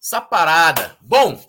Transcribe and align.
Essa 0.00 0.20
parada. 0.20 0.96
Bom, 1.00 1.42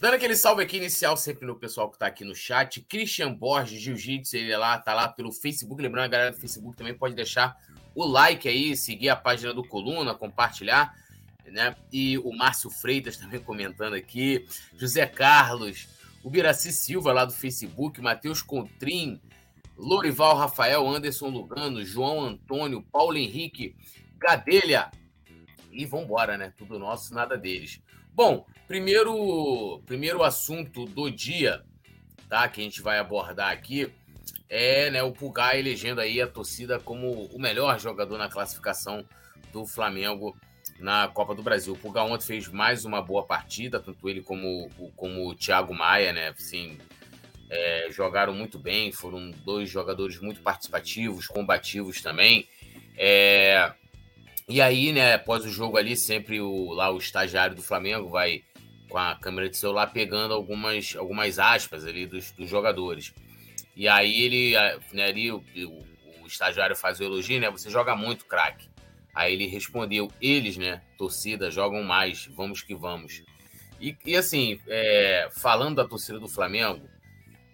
dando 0.00 0.14
aquele 0.14 0.34
salve 0.34 0.62
aqui 0.62 0.76
inicial 0.76 1.16
sempre 1.16 1.46
no 1.46 1.54
pessoal 1.54 1.88
que 1.88 1.94
está 1.94 2.06
aqui 2.06 2.24
no 2.24 2.34
chat. 2.34 2.80
Christian 2.82 3.32
Borges, 3.34 3.80
Jiu-Jitsu, 3.80 4.36
ele 4.36 4.50
é 4.50 4.58
lá, 4.58 4.78
tá 4.78 4.94
lá 4.94 5.08
pelo 5.08 5.32
Facebook. 5.32 5.80
Lembrando, 5.80 6.06
a 6.06 6.08
galera 6.08 6.30
do 6.32 6.40
Facebook 6.40 6.76
também 6.76 6.94
pode 6.94 7.14
deixar 7.14 7.56
o 7.94 8.04
like 8.04 8.48
aí, 8.48 8.76
seguir 8.76 9.10
a 9.10 9.16
página 9.16 9.54
do 9.54 9.66
Coluna, 9.66 10.14
compartilhar. 10.14 10.92
Né? 11.50 11.74
E 11.92 12.18
o 12.18 12.32
Márcio 12.36 12.70
Freitas 12.70 13.16
também 13.16 13.40
comentando 13.40 13.94
aqui. 13.94 14.46
José 14.76 15.06
Carlos, 15.06 15.88
o 16.22 16.30
Biraci 16.30 16.72
Silva 16.72 17.12
lá 17.12 17.24
do 17.24 17.32
Facebook, 17.32 18.00
Matheus 18.00 18.42
Contrim, 18.42 19.20
Lorival 19.76 20.36
Rafael, 20.36 20.86
Anderson 20.88 21.28
Lugano, 21.28 21.84
João 21.84 22.20
Antônio, 22.20 22.82
Paulo 22.82 23.16
Henrique, 23.16 23.76
Gadelha. 24.16 24.90
E 25.70 25.84
vambora, 25.84 26.36
né? 26.36 26.52
Tudo 26.56 26.78
nosso, 26.78 27.14
nada 27.14 27.36
deles. 27.36 27.80
Bom, 28.12 28.46
primeiro, 28.66 29.80
primeiro 29.86 30.24
assunto 30.24 30.84
do 30.86 31.10
dia, 31.10 31.62
tá? 32.28 32.48
Que 32.48 32.60
a 32.60 32.64
gente 32.64 32.82
vai 32.82 32.98
abordar 32.98 33.52
aqui 33.52 33.92
é 34.48 34.90
né, 34.90 35.02
o 35.02 35.12
Pulgar 35.12 35.56
elegendo 35.56 36.00
aí 36.00 36.20
a 36.20 36.26
torcida 36.26 36.80
como 36.80 37.26
o 37.26 37.38
melhor 37.38 37.78
jogador 37.78 38.16
na 38.16 38.28
classificação 38.28 39.04
do 39.52 39.66
Flamengo 39.66 40.36
na 40.78 41.08
Copa 41.08 41.34
do 41.34 41.42
Brasil. 41.42 41.72
O 41.72 41.76
Pulgar 41.76 42.04
ontem 42.04 42.26
fez 42.26 42.48
mais 42.48 42.84
uma 42.84 43.02
boa 43.02 43.24
partida, 43.24 43.80
tanto 43.80 44.08
ele 44.08 44.22
como, 44.22 44.70
como 44.96 45.28
o 45.28 45.34
Thiago 45.34 45.74
Maia, 45.74 46.12
né? 46.12 46.28
Assim, 46.28 46.78
é, 47.50 47.88
jogaram 47.90 48.32
muito 48.32 48.58
bem, 48.58 48.92
foram 48.92 49.30
dois 49.44 49.68
jogadores 49.68 50.20
muito 50.20 50.40
participativos, 50.40 51.26
combativos 51.26 52.00
também. 52.00 52.48
É, 52.96 53.72
e 54.48 54.60
aí, 54.60 54.92
né, 54.92 55.14
após 55.14 55.44
o 55.44 55.50
jogo 55.50 55.76
ali, 55.76 55.96
sempre 55.96 56.40
o, 56.40 56.72
lá 56.72 56.90
o 56.90 56.98
estagiário 56.98 57.54
do 57.54 57.62
Flamengo 57.62 58.08
vai 58.08 58.42
com 58.88 58.98
a 58.98 59.14
câmera 59.14 59.48
de 59.48 59.56
celular 59.56 59.88
pegando 59.88 60.32
algumas, 60.32 60.96
algumas 60.96 61.38
aspas 61.38 61.84
ali 61.84 62.06
dos, 62.06 62.30
dos 62.32 62.48
jogadores. 62.48 63.12
E 63.76 63.86
aí 63.86 64.22
ele, 64.22 64.54
né, 64.92 65.04
ali 65.04 65.30
o, 65.30 65.36
o, 65.36 66.22
o, 66.22 66.26
estagiário 66.26 66.74
faz 66.74 66.98
o 66.98 67.04
elogio, 67.04 67.38
né? 67.40 67.50
Você 67.50 67.70
joga 67.70 67.94
muito, 67.94 68.24
craque. 68.24 68.68
Aí 69.14 69.32
ele 69.32 69.46
respondeu, 69.46 70.12
eles, 70.20 70.56
né, 70.56 70.80
torcida, 70.96 71.50
jogam 71.50 71.82
mais, 71.82 72.26
vamos 72.34 72.62
que 72.62 72.74
vamos. 72.74 73.22
E, 73.80 73.96
e 74.04 74.16
assim, 74.16 74.60
é, 74.66 75.28
falando 75.32 75.76
da 75.76 75.88
torcida 75.88 76.18
do 76.18 76.28
Flamengo, 76.28 76.88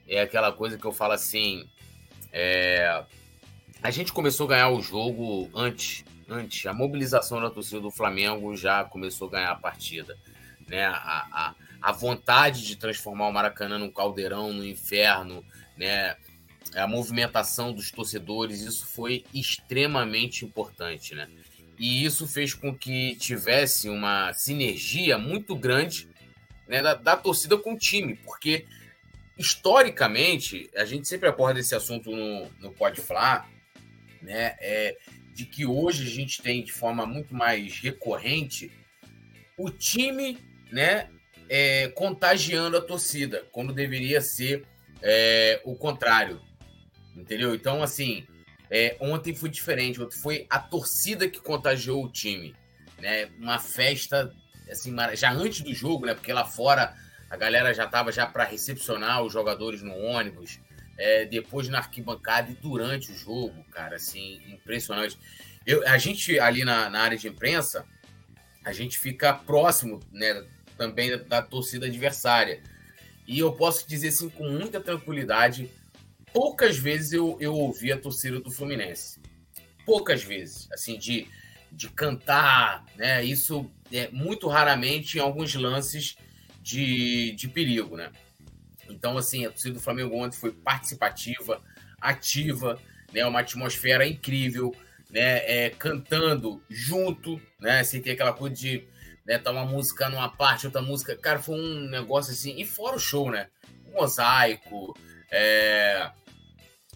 é 0.06 0.20
aquela 0.20 0.52
coisa 0.52 0.76
que 0.76 0.84
eu 0.84 0.92
falo 0.92 1.12
assim, 1.12 1.68
é, 2.32 3.04
a 3.82 3.90
gente 3.90 4.12
começou 4.12 4.46
a 4.46 4.50
ganhar 4.50 4.68
o 4.70 4.82
jogo 4.82 5.50
antes 5.54 6.04
antes. 6.28 6.66
A 6.66 6.72
mobilização 6.72 7.40
da 7.40 7.50
torcida 7.50 7.80
do 7.80 7.90
Flamengo 7.90 8.56
já 8.56 8.84
começou 8.84 9.28
a 9.28 9.30
ganhar 9.30 9.50
a 9.50 9.56
partida. 9.56 10.16
Né? 10.66 10.84
A, 10.84 10.94
a, 11.32 11.54
a 11.80 11.92
vontade 11.92 12.66
de 12.66 12.76
transformar 12.76 13.28
o 13.28 13.32
Maracanã 13.32 13.78
num 13.78 13.90
caldeirão, 13.90 14.52
no 14.52 14.64
inferno, 14.64 15.44
né? 15.76 16.16
a 16.74 16.86
movimentação 16.86 17.72
dos 17.72 17.90
torcedores, 17.90 18.60
isso 18.60 18.86
foi 18.86 19.24
extremamente 19.32 20.44
importante. 20.44 21.14
Né? 21.14 21.28
E 21.78 22.04
isso 22.04 22.26
fez 22.26 22.54
com 22.54 22.76
que 22.76 23.16
tivesse 23.16 23.88
uma 23.88 24.32
sinergia 24.32 25.18
muito 25.18 25.56
grande 25.56 26.08
né, 26.68 26.82
da, 26.82 26.94
da 26.94 27.16
torcida 27.16 27.56
com 27.58 27.74
o 27.74 27.78
time, 27.78 28.14
porque 28.16 28.64
historicamente, 29.36 30.70
a 30.76 30.84
gente 30.84 31.08
sempre 31.08 31.28
aborda 31.28 31.58
esse 31.58 31.74
assunto 31.74 32.10
no, 32.10 32.48
no 32.60 32.72
Pode 32.72 33.00
Falar, 33.00 33.50
né? 34.22 34.56
É, 34.60 34.96
de 35.34 35.44
que 35.44 35.66
hoje 35.66 36.04
a 36.04 36.10
gente 36.10 36.40
tem 36.40 36.62
de 36.62 36.72
forma 36.72 37.04
muito 37.04 37.34
mais 37.34 37.80
recorrente 37.80 38.70
o 39.58 39.68
time, 39.68 40.38
né, 40.70 41.08
é, 41.48 41.88
contagiando 41.88 42.76
a 42.76 42.80
torcida, 42.80 43.44
quando 43.50 43.72
deveria 43.72 44.20
ser 44.20 44.64
é, 45.02 45.60
o 45.64 45.74
contrário, 45.74 46.40
entendeu? 47.16 47.54
Então, 47.54 47.82
assim, 47.82 48.26
é, 48.70 48.96
ontem 49.00 49.34
foi 49.34 49.48
diferente, 49.48 50.00
ontem 50.00 50.16
foi 50.16 50.46
a 50.48 50.58
torcida 50.58 51.28
que 51.28 51.40
contagiou 51.40 52.04
o 52.04 52.10
time, 52.10 52.54
né? 52.98 53.26
Uma 53.38 53.58
festa, 53.58 54.34
assim, 54.70 54.94
já 55.14 55.32
antes 55.32 55.60
do 55.60 55.72
jogo, 55.74 56.06
né? 56.06 56.14
Porque 56.14 56.32
lá 56.32 56.44
fora 56.44 56.94
a 57.30 57.36
galera 57.36 57.74
já 57.74 57.84
estava 57.84 58.12
já 58.12 58.26
para 58.26 58.44
recepcionar 58.44 59.22
os 59.22 59.32
jogadores 59.32 59.82
no 59.82 59.96
ônibus, 59.96 60.60
é, 60.96 61.24
depois 61.24 61.68
na 61.68 61.78
arquibancada 61.78 62.50
e 62.50 62.54
durante 62.54 63.10
o 63.10 63.16
jogo, 63.16 63.64
cara, 63.70 63.96
assim, 63.96 64.40
impressionante. 64.48 65.18
Eu, 65.66 65.86
a 65.88 65.98
gente 65.98 66.38
ali 66.38 66.64
na, 66.64 66.88
na 66.88 67.00
área 67.00 67.18
de 67.18 67.28
imprensa, 67.28 67.84
a 68.64 68.72
gente 68.72 68.98
fica 68.98 69.32
próximo, 69.32 70.00
né, 70.12 70.44
também 70.76 71.10
da, 71.10 71.16
da 71.16 71.42
torcida 71.42 71.86
adversária. 71.86 72.62
E 73.26 73.38
eu 73.38 73.52
posso 73.52 73.88
dizer 73.88 74.08
assim 74.08 74.28
com 74.28 74.48
muita 74.48 74.80
tranquilidade, 74.80 75.70
poucas 76.34 76.76
vezes 76.76 77.12
eu, 77.12 77.36
eu 77.40 77.54
ouvi 77.54 77.92
a 77.92 77.96
torcida 77.96 78.40
do 78.40 78.50
Fluminense. 78.50 79.20
Poucas 79.86 80.24
vezes, 80.24 80.68
assim, 80.72 80.98
de, 80.98 81.28
de 81.70 81.88
cantar, 81.88 82.84
né? 82.96 83.24
Isso 83.24 83.70
é 83.92 84.08
muito 84.10 84.48
raramente 84.48 85.16
em 85.16 85.20
alguns 85.20 85.54
lances 85.54 86.16
de, 86.60 87.32
de 87.32 87.46
perigo, 87.46 87.96
né? 87.96 88.10
Então, 88.90 89.16
assim, 89.16 89.46
a 89.46 89.50
torcida 89.50 89.74
do 89.74 89.80
Flamengo 89.80 90.16
ontem 90.16 90.36
foi 90.36 90.50
participativa, 90.50 91.62
ativa, 92.00 92.80
né? 93.12 93.24
Uma 93.24 93.40
atmosfera 93.40 94.04
incrível, 94.04 94.74
né? 95.10 95.66
É, 95.66 95.70
cantando 95.70 96.60
junto, 96.68 97.40
né? 97.60 97.84
Sem 97.84 98.02
ter 98.02 98.10
aquela 98.10 98.32
coisa 98.32 98.56
de 98.56 98.88
né, 99.24 99.38
tá 99.38 99.52
uma 99.52 99.64
música 99.64 100.08
numa 100.08 100.28
parte, 100.28 100.66
outra 100.66 100.82
música. 100.82 101.16
Cara, 101.16 101.38
foi 101.38 101.56
um 101.56 101.88
negócio 101.88 102.32
assim. 102.32 102.58
E 102.58 102.66
fora 102.66 102.96
o 102.96 103.00
show, 103.00 103.30
né? 103.30 103.48
Mosaico, 103.92 104.98
é, 105.30 106.10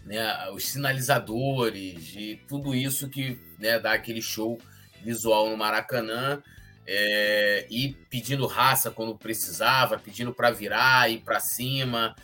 né, 0.05 0.49
os 0.51 0.67
sinalizadores 0.67 2.13
e 2.15 2.41
tudo 2.47 2.73
isso 2.73 3.09
que 3.09 3.39
né, 3.59 3.79
dá 3.79 3.93
aquele 3.93 4.21
show 4.21 4.59
visual 5.03 5.49
no 5.49 5.57
Maracanã 5.57 6.41
é, 6.85 7.67
e 7.69 7.89
pedindo 8.09 8.47
raça 8.47 8.89
quando 8.89 9.15
precisava, 9.15 9.99
pedindo 9.99 10.33
para 10.33 10.49
virar 10.51 11.09
e 11.11 11.19
para 11.19 11.39
cima. 11.39 12.15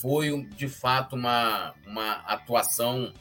Foi 0.00 0.46
de 0.56 0.68
fato 0.68 1.14
uma, 1.14 1.74
uma 1.86 2.12
atuação 2.26 3.12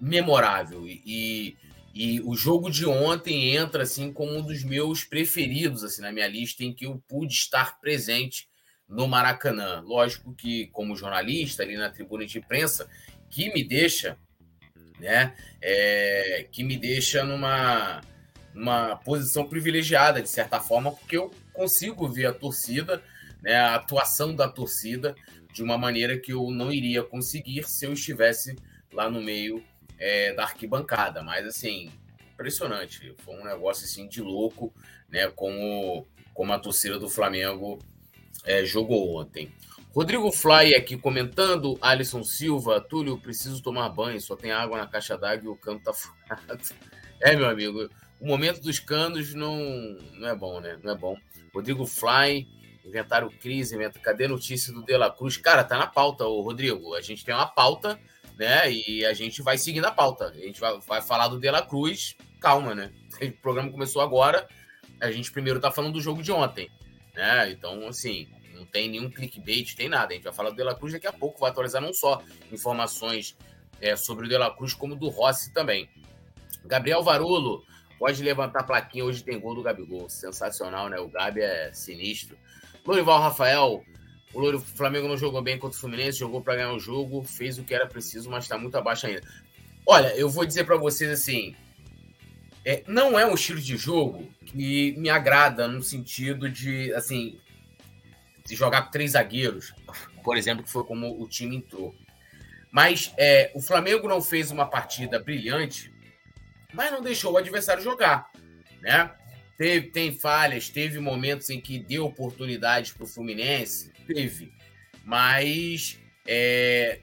memorável 0.00 0.86
e, 0.86 1.56
e 1.94 2.20
o 2.20 2.34
jogo 2.34 2.70
de 2.70 2.84
ontem 2.84 3.56
entra 3.56 3.82
assim 3.82 4.12
como 4.12 4.36
um 4.36 4.42
dos 4.42 4.62
meus 4.62 5.04
preferidos 5.04 5.82
assim 5.82 6.02
na 6.02 6.12
minha 6.12 6.28
lista 6.28 6.62
em 6.62 6.72
que 6.72 6.84
eu 6.84 7.02
pude 7.08 7.32
estar 7.32 7.80
presente 7.80 8.48
no 8.88 9.08
Maracanã. 9.08 9.80
Lógico 9.80 10.34
que 10.34 10.66
como 10.68 10.96
jornalista 10.96 11.62
ali 11.62 11.76
na 11.76 11.90
tribuna 11.90 12.26
de 12.26 12.38
imprensa 12.38 12.88
que 13.36 13.52
me 13.52 13.62
deixa, 13.62 14.16
né, 14.98 15.36
é, 15.60 16.48
que 16.50 16.64
me 16.64 16.78
deixa 16.78 17.22
numa 17.22 18.00
uma 18.54 18.96
posição 18.96 19.46
privilegiada, 19.46 20.22
de 20.22 20.30
certa 20.30 20.58
forma, 20.58 20.90
porque 20.90 21.18
eu 21.18 21.30
consigo 21.52 22.08
ver 22.08 22.24
a 22.24 22.32
torcida, 22.32 23.02
né, 23.42 23.54
a 23.56 23.74
atuação 23.74 24.34
da 24.34 24.48
torcida, 24.48 25.14
de 25.52 25.62
uma 25.62 25.76
maneira 25.76 26.18
que 26.18 26.32
eu 26.32 26.50
não 26.50 26.72
iria 26.72 27.02
conseguir 27.02 27.64
se 27.64 27.84
eu 27.84 27.92
estivesse 27.92 28.56
lá 28.90 29.10
no 29.10 29.22
meio 29.22 29.62
é, 29.98 30.32
da 30.32 30.44
arquibancada. 30.44 31.22
Mas, 31.22 31.46
assim, 31.46 31.92
impressionante. 32.32 33.14
Foi 33.18 33.34
um 33.34 33.44
negócio 33.44 33.84
assim 33.84 34.08
de 34.08 34.22
louco, 34.22 34.72
né? 35.10 35.30
Como, 35.36 36.06
como 36.32 36.54
a 36.54 36.58
torcida 36.58 36.98
do 36.98 37.10
Flamengo 37.10 37.78
é, 38.44 38.64
jogou 38.64 39.16
ontem. 39.16 39.52
Rodrigo 39.94 40.30
Fly 40.30 40.74
aqui 40.74 40.96
comentando, 40.96 41.78
Alisson 41.80 42.22
Silva, 42.22 42.80
Túlio, 42.80 43.18
preciso 43.18 43.62
tomar 43.62 43.88
banho, 43.88 44.20
só 44.20 44.36
tem 44.36 44.52
água 44.52 44.76
na 44.76 44.86
caixa 44.86 45.16
d'água 45.16 45.46
e 45.46 45.48
o 45.48 45.56
cano 45.56 45.80
tá 45.80 45.92
furado. 45.94 46.62
É, 47.22 47.34
meu 47.34 47.48
amigo, 47.48 47.88
o 48.20 48.26
momento 48.26 48.60
dos 48.60 48.78
canos 48.78 49.32
não, 49.34 49.58
não 50.18 50.28
é 50.28 50.34
bom, 50.34 50.60
né? 50.60 50.78
Não 50.82 50.92
é 50.92 50.96
bom. 50.96 51.16
Rodrigo 51.54 51.86
Fly, 51.86 52.46
inventaram 52.84 53.30
crise, 53.30 53.74
inventa... 53.74 53.98
cadê 53.98 54.26
a 54.26 54.28
notícia 54.28 54.72
do 54.72 54.82
De 54.82 54.96
La 54.96 55.10
Cruz? 55.10 55.36
Cara, 55.38 55.64
tá 55.64 55.78
na 55.78 55.86
pauta, 55.86 56.24
o 56.26 56.42
Rodrigo. 56.42 56.94
A 56.94 57.00
gente 57.00 57.24
tem 57.24 57.34
uma 57.34 57.46
pauta, 57.46 57.98
né? 58.38 58.70
E 58.70 59.04
a 59.04 59.14
gente 59.14 59.42
vai 59.42 59.56
seguindo 59.56 59.86
a 59.86 59.90
pauta. 59.90 60.26
A 60.26 60.34
gente 60.34 60.60
vai, 60.60 60.78
vai 60.86 61.00
falar 61.00 61.28
do 61.28 61.40
De 61.40 61.50
La 61.50 61.62
Cruz, 61.62 62.16
calma, 62.40 62.74
né? 62.74 62.92
O 63.20 63.32
programa 63.40 63.70
começou 63.70 64.02
agora, 64.02 64.46
a 65.00 65.10
gente 65.10 65.32
primeiro 65.32 65.58
tá 65.58 65.70
falando 65.70 65.94
do 65.94 66.02
jogo 66.02 66.22
de 66.22 66.30
ontem, 66.30 66.70
né? 67.16 67.50
Então, 67.50 67.88
assim, 67.88 68.28
não 68.54 68.64
tem 68.64 68.88
nenhum 68.88 69.10
clickbait, 69.10 69.74
tem 69.74 69.88
nada. 69.88 70.12
A 70.12 70.14
gente 70.14 70.24
vai 70.24 70.32
falar 70.32 70.50
do 70.50 70.56
De 70.56 70.62
La 70.62 70.74
Cruz 70.74 70.92
daqui 70.92 71.06
a 71.06 71.12
pouco, 71.12 71.40
vai 71.40 71.50
atualizar 71.50 71.82
não 71.82 71.92
só 71.92 72.22
informações 72.52 73.36
é, 73.80 73.96
sobre 73.96 74.26
o 74.26 74.28
De 74.28 74.36
La 74.36 74.54
Cruz, 74.54 74.74
como 74.74 74.94
do 74.94 75.08
Rossi 75.08 75.52
também. 75.52 75.88
Gabriel 76.64 77.02
Varulo, 77.02 77.64
Pode 77.98 78.22
levantar 78.22 78.60
a 78.60 78.64
plaquinha, 78.64 79.04
hoje 79.04 79.24
tem 79.24 79.40
gol 79.40 79.54
do 79.54 79.62
Gabigol. 79.62 80.08
Sensacional, 80.08 80.88
né? 80.88 80.98
O 80.98 81.08
Gabi 81.08 81.40
é 81.40 81.72
sinistro. 81.72 82.36
Lorival 82.84 83.20
Rafael, 83.20 83.82
o 84.34 84.40
Louro, 84.40 84.60
Flamengo 84.60 85.08
não 85.08 85.16
jogou 85.16 85.42
bem 85.42 85.58
contra 85.58 85.76
o 85.76 85.80
Fluminense, 85.80 86.18
jogou 86.18 86.42
para 86.42 86.56
ganhar 86.56 86.72
o 86.72 86.78
jogo, 86.78 87.24
fez 87.24 87.58
o 87.58 87.64
que 87.64 87.74
era 87.74 87.86
preciso, 87.86 88.30
mas 88.30 88.44
está 88.44 88.58
muito 88.58 88.76
abaixo 88.76 89.06
ainda. 89.06 89.22
Olha, 89.84 90.14
eu 90.16 90.28
vou 90.28 90.44
dizer 90.44 90.64
para 90.64 90.76
vocês 90.76 91.10
assim, 91.10 91.56
é, 92.66 92.82
não 92.88 93.16
é 93.16 93.24
um 93.24 93.34
estilo 93.34 93.60
de 93.60 93.76
jogo 93.76 94.28
que 94.44 94.92
me 94.98 95.08
agrada 95.08 95.68
no 95.68 95.80
sentido 95.80 96.50
de, 96.50 96.92
assim, 96.94 97.38
de 98.44 98.56
jogar 98.56 98.82
com 98.82 98.90
três 98.90 99.12
zagueiros, 99.12 99.72
por 100.24 100.36
exemplo, 100.36 100.64
que 100.64 100.70
foi 100.70 100.82
como 100.82 101.22
o 101.22 101.28
time 101.28 101.58
entrou. 101.58 101.94
Mas 102.72 103.14
é, 103.16 103.52
o 103.54 103.62
Flamengo 103.62 104.08
não 104.08 104.20
fez 104.20 104.50
uma 104.50 104.66
partida 104.66 105.20
brilhante, 105.20 105.94
mas 106.74 106.90
não 106.90 107.00
deixou 107.00 107.34
o 107.34 107.36
adversário 107.36 107.84
jogar, 107.84 108.32
né? 108.82 109.12
Teve, 109.56 109.86
tem 109.90 110.12
falhas, 110.12 110.68
teve 110.68 110.98
momentos 110.98 111.48
em 111.50 111.60
que 111.60 111.78
deu 111.78 112.04
oportunidades 112.04 112.92
para 112.92 113.04
o 113.04 113.08
Fluminense, 113.08 113.92
teve. 114.08 114.52
Mas 115.04 116.00
é, 116.26 116.98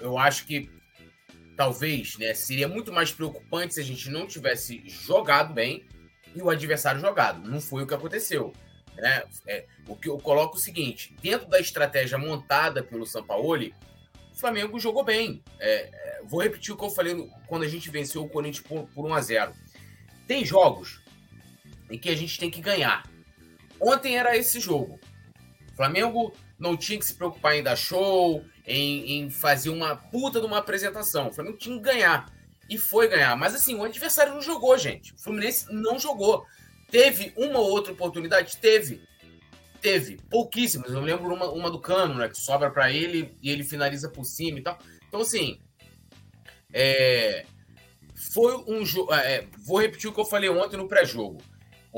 eu 0.00 0.18
acho 0.18 0.44
que 0.46 0.68
talvez 1.56 2.16
né, 2.18 2.34
seria 2.34 2.68
muito 2.68 2.92
mais 2.92 3.10
preocupante 3.10 3.74
se 3.74 3.80
a 3.80 3.84
gente 3.84 4.10
não 4.10 4.26
tivesse 4.26 4.82
jogado 4.86 5.54
bem 5.54 5.86
e 6.34 6.42
o 6.42 6.50
adversário 6.50 7.00
jogado. 7.00 7.48
Não 7.48 7.60
foi 7.60 7.82
o 7.82 7.86
que 7.86 7.94
aconteceu. 7.94 8.52
Né? 8.94 9.24
É, 9.46 9.64
o 9.88 9.96
que 9.96 10.08
eu 10.08 10.18
coloco 10.18 10.56
o 10.56 10.60
seguinte: 10.60 11.16
dentro 11.20 11.48
da 11.48 11.58
estratégia 11.58 12.18
montada 12.18 12.82
pelo 12.82 13.06
Sampaoli, 13.06 13.74
o 14.32 14.38
Flamengo 14.38 14.78
jogou 14.78 15.02
bem. 15.02 15.42
É, 15.58 15.90
é, 15.92 16.22
vou 16.24 16.42
repetir 16.42 16.74
o 16.74 16.76
que 16.76 16.84
eu 16.84 16.90
falei 16.90 17.28
quando 17.46 17.62
a 17.62 17.68
gente 17.68 17.90
venceu 17.90 18.22
o 18.22 18.28
Corinthians 18.28 18.66
por, 18.66 18.86
por 18.88 19.06
1 19.06 19.14
a 19.14 19.20
0 19.20 19.52
Tem 20.26 20.44
jogos 20.44 21.00
em 21.90 21.98
que 21.98 22.10
a 22.10 22.16
gente 22.16 22.38
tem 22.38 22.50
que 22.50 22.60
ganhar. 22.60 23.08
Ontem 23.80 24.16
era 24.16 24.36
esse 24.36 24.60
jogo. 24.60 24.98
O 25.76 25.82
Flamengo 25.84 26.32
não 26.58 26.74
tinha 26.74 26.98
que 26.98 27.04
se 27.04 27.12
preocupar 27.12 27.54
em 27.54 27.62
dar 27.62 27.76
show, 27.76 28.42
em, 28.66 29.18
em 29.18 29.30
fazer 29.30 29.68
uma 29.68 29.94
puta 29.94 30.40
de 30.40 30.46
uma 30.46 30.56
apresentação. 30.56 31.28
O 31.28 31.32
Flamengo 31.34 31.58
tinha 31.58 31.76
que 31.76 31.82
ganhar. 31.82 32.32
E 32.66 32.78
foi 32.78 33.08
ganhar. 33.08 33.36
Mas 33.36 33.54
assim, 33.54 33.74
o 33.74 33.84
adversário 33.84 34.32
não 34.32 34.40
jogou, 34.40 34.78
gente. 34.78 35.12
O 35.12 35.18
Fluminense 35.18 35.66
não 35.70 35.98
jogou. 35.98 36.46
Teve 36.90 37.30
uma 37.36 37.58
ou 37.58 37.68
outra 37.68 37.92
oportunidade? 37.92 38.56
Teve. 38.56 39.02
Teve. 39.82 40.16
Pouquíssimas. 40.30 40.90
Eu 40.90 41.02
lembro 41.02 41.34
uma, 41.34 41.50
uma 41.50 41.70
do 41.70 41.78
Cano, 41.78 42.14
né? 42.14 42.26
Que 42.30 42.38
sobra 42.38 42.70
para 42.70 42.90
ele 42.90 43.36
e 43.42 43.50
ele 43.50 43.62
finaliza 43.62 44.08
por 44.08 44.24
cima 44.24 44.58
e 44.58 44.62
tal. 44.62 44.78
Então, 45.06 45.20
assim. 45.20 45.60
É, 46.72 47.44
foi 48.32 48.56
um 48.66 48.82
jogo. 48.86 49.12
É, 49.12 49.46
vou 49.58 49.78
repetir 49.78 50.08
o 50.08 50.12
que 50.14 50.20
eu 50.20 50.24
falei 50.24 50.48
ontem 50.48 50.78
no 50.78 50.88
pré-jogo. 50.88 51.42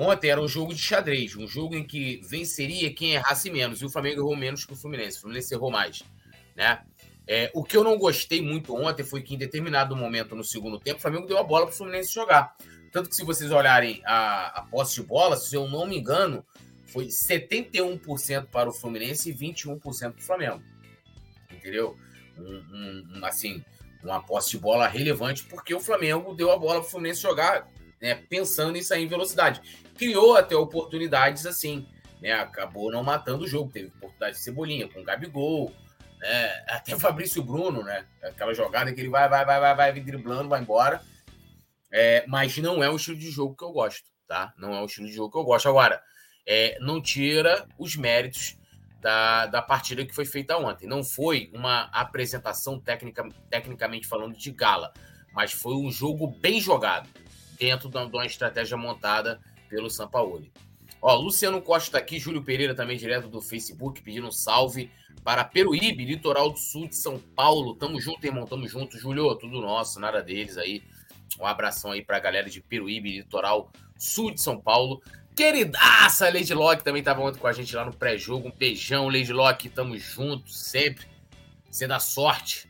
Ontem 0.01 0.31
era 0.31 0.41
um 0.41 0.47
jogo 0.47 0.73
de 0.73 0.81
xadrez, 0.81 1.35
um 1.35 1.49
jogo 1.49 1.75
em 1.75 1.83
que 1.83 2.21
venceria 2.23 2.95
quem 2.95 3.15
errasse 3.15 3.51
menos, 3.51 3.83
e 3.83 3.85
o 3.85 3.91
Flamengo 3.91 4.21
errou 4.21 4.37
menos 4.37 4.65
que 4.65 4.73
o 4.73 4.77
Fluminense. 4.77 5.19
O 5.19 5.23
Fluminense 5.23 5.53
errou 5.53 5.73
mais, 5.73 6.05
né? 6.55 6.85
É, 7.27 7.51
o 7.53 7.65
que 7.65 7.77
eu 7.77 7.83
não 7.83 7.99
gostei 7.99 8.41
muito 8.41 8.77
ontem 8.77 9.03
foi 9.03 9.23
que, 9.23 9.35
em 9.35 9.37
determinado 9.37 9.97
momento 9.97 10.37
no 10.37 10.45
segundo 10.45 10.79
tempo, 10.79 10.99
o 10.99 11.03
Flamengo 11.03 11.27
deu 11.27 11.37
a 11.37 11.43
bola 11.43 11.67
para 11.67 11.75
o 11.75 11.77
Fluminense 11.77 12.15
jogar. 12.15 12.57
Tanto 12.93 13.09
que, 13.09 13.17
se 13.17 13.25
vocês 13.25 13.51
olharem 13.51 14.01
a, 14.07 14.61
a 14.61 14.63
posse 14.63 14.95
de 14.95 15.03
bola, 15.03 15.37
se 15.37 15.57
eu 15.57 15.69
não 15.69 15.85
me 15.85 15.99
engano, 15.99 16.47
foi 16.87 17.07
71% 17.07 18.47
para 18.47 18.69
o 18.69 18.73
Fluminense 18.73 19.31
e 19.31 19.35
21% 19.35 19.81
para 19.81 20.11
o 20.11 20.23
Flamengo. 20.23 20.63
Entendeu? 21.51 21.97
Um, 22.39 23.19
um, 23.19 23.25
assim, 23.25 23.65
uma 24.05 24.23
posse 24.23 24.51
de 24.51 24.59
bola 24.59 24.87
relevante, 24.87 25.43
porque 25.43 25.75
o 25.75 25.81
Flamengo 25.81 26.35
deu 26.35 26.53
a 26.53 26.57
bola 26.57 26.79
para 26.79 26.87
o 26.87 26.91
Fluminense 26.91 27.21
jogar 27.21 27.69
né, 28.01 28.15
pensando 28.15 28.77
em 28.77 28.83
sair 28.83 29.05
em 29.05 29.09
velocidade. 29.09 29.61
Criou 29.97 30.37
até 30.37 30.55
oportunidades 30.55 31.47
assim, 31.47 31.87
né? 32.21 32.33
Acabou 32.33 32.91
não 32.91 33.03
matando 33.03 33.45
o 33.45 33.49
jogo. 33.49 33.71
Teve 33.71 33.89
oportunidade 33.89 34.37
de 34.37 34.43
Cebolinha 34.43 34.89
com 34.89 35.01
o 35.01 35.05
Gabigol, 35.05 35.73
né? 36.21 36.65
Até 36.69 36.95
o 36.95 37.01
Fabrício 37.01 37.43
Bruno, 37.43 37.83
né? 37.83 38.07
Aquela 38.23 38.55
jogada 38.55 38.93
que 38.93 39.01
ele 39.01 39.09
vai, 39.09 39.29
vai, 39.29 39.45
vai, 39.45 39.61
vai, 39.61 39.75
vai 39.75 40.01
driblando, 40.01 40.49
vai 40.49 40.61
embora. 40.61 41.03
É, 41.91 42.25
mas 42.27 42.57
não 42.59 42.83
é 42.83 42.91
o 42.91 42.97
estilo 42.97 43.17
de 43.17 43.31
jogo 43.31 43.57
que 43.57 43.65
eu 43.65 43.73
gosto, 43.73 44.09
tá? 44.27 44.53
Não 44.59 44.75
é 44.75 44.81
o 44.81 44.85
estilo 44.85 45.07
de 45.07 45.15
jogo 45.15 45.33
que 45.33 45.39
eu 45.39 45.45
gosto. 45.45 45.69
Agora, 45.69 46.03
é, 46.47 46.79
não 46.81 47.01
tira 47.01 47.67
os 47.79 47.97
méritos 47.97 48.57
da, 49.01 49.47
da 49.47 49.63
partida 49.63 50.05
que 50.05 50.15
foi 50.15 50.27
feita 50.27 50.57
ontem. 50.57 50.87
Não 50.87 51.03
foi 51.03 51.51
uma 51.55 51.85
apresentação 51.93 52.79
técnica, 52.79 53.27
tecnicamente 53.49 54.07
falando 54.07 54.37
de 54.37 54.51
gala, 54.51 54.93
mas 55.33 55.53
foi 55.53 55.75
um 55.75 55.91
jogo 55.91 56.27
bem 56.27 56.61
jogado 56.61 57.09
dentro 57.59 57.89
de 57.89 57.97
uma 57.97 58.27
estratégia 58.27 58.77
montada 58.77 59.41
pelo 59.69 59.91
Sampaoli. 59.91 60.53
Ó, 61.01 61.15
Luciano 61.15 61.63
Costa 61.63 61.93
tá 61.93 61.99
aqui, 61.99 62.19
Júlio 62.19 62.43
Pereira 62.43 62.75
também, 62.75 62.97
direto 62.97 63.29
do 63.29 63.41
Facebook, 63.41 64.03
pedindo 64.03 64.27
um 64.27 64.33
salve 64.33 64.91
para 65.23 65.45
Peruíbe, 65.45 66.05
litoral 66.05 66.51
do 66.51 66.59
sul 66.59 66.89
de 66.89 66.97
São 66.97 67.19
Paulo. 67.19 67.75
Tamo 67.75 68.01
junto, 68.01 68.25
irmão, 68.25 68.47
tamo 68.47 68.67
junto. 68.67 68.99
Júlio, 68.99 69.35
tudo 69.37 69.61
nosso, 69.61 70.01
nada 70.01 70.23
deles 70.23 70.57
aí. 70.57 70.83
Um 71.39 71.47
abração 71.47 71.93
aí 71.93 72.05
pra 72.05 72.19
galera 72.19 72.49
de 72.49 72.61
Peruíbe, 72.61 73.19
litoral 73.19 73.71
sul 73.97 74.33
de 74.33 74.41
São 74.41 74.61
Paulo. 74.61 75.01
Queridaça, 75.37 76.33
Lady 76.33 76.53
Locke 76.53 76.83
também 76.83 77.03
tava 77.03 77.21
ontem 77.21 77.39
com 77.39 77.47
a 77.47 77.53
gente 77.53 77.75
lá 77.77 77.85
no 77.85 77.93
pré-jogo. 77.93 78.49
Um 78.49 78.53
beijão, 78.53 79.09
Lady 79.09 79.33
Locke, 79.33 79.69
tamo 79.69 79.97
junto 79.97 80.51
sempre. 80.51 81.07
Você 81.71 81.87
dá 81.87 82.01
sorte. 82.01 82.69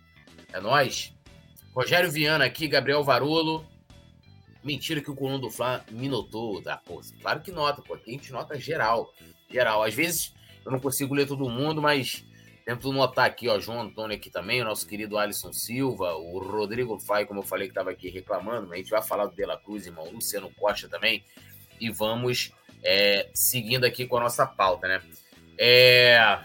É 0.53 0.61
nós. 0.61 1.15
Rogério 1.75 2.11
Viana 2.11 2.45
aqui, 2.45 2.69
Gabriel 2.69 3.03
Varolo. 3.03 3.65
Mentira 4.63 5.01
que 5.01 5.11
o 5.11 5.15
coluna 5.15 5.39
do 5.39 5.51
Fla 5.51 5.85
me 5.91 6.09
notou. 6.09 6.61
Tá? 6.63 6.77
Pô, 6.77 7.01
claro 7.21 7.41
que 7.41 7.51
nota, 7.51 7.83
pô. 7.83 7.95
Aqui 7.95 8.11
a 8.11 8.13
gente 8.13 8.33
nota 8.33 8.59
geral. 8.59 9.13
Geral. 9.51 9.83
Às 9.83 9.95
vezes 9.95 10.35
eu 10.65 10.73
não 10.73 10.81
consigo 10.81 11.15
ler 11.15 11.27
todo 11.27 11.49
mundo, 11.49 11.81
mas 11.81 12.25
tento 12.65 12.93
notar 12.93 13.27
aqui, 13.27 13.49
ó. 13.49 13.59
João 13.59 13.83
Antônio 13.83 14.17
aqui 14.17 14.31
também, 14.31 14.61
o 14.61 14.65
nosso 14.65 14.87
querido 14.87 15.17
Alisson 15.17 15.53
Silva, 15.53 16.15
o 16.15 16.39
Rodrigo 16.39 16.99
Fai, 16.99 17.25
como 17.25 17.41
eu 17.41 17.45
falei, 17.45 17.69
que 17.69 17.73
estava 17.73 17.91
aqui 17.91 18.11
reclamando. 18.11 18.73
A 18.73 18.77
gente 18.77 18.91
vai 18.91 19.03
falar 19.03 19.27
do 19.27 19.35
De 19.35 19.45
La 19.47 19.57
Cruz, 19.57 19.87
irmão. 19.87 20.11
Luciano 20.11 20.51
Costa 20.59 20.89
também. 20.89 21.25
E 21.81 21.91
vamos 21.91 22.53
é, 22.83 23.31
seguindo 23.33 23.85
aqui 23.85 24.07
com 24.07 24.19
a 24.19 24.21
nossa 24.21 24.47
pauta, 24.47 24.89
né? 24.89 25.03
É, 25.57 26.39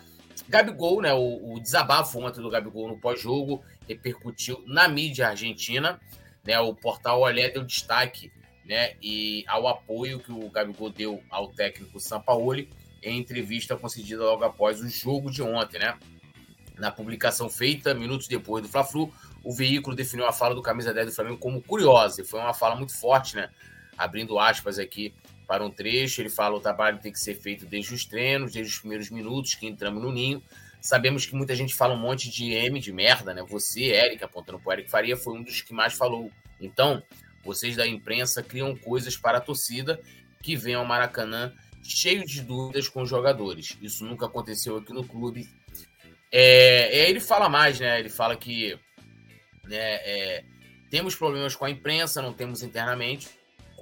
Gabigol, 0.48 1.02
né? 1.02 1.14
O, 1.14 1.56
o 1.56 1.60
desabafo 1.60 2.20
ontem 2.20 2.42
do 2.42 2.50
Gabigol 2.50 2.88
no 2.88 3.00
pós-jogo 3.00 3.64
repercutiu 3.88 4.64
na 4.66 4.88
mídia 4.88 5.28
argentina. 5.28 6.00
Né, 6.46 6.60
o 6.60 6.74
portal 6.74 7.22
Olé 7.22 7.50
deu 7.50 7.64
destaque 7.64 8.32
né, 8.66 8.96
e 9.02 9.46
ao 9.48 9.68
apoio 9.68 10.20
que 10.20 10.32
o 10.32 10.50
Gabigol 10.50 10.90
deu 10.90 11.24
ao 11.30 11.48
técnico 11.48 12.00
Sampaoli 12.00 12.70
em 13.02 13.18
entrevista 13.18 13.76
concedida 13.78 14.24
logo 14.24 14.44
após 14.44 14.82
o 14.82 14.90
jogo 14.90 15.32
de 15.32 15.42
ontem. 15.42 15.80
Né? 15.80 15.98
Na 16.78 16.92
publicação 16.92 17.50
feita 17.50 17.94
minutos 17.94 18.28
depois 18.28 18.64
do 18.64 18.70
Fla-Flu, 18.70 19.14
o 19.44 19.54
veículo 19.54 19.96
definiu 19.96 20.26
a 20.26 20.32
fala 20.32 20.56
do 20.56 20.62
camisa 20.62 20.94
10 20.94 21.08
do 21.08 21.14
Flamengo 21.14 21.38
como 21.38 21.62
curiosa, 21.62 22.22
e 22.22 22.26
foi 22.26 22.40
uma 22.40 22.54
fala 22.54 22.76
muito 22.76 22.98
forte, 22.98 23.36
né? 23.36 23.50
Abrindo 23.98 24.40
aspas 24.40 24.80
aqui 24.80 25.14
para 25.46 25.64
um 25.64 25.70
trecho, 25.70 26.22
ele 26.22 26.30
fala: 26.30 26.56
o 26.56 26.60
trabalho 26.60 26.98
tem 27.00 27.12
que 27.12 27.20
ser 27.20 27.36
feito 27.36 27.66
desde 27.66 27.94
os 27.94 28.06
treinos, 28.06 28.54
desde 28.54 28.74
os 28.74 28.80
primeiros 28.80 29.10
minutos 29.10 29.54
que 29.54 29.68
entramos 29.68 30.02
no 30.02 30.12
ninho. 30.12 30.42
Sabemos 30.84 31.26
que 31.26 31.34
muita 31.34 31.56
gente 31.56 31.74
fala 31.74 31.94
um 31.94 31.98
monte 31.98 32.30
de 32.30 32.52
M 32.52 32.78
de 32.78 32.92
merda, 32.92 33.34
né? 33.34 33.42
Você, 33.48 33.84
Eric, 33.84 34.22
apontando 34.22 34.60
para 34.60 34.70
o 34.70 34.74
Eric 34.74 34.92
Faria, 34.92 35.16
foi 35.16 35.34
um 35.36 35.42
dos 35.42 35.62
que 35.62 35.74
mais 35.74 35.94
falou. 35.94 36.30
Então, 36.60 37.02
vocês 37.42 37.78
da 37.78 37.88
imprensa 37.88 38.44
criam 38.44 38.76
coisas 38.76 39.16
para 39.16 39.38
a 39.38 39.42
torcida 39.42 39.98
que 40.42 40.58
vem 40.58 40.76
ao 40.76 40.84
Maracanã 40.84 41.54
cheio 41.82 42.26
de 42.26 42.42
dúvidas 42.42 42.90
com 42.90 43.04
os 43.04 43.10
jogadores. 43.10 43.78
Isso 43.82 44.04
nunca 44.04 44.26
aconteceu 44.26 44.76
aqui 44.76 44.92
no 44.92 45.08
clube. 45.08 45.50
É, 46.30 47.08
ele 47.08 47.22
fala 47.22 47.48
mais, 47.48 47.80
né? 47.80 48.02
Ele 48.02 48.10
fala 48.10 48.36
que 48.36 48.78
né, 49.64 49.96
é, 50.04 50.44
temos 50.90 51.16
problemas 51.16 51.56
com 51.56 51.64
a 51.64 51.70
imprensa, 51.70 52.22
não 52.22 52.34
temos 52.34 52.62
internamente 52.62 53.30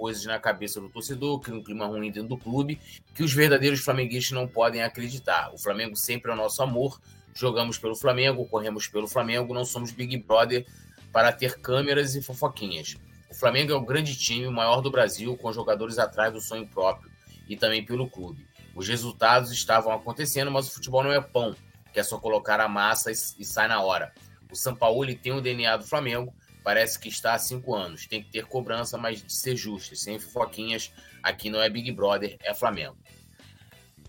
coisas 0.01 0.25
na 0.25 0.39
cabeça 0.39 0.81
do 0.81 0.89
torcedor, 0.89 1.39
cria 1.39 1.55
um 1.55 1.63
clima 1.63 1.86
ruim 1.86 2.10
dentro 2.10 2.29
do 2.29 2.36
clube, 2.36 2.79
que 3.13 3.22
os 3.22 3.31
verdadeiros 3.31 3.81
flamenguistas 3.81 4.31
não 4.31 4.48
podem 4.48 4.81
acreditar. 4.81 5.53
O 5.53 5.60
Flamengo 5.60 5.96
sempre 5.96 6.31
é 6.31 6.34
o 6.34 6.38
nosso 6.38 6.63
amor, 6.63 7.00
jogamos 7.36 7.77
pelo 7.77 7.96
Flamengo, 7.96 8.48
corremos 8.48 8.88
pelo 8.88 9.08
Flamengo, 9.08 9.53
não 9.53 9.63
somos 9.63 9.91
Big 9.91 10.17
Brother 10.17 10.65
para 11.13 11.31
ter 11.31 11.62
câmeras 11.62 12.15
e 12.15 12.22
fofoquinhas. 12.24 12.98
O 13.29 13.36
Flamengo 13.36 13.74
é 13.74 13.75
o 13.75 13.81
grande 13.81 14.17
time, 14.17 14.48
o 14.48 14.51
maior 14.51 14.81
do 14.81 14.89
Brasil, 14.89 15.38
com 15.38 15.53
jogadores 15.53 16.00
atrás 16.00 16.34
do 16.34 16.41
sonho 16.41 16.65
próprio 16.65 17.12
e 17.48 17.55
também 17.55 17.86
pelo 17.86 18.10
clube. 18.10 18.48
Os 18.74 18.88
resultados 18.88 19.51
estavam 19.51 19.93
acontecendo, 19.93 20.50
mas 20.50 20.67
o 20.67 20.72
futebol 20.72 21.03
não 21.03 21.12
é 21.12 21.22
pão, 21.22 21.55
que 21.93 22.00
é 22.00 22.03
só 22.03 22.17
colocar 22.17 22.60
a 22.60 22.67
massa 22.67 23.12
e, 23.12 23.13
e 23.38 23.46
sai 23.46 23.67
na 23.67 23.79
hora. 23.79 24.12
O 24.51 24.55
Sampaoli 24.55 25.13
tem 25.13 25.31
o 25.31 25.41
DNA 25.41 25.77
do 25.77 25.86
Flamengo, 25.86 26.34
parece 26.63 27.00
que 27.00 27.10
está 27.10 27.34
há 27.34 27.39
cinco 27.39 27.75
anos. 27.75 28.06
Tem 28.06 28.24
que 28.24 28.32
ter 28.32 28.46
cobrança, 28.46 28.98
mas 28.98 29.24
de 29.24 29.34
ser 29.34 29.56
justo, 29.56 29.96
sem 29.96 30.20
fofoquinhas. 30.20 30.91
Aqui 31.22 31.50
não 31.50 31.62
é 31.62 31.70
Big 31.70 31.91
Brother, 31.91 32.38
é 32.44 32.53
Flamengo. 32.53 32.98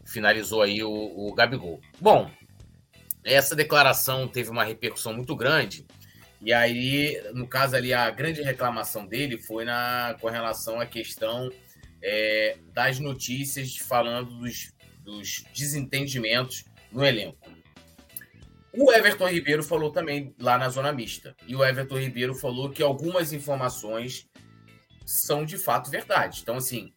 Finalizou 0.04 0.62
aí 0.62 0.82
o, 0.82 0.90
o 0.90 1.34
Gabigol. 1.34 1.80
Bom, 2.00 2.30
essa 3.24 3.54
declaração 3.54 4.26
teve 4.26 4.50
uma 4.50 4.64
repercussão 4.64 5.14
muito 5.14 5.36
grande 5.36 5.86
E 6.40 6.52
aí, 6.52 7.22
no 7.34 7.46
caso 7.46 7.76
ali, 7.76 7.94
a 7.94 8.10
grande 8.10 8.42
reclamação 8.42 9.06
dele 9.06 9.38
foi 9.38 9.64
na, 9.64 10.16
com 10.20 10.28
relação 10.28 10.80
à 10.80 10.86
questão 10.86 11.48
é, 12.02 12.58
das 12.72 12.98
notícias 12.98 13.76
falando 13.76 14.38
dos, 14.38 14.72
dos 15.04 15.44
desentendimentos 15.54 16.64
no 16.90 17.04
elenco. 17.04 17.61
O 18.74 18.90
Everton 18.90 19.28
Ribeiro 19.28 19.62
falou 19.62 19.90
também 19.90 20.34
lá 20.38 20.56
na 20.56 20.68
zona 20.68 20.92
mista. 20.92 21.36
E 21.46 21.54
o 21.54 21.64
Everton 21.64 21.98
Ribeiro 21.98 22.34
falou 22.34 22.70
que 22.70 22.82
algumas 22.82 23.32
informações 23.32 24.26
são 25.04 25.44
de 25.44 25.58
fato 25.58 25.90
verdade. 25.90 26.40
Então, 26.42 26.56
assim, 26.56 26.92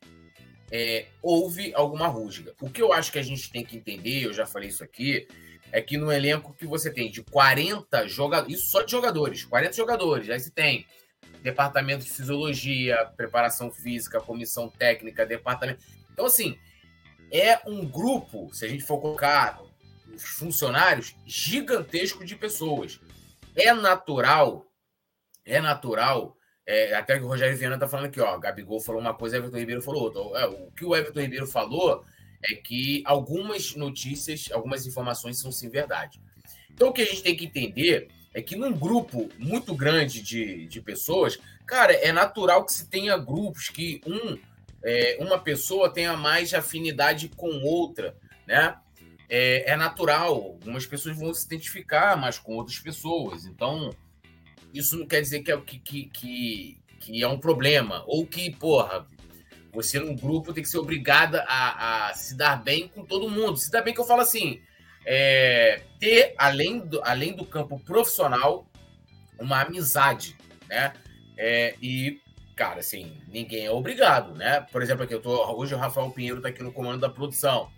é, 0.71 1.07
houve 1.21 1.73
alguma 1.73 2.07
rusga. 2.07 2.53
O 2.61 2.69
que 2.69 2.81
eu 2.81 2.93
acho 2.93 3.11
que 3.11 3.19
a 3.19 3.23
gente 3.23 3.51
tem 3.51 3.63
que 3.63 3.75
entender, 3.75 4.25
eu 4.25 4.33
já 4.33 4.45
falei 4.45 4.69
isso 4.69 4.83
aqui, 4.83 5.27
é 5.71 5.81
que 5.81 5.97
no 5.97 6.11
elenco 6.11 6.53
que 6.53 6.65
você 6.65 6.89
tem 6.89 7.11
de 7.11 7.21
40 7.23 8.07
jogadores, 8.07 8.57
isso 8.57 8.71
só 8.71 8.81
de 8.81 8.91
jogadores, 8.91 9.43
40 9.43 9.73
jogadores, 9.73 10.29
aí 10.29 10.39
você 10.39 10.51
tem 10.51 10.85
departamento 11.41 12.05
de 12.05 12.11
fisiologia, 12.11 13.11
preparação 13.17 13.69
física, 13.69 14.21
comissão 14.21 14.69
técnica, 14.69 15.25
departamento. 15.25 15.83
Então, 16.13 16.25
assim, 16.25 16.57
é 17.31 17.59
um 17.67 17.85
grupo, 17.85 18.49
se 18.53 18.65
a 18.65 18.69
gente 18.69 18.83
for 18.83 18.99
colocar 18.99 19.59
funcionários, 20.17 21.15
gigantesco 21.25 22.25
de 22.25 22.35
pessoas. 22.35 22.99
É 23.55 23.73
natural, 23.73 24.65
é 25.45 25.61
natural. 25.61 26.35
É, 26.67 26.95
até 26.95 27.17
que 27.17 27.23
o 27.23 27.27
Rogério 27.27 27.55
Viana 27.55 27.77
tá 27.77 27.87
falando 27.87 28.07
aqui, 28.07 28.19
ó. 28.19 28.37
Gabigol 28.37 28.79
falou 28.79 28.99
uma 28.99 29.13
coisa, 29.13 29.37
Everton 29.37 29.57
Ribeiro 29.57 29.81
falou 29.81 30.03
outra. 30.03 30.41
É, 30.41 30.47
o 30.47 30.71
que 30.71 30.83
o 30.83 30.95
Everton 30.95 31.21
Ribeiro 31.21 31.47
falou 31.47 32.03
é 32.43 32.55
que 32.55 33.03
algumas 33.05 33.75
notícias, 33.75 34.49
algumas 34.51 34.85
informações 34.85 35.39
são 35.39 35.51
sim 35.51 35.69
verdade. 35.69 36.19
Então 36.71 36.89
o 36.89 36.93
que 36.93 37.01
a 37.01 37.05
gente 37.05 37.23
tem 37.23 37.35
que 37.35 37.45
entender 37.45 38.09
é 38.33 38.41
que 38.41 38.55
num 38.55 38.73
grupo 38.73 39.29
muito 39.39 39.73
grande 39.73 40.21
de, 40.21 40.67
de 40.67 40.81
pessoas, 40.81 41.39
cara, 41.65 41.93
é 41.93 42.11
natural 42.11 42.65
que 42.65 42.73
se 42.73 42.89
tenha 42.89 43.17
grupos 43.17 43.69
que 43.69 44.01
um, 44.05 44.37
é, 44.83 45.17
uma 45.21 45.39
pessoa 45.39 45.89
tenha 45.89 46.17
mais 46.17 46.53
afinidade 46.53 47.29
com 47.29 47.63
outra, 47.63 48.15
né? 48.45 48.77
É, 49.29 49.71
é, 49.71 49.75
natural, 49.75 50.33
algumas 50.33 50.85
pessoas 50.85 51.17
vão 51.17 51.33
se 51.33 51.45
identificar 51.45 52.15
mais 52.15 52.37
com 52.37 52.55
outras 52.55 52.79
pessoas. 52.79 53.45
Então, 53.45 53.89
isso 54.73 54.97
não 54.97 55.07
quer 55.07 55.21
dizer 55.21 55.41
que 55.41 55.51
é, 55.51 55.57
que, 55.57 55.79
que, 55.79 56.79
que, 56.99 57.23
é 57.23 57.27
um 57.27 57.39
problema. 57.39 58.03
Ou 58.05 58.25
que, 58.25 58.51
porra, 58.51 59.07
você 59.73 59.99
num 59.99 60.15
grupo 60.15 60.53
tem 60.53 60.63
que 60.63 60.69
ser 60.69 60.77
obrigada 60.77 61.43
a, 61.47 62.09
a, 62.09 62.13
se 62.13 62.35
dar 62.37 62.63
bem 62.63 62.87
com 62.87 63.03
todo 63.03 63.29
mundo. 63.29 63.57
Se 63.57 63.71
dar 63.71 63.81
bem 63.81 63.93
que 63.93 63.99
eu 63.99 64.05
falo 64.05 64.21
assim, 64.21 64.61
é, 65.05 65.81
ter, 65.99 66.33
além 66.37 66.79
do, 66.79 67.01
além 67.03 67.35
do 67.35 67.45
campo 67.45 67.79
profissional, 67.79 68.67
uma 69.39 69.61
amizade, 69.61 70.37
né? 70.67 70.93
É, 71.37 71.75
e, 71.81 72.21
cara, 72.55 72.79
assim, 72.79 73.17
ninguém 73.27 73.65
é 73.65 73.71
obrigado, 73.71 74.33
né? 74.35 74.61
Por 74.71 74.81
exemplo, 74.81 75.03
aqui 75.03 75.13
eu 75.13 75.21
tô. 75.21 75.53
Hoje 75.55 75.75
o 75.75 75.77
Rafael 75.77 76.09
Pinheiro 76.11 76.37
está 76.37 76.49
aqui 76.49 76.63
no 76.63 76.71
comando 76.71 77.01
da 77.01 77.09
produção, 77.09 77.69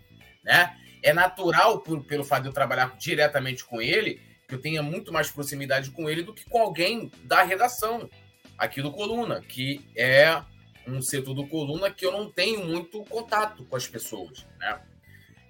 né? 0.44 0.76
É 1.02 1.12
natural, 1.12 1.80
por, 1.80 2.04
pelo 2.04 2.24
fato 2.24 2.42
de 2.42 2.48
eu 2.48 2.52
trabalhar 2.52 2.96
diretamente 2.98 3.64
com 3.64 3.80
ele, 3.80 4.20
que 4.46 4.54
eu 4.54 4.60
tenha 4.60 4.82
muito 4.82 5.12
mais 5.12 5.30
proximidade 5.30 5.90
com 5.90 6.08
ele 6.08 6.22
do 6.22 6.34
que 6.34 6.44
com 6.44 6.60
alguém 6.60 7.10
da 7.24 7.42
redação 7.42 8.08
aqui 8.56 8.82
do 8.82 8.90
Coluna, 8.90 9.40
que 9.40 9.86
é 9.96 10.42
um 10.86 11.02
setor 11.02 11.34
do 11.34 11.46
Coluna 11.46 11.90
que 11.90 12.04
eu 12.04 12.12
não 12.12 12.30
tenho 12.30 12.64
muito 12.64 13.04
contato 13.04 13.64
com 13.64 13.76
as 13.76 13.86
pessoas, 13.86 14.46
né? 14.58 14.80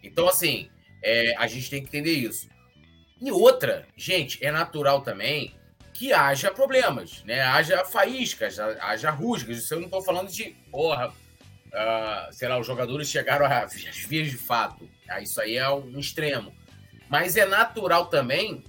Então, 0.02 0.28
assim, 0.28 0.68
é, 1.02 1.34
a 1.36 1.46
gente 1.46 1.70
tem 1.70 1.80
que 1.80 1.88
entender 1.88 2.12
isso. 2.12 2.48
E 3.20 3.30
outra, 3.32 3.86
gente, 3.96 4.44
é 4.44 4.50
natural 4.50 5.00
também 5.02 5.54
que 5.92 6.12
haja 6.12 6.50
problemas, 6.52 7.24
né? 7.24 7.40
Haja 7.40 7.84
faíscas, 7.84 8.58
haja 8.58 9.10
rusgas. 9.10 9.58
Isso 9.58 9.74
eu 9.74 9.78
não 9.78 9.86
estou 9.86 10.02
falando 10.02 10.30
de, 10.30 10.50
porra, 10.70 11.08
uh, 11.08 12.32
sei 12.32 12.46
lá, 12.46 12.58
os 12.58 12.66
jogadores 12.66 13.10
chegaram 13.10 13.44
às 13.46 13.74
vias 14.06 14.30
de 14.30 14.36
fato. 14.36 14.88
Ah, 15.08 15.20
isso 15.20 15.40
aí 15.40 15.56
é 15.56 15.68
um 15.70 15.98
extremo. 15.98 16.52
Mas 17.08 17.36
é 17.36 17.46
natural 17.46 18.06
também 18.06 18.62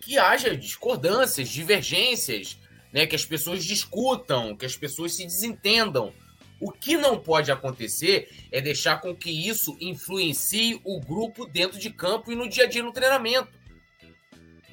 que 0.00 0.18
haja 0.18 0.56
discordâncias, 0.56 1.48
divergências, 1.48 2.58
né? 2.92 3.06
que 3.06 3.16
as 3.16 3.24
pessoas 3.24 3.64
discutam, 3.64 4.56
que 4.56 4.64
as 4.64 4.76
pessoas 4.76 5.14
se 5.14 5.24
desentendam. 5.24 6.12
O 6.60 6.72
que 6.72 6.96
não 6.96 7.18
pode 7.18 7.52
acontecer 7.52 8.28
é 8.50 8.60
deixar 8.60 9.00
com 9.00 9.14
que 9.14 9.30
isso 9.30 9.76
influencie 9.80 10.80
o 10.84 11.00
grupo 11.00 11.46
dentro 11.46 11.78
de 11.78 11.90
campo 11.90 12.32
e 12.32 12.36
no 12.36 12.48
dia 12.48 12.64
a 12.64 12.68
dia 12.68 12.82
no 12.82 12.92
treinamento. 12.92 13.50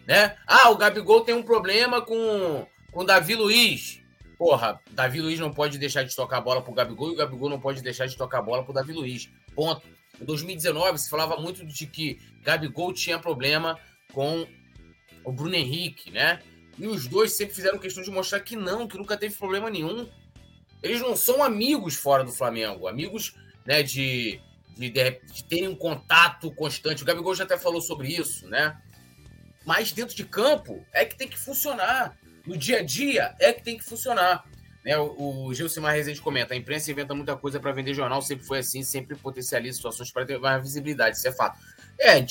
Né? 0.08 0.36
Ah, 0.48 0.70
o 0.70 0.78
Gabigol 0.78 1.22
tem 1.22 1.36
um 1.36 1.44
problema 1.44 2.02
com 2.02 2.66
com 2.96 3.04
Davi 3.04 3.36
Luiz. 3.36 4.02
Porra, 4.38 4.80
Davi 4.92 5.20
Luiz 5.20 5.38
não 5.38 5.54
pode 5.54 5.78
deixar 5.78 6.04
de 6.04 6.16
tocar 6.16 6.38
a 6.38 6.42
bola 6.42 6.62
pro 6.62 6.74
Gabigol 6.74 7.10
e 7.10 7.14
o 7.14 7.18
Gabigol 7.18 7.50
não 7.50 7.60
pode 7.60 7.82
deixar 7.82 8.06
de 8.06 8.16
tocar 8.16 8.40
a 8.40 8.42
bola 8.42 8.64
pro 8.64 8.74
Davi 8.74 8.94
Luiz. 8.94 9.30
Ponto. 9.54 9.86
Em 10.20 10.26
2019 10.26 10.98
se 10.98 11.10
falava 11.10 11.38
muito 11.38 11.66
de 11.66 11.86
que 11.88 12.20
Gabigol 12.42 12.94
tinha 12.94 13.20
problema 13.20 13.80
com 14.14 14.48
o 15.24 15.32
Bruno 15.32 15.56
Henrique, 15.56 16.12
né? 16.12 16.42
E 16.78 16.88
os 16.88 17.08
dois 17.08 17.36
sempre 17.36 17.56
fizeram 17.56 17.80
questão 17.80 18.04
de 18.04 18.12
mostrar 18.12 18.40
que 18.42 18.56
não, 18.56 18.88
que 18.88 18.98
nunca 18.98 19.18
teve 19.18 19.36
problema 19.36 19.70
nenhum. 19.70 20.10
Eles 20.84 21.02
não 21.02 21.16
são 21.16 21.44
amigos 21.44 21.96
fora 21.96 22.24
do 22.24 22.32
Flamengo, 22.32 22.88
amigos 22.88 23.34
né, 23.66 23.82
de, 23.82 24.40
de, 24.78 24.90
de 24.90 25.44
terem 25.50 25.68
um 25.68 25.76
contato 25.76 26.52
constante. 26.52 27.02
O 27.02 27.06
Gabigol 27.06 27.34
já 27.34 27.44
até 27.44 27.58
falou 27.58 27.82
sobre 27.82 28.10
isso, 28.10 28.48
né? 28.48 28.80
Mas 29.66 29.92
dentro 29.92 30.16
de 30.16 30.24
campo 30.24 30.86
é 30.94 31.06
que 31.06 31.18
tem 31.18 31.28
que 31.28 31.40
funcionar. 31.40 32.16
No 32.46 32.56
dia 32.56 32.80
a 32.80 32.84
dia 32.84 33.34
é 33.40 33.52
que 33.52 33.64
tem 33.64 33.78
que 33.78 33.84
funcionar. 33.84 34.46
Né, 34.86 34.96
o, 35.00 35.48
o 35.48 35.54
Gilcimar 35.54 35.96
Rezende 35.96 36.22
comenta: 36.22 36.54
a 36.54 36.58
imprensa 36.58 36.92
inventa 36.92 37.16
muita 37.16 37.36
coisa 37.36 37.60
para 37.60 37.72
vender 37.72 37.96
jornal, 37.96 38.22
sempre 38.22 38.46
foi 38.46 38.60
assim, 38.60 38.84
sempre 38.84 39.16
potencializa 39.16 39.78
situações 39.78 40.12
para 40.12 40.28
ter 40.28 40.38
mais 40.38 40.62
visibilidade, 40.62 41.18
isso 41.18 41.28
é 41.28 41.32
fato. 41.32 41.58
É, 42.00 42.24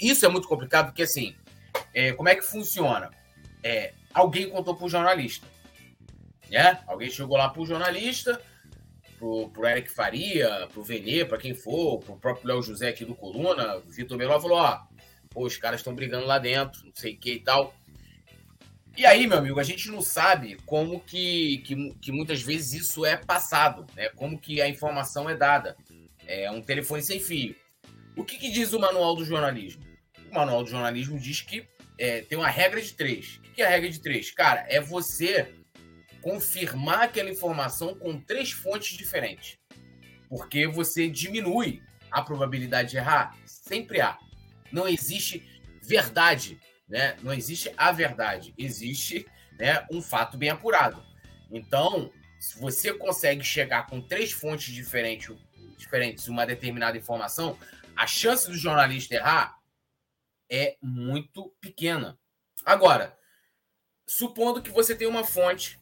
isso 0.00 0.24
é 0.24 0.28
muito 0.28 0.46
complicado, 0.46 0.86
porque 0.86 1.02
assim, 1.02 1.34
é, 1.92 2.12
como 2.12 2.28
é 2.28 2.36
que 2.36 2.42
funciona? 2.42 3.10
É, 3.60 3.92
alguém 4.14 4.48
contou 4.48 4.76
para 4.76 4.86
o 4.86 4.88
jornalista. 4.88 5.44
Né? 6.48 6.80
Alguém 6.86 7.10
chegou 7.10 7.36
lá 7.36 7.48
para 7.48 7.60
o 7.60 7.66
jornalista, 7.66 8.40
pro, 9.18 9.48
pro 9.48 9.66
Eric 9.66 9.90
Faria, 9.90 10.68
pro 10.72 10.84
Venê, 10.84 11.24
para 11.24 11.38
quem 11.38 11.54
for, 11.54 11.98
pro 11.98 12.16
próprio 12.16 12.46
Léo 12.46 12.62
José 12.62 12.88
aqui 12.88 13.04
do 13.04 13.16
Coluna, 13.16 13.78
o 13.78 13.80
Vitor 13.90 14.16
Meló 14.16 14.38
falou: 14.40 14.58
ó, 14.58 14.80
pô, 15.28 15.44
os 15.44 15.56
caras 15.56 15.80
estão 15.80 15.94
brigando 15.94 16.26
lá 16.26 16.38
dentro, 16.38 16.84
não 16.84 16.92
sei 16.94 17.14
o 17.14 17.18
que 17.18 17.32
e 17.34 17.40
tal. 17.40 17.74
E 19.00 19.06
aí, 19.06 19.26
meu 19.26 19.38
amigo, 19.38 19.58
a 19.58 19.62
gente 19.64 19.90
não 19.90 20.02
sabe 20.02 20.58
como 20.66 21.00
que, 21.00 21.62
que, 21.64 21.94
que, 22.02 22.12
muitas 22.12 22.42
vezes 22.42 22.82
isso 22.82 23.06
é 23.06 23.16
passado, 23.16 23.86
né? 23.96 24.10
Como 24.10 24.38
que 24.38 24.60
a 24.60 24.68
informação 24.68 25.26
é 25.26 25.34
dada. 25.34 25.74
É 26.26 26.50
um 26.50 26.60
telefone 26.60 27.02
sem 27.02 27.18
fio. 27.18 27.56
O 28.14 28.22
que, 28.26 28.36
que 28.36 28.50
diz 28.50 28.74
o 28.74 28.78
manual 28.78 29.16
do 29.16 29.24
jornalismo? 29.24 29.82
O 30.30 30.34
manual 30.34 30.62
do 30.62 30.68
jornalismo 30.68 31.18
diz 31.18 31.40
que 31.40 31.66
é, 31.98 32.20
tem 32.20 32.36
uma 32.36 32.50
regra 32.50 32.78
de 32.78 32.92
três. 32.92 33.36
O 33.38 33.52
que, 33.54 33.62
é 33.62 33.66
a 33.66 33.70
regra 33.70 33.88
de 33.88 34.02
três? 34.02 34.30
Cara, 34.32 34.66
é 34.68 34.82
você 34.82 35.50
confirmar 36.20 37.04
aquela 37.04 37.30
informação 37.30 37.94
com 37.94 38.20
três 38.20 38.50
fontes 38.50 38.98
diferentes. 38.98 39.56
Porque 40.28 40.66
você 40.66 41.08
diminui 41.08 41.82
a 42.10 42.20
probabilidade 42.20 42.90
de 42.90 42.98
errar. 42.98 43.34
Sempre 43.46 44.02
há. 44.02 44.18
Não 44.70 44.86
existe 44.86 45.42
verdade 45.82 46.60
né? 46.90 47.16
Não 47.22 47.32
existe 47.32 47.72
a 47.76 47.92
verdade, 47.92 48.52
existe 48.58 49.26
né, 49.58 49.86
um 49.90 50.02
fato 50.02 50.36
bem 50.36 50.50
apurado. 50.50 51.02
Então, 51.50 52.12
se 52.38 52.58
você 52.60 52.92
consegue 52.92 53.44
chegar 53.44 53.86
com 53.86 54.00
três 54.00 54.32
fontes 54.32 54.74
diferentes, 54.74 55.34
diferentes 55.78 56.26
uma 56.28 56.44
determinada 56.44 56.98
informação, 56.98 57.56
a 57.96 58.06
chance 58.06 58.48
do 58.48 58.56
jornalista 58.56 59.14
errar 59.14 59.58
é 60.50 60.76
muito 60.82 61.54
pequena. 61.60 62.18
Agora, 62.64 63.16
supondo 64.06 64.62
que 64.62 64.70
você 64.70 64.94
tem 64.94 65.06
uma 65.06 65.22
fonte, 65.22 65.78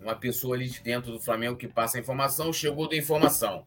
uma 0.00 0.14
pessoa 0.14 0.54
ali 0.54 0.68
dentro 0.80 1.10
do 1.10 1.20
Flamengo 1.20 1.56
que 1.56 1.66
passa 1.66 1.98
a 1.98 2.00
informação, 2.00 2.52
chegou 2.52 2.88
da 2.88 2.96
informação. 2.96 3.66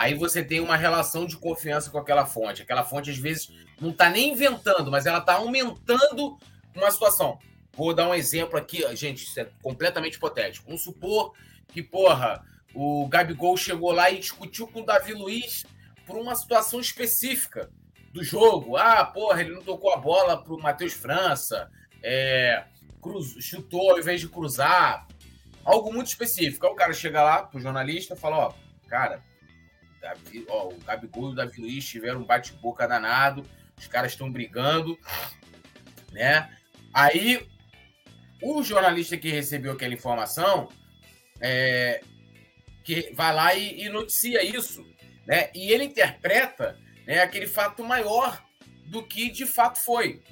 Aí 0.00 0.14
você 0.14 0.42
tem 0.42 0.60
uma 0.60 0.78
relação 0.78 1.26
de 1.26 1.36
confiança 1.36 1.90
com 1.90 1.98
aquela 1.98 2.24
fonte. 2.24 2.62
Aquela 2.62 2.82
fonte, 2.82 3.10
às 3.10 3.18
vezes, 3.18 3.52
não 3.78 3.90
está 3.90 4.08
nem 4.08 4.32
inventando, 4.32 4.90
mas 4.90 5.04
ela 5.04 5.18
está 5.18 5.34
aumentando 5.34 6.38
uma 6.74 6.90
situação. 6.90 7.38
Vou 7.74 7.92
dar 7.92 8.08
um 8.08 8.14
exemplo 8.14 8.58
aqui, 8.58 8.80
gente, 8.96 9.24
isso 9.24 9.38
é 9.38 9.46
completamente 9.62 10.14
hipotético. 10.14 10.64
Vamos 10.64 10.82
supor 10.82 11.34
que, 11.68 11.82
porra, 11.82 12.42
o 12.74 13.06
Gabigol 13.08 13.58
chegou 13.58 13.92
lá 13.92 14.10
e 14.10 14.20
discutiu 14.20 14.66
com 14.68 14.80
o 14.80 14.86
Davi 14.86 15.12
Luiz 15.12 15.66
por 16.06 16.16
uma 16.16 16.34
situação 16.34 16.80
específica 16.80 17.70
do 18.10 18.24
jogo. 18.24 18.78
Ah, 18.78 19.04
porra, 19.04 19.42
ele 19.42 19.52
não 19.52 19.62
tocou 19.62 19.92
a 19.92 19.98
bola 19.98 20.42
pro 20.42 20.58
Matheus 20.58 20.94
França, 20.94 21.70
é, 22.02 22.64
cruz, 23.02 23.34
chutou 23.38 23.90
ao 23.90 23.98
invés 23.98 24.18
de 24.18 24.30
cruzar. 24.30 25.06
Algo 25.62 25.92
muito 25.92 26.06
específico. 26.06 26.66
Aí 26.66 26.72
o 26.72 26.76
cara 26.76 26.94
chega 26.94 27.22
lá 27.22 27.42
pro 27.42 27.60
jornalista 27.60 28.14
e 28.14 28.18
fala, 28.18 28.38
ó, 28.46 28.54
cara, 28.88 29.28
Davi, 30.00 30.44
ó, 30.48 30.68
o 30.68 30.78
Gabigol 30.78 31.30
e 31.30 31.32
o 31.32 31.34
Davi 31.34 31.60
Luiz 31.60 31.86
tiveram 31.86 32.20
um 32.20 32.24
bate-boca 32.24 32.88
danado, 32.88 33.44
os 33.76 33.86
caras 33.86 34.12
estão 34.12 34.30
brigando, 34.30 34.98
né? 36.12 36.50
Aí 36.92 37.46
o 38.42 38.62
jornalista 38.62 39.16
que 39.16 39.28
recebeu 39.28 39.72
aquela 39.72 39.94
informação 39.94 40.68
é, 41.40 42.02
que 42.84 43.12
vai 43.14 43.34
lá 43.34 43.54
e, 43.54 43.84
e, 43.84 43.88
noticia 43.88 44.42
isso, 44.42 44.86
né? 45.26 45.50
E 45.54 45.72
ele 45.72 45.84
interpreta 45.84 46.78
né, 47.06 47.20
aquele 47.20 47.46
fato 47.46 47.84
maior 47.84 48.42
do 48.86 49.02
que 49.02 49.30
de 49.30 49.46
fato 49.46 49.78
foi. 49.78 50.22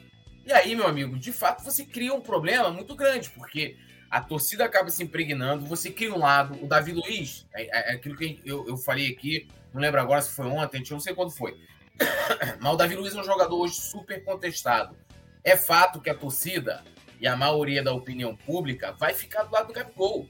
E 0.45 0.53
aí, 0.53 0.75
meu 0.75 0.87
amigo, 0.87 1.19
de 1.19 1.33
fato 1.33 1.63
você 1.63 1.85
cria 1.85 2.15
um 2.15 2.21
problema 2.21 2.71
muito 2.71 2.97
grande, 2.97 3.29
porque 3.31 3.77
a 4.11 4.21
torcida 4.21 4.65
acaba 4.65 4.91
se 4.91 5.03
impregnando, 5.03 5.67
você 5.67 5.91
cria 5.91 6.15
um 6.15 6.19
lado, 6.19 6.62
o 6.65 6.67
Davi 6.67 6.93
Luiz, 6.93 7.47
é, 7.55 7.65
é, 7.65 7.93
é 7.93 7.95
aquilo 7.95 8.17
que 8.17 8.41
eu, 8.45 8.67
eu 8.67 8.77
falei 8.77 9.11
aqui, 9.11 9.49
não 9.73 9.81
lembro 9.81 10.00
agora 10.00 10.23
se 10.23 10.35
foi 10.35 10.47
ontem, 10.47 10.83
não 10.91 11.00
sei 11.00 11.15
quando 11.15 11.31
foi. 11.31 11.61
Mas 12.61 12.73
o 12.73 12.77
Davi 12.77 12.95
Luiz 12.95 13.15
é 13.15 13.21
um 13.21 13.25
jogador 13.25 13.57
hoje 13.57 13.75
super 13.75 14.25
contestado. 14.25 14.97
É 15.45 15.57
fato 15.57 16.00
que 16.00 16.11
a 16.11 16.15
torcida 16.15 16.83
e 17.21 17.27
a 17.27 17.37
maioria 17.37 17.83
da 17.83 17.93
opinião 17.93 18.35
pública 18.37 18.93
vai 18.93 19.12
ficar 19.12 19.45
do 19.45 19.53
lado 19.53 19.69
do 19.69 19.73
Gabigol. 19.73 20.29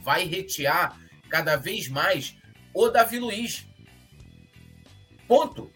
Vai 0.00 0.24
retear 0.24 0.98
cada 1.28 1.56
vez 1.56 1.88
mais 1.88 2.36
o 2.72 2.88
Davi 2.88 3.18
Luiz. 3.18 3.66
Ponto. 5.26 5.72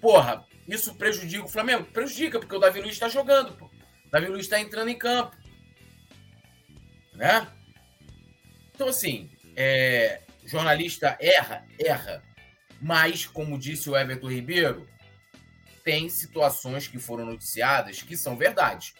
Porra, 0.00 0.44
isso 0.68 0.94
prejudica 0.94 1.44
o 1.44 1.48
Flamengo? 1.48 1.84
Prejudica, 1.84 2.38
porque 2.38 2.54
o 2.54 2.58
Davi 2.58 2.80
Luiz 2.80 2.92
está 2.92 3.08
jogando. 3.08 3.56
Pô. 3.56 3.66
O 3.66 4.10
Davi 4.10 4.26
Luiz 4.26 4.42
está 4.42 4.60
entrando 4.60 4.88
em 4.88 4.98
campo. 4.98 5.36
Né? 7.20 7.46
Então, 8.74 8.88
assim, 8.88 9.30
é, 9.54 10.22
jornalista 10.46 11.18
erra, 11.20 11.66
erra. 11.78 12.22
Mas, 12.80 13.26
como 13.26 13.58
disse 13.58 13.90
o 13.90 13.96
Everton 13.96 14.30
Ribeiro, 14.30 14.88
tem 15.84 16.08
situações 16.08 16.88
que 16.88 16.98
foram 16.98 17.26
noticiadas 17.26 18.00
que 18.00 18.16
são 18.16 18.38
verdade. 18.38 18.94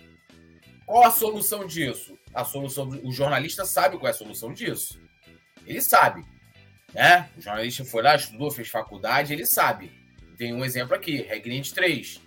Qual 0.85 1.03
a 1.03 1.11
solução 1.11 1.67
disso? 1.67 2.19
A 2.35 2.45
solução 2.45 2.87
do... 2.87 3.09
o 3.09 3.11
jornalista 3.11 3.65
sabe 3.65 3.97
qual 3.97 4.09
é 4.09 4.11
a 4.11 4.19
solução 4.19 4.53
disso. 4.53 5.01
Ele 5.65 5.81
sabe, 5.81 6.23
né? 6.93 7.31
O 7.39 7.41
jornalista 7.41 7.87
foi 7.87 8.03
lá, 8.03 8.17
estudou, 8.17 8.51
fez 8.51 8.69
faculdade, 8.69 9.33
ele 9.33 9.47
sabe. 9.47 9.91
Tem 10.37 10.53
um 10.53 10.63
exemplo 10.63 10.95
aqui, 10.95 11.23
regrinha 11.23 11.63
de 11.63 11.73
3, 11.73 12.21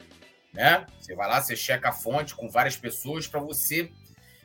né? 0.54 0.88
Você 1.00 1.14
vai 1.14 1.30
lá, 1.30 1.40
você 1.40 1.56
checa 1.56 1.90
a 1.90 1.94
fonte 1.94 2.34
com 2.34 2.50
várias 2.50 2.76
pessoas 2.76 3.28
para 3.28 3.40
você 3.40 3.92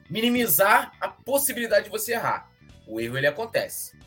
minimizar 0.09 0.93
a 1.01 1.09
possibilidade 1.09 1.85
de 1.85 1.91
você 1.91 2.13
errar. 2.13 2.51
O 2.87 3.01
erro 3.01 3.19
ele 3.19 3.27
acontece 3.27 3.99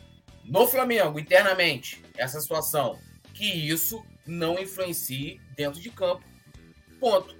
no 0.44 0.66
Flamengo, 0.66 1.18
internamente, 1.18 2.02
essa 2.16 2.40
situação, 2.40 2.98
que 3.32 3.44
isso 3.44 4.04
não 4.26 4.58
influencie 4.58 5.40
dentro 5.56 5.80
de 5.80 5.90
campo. 5.90 6.24
Ponto. 6.98 7.36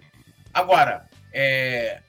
Agora, 0.52 1.08
é, 1.32 2.00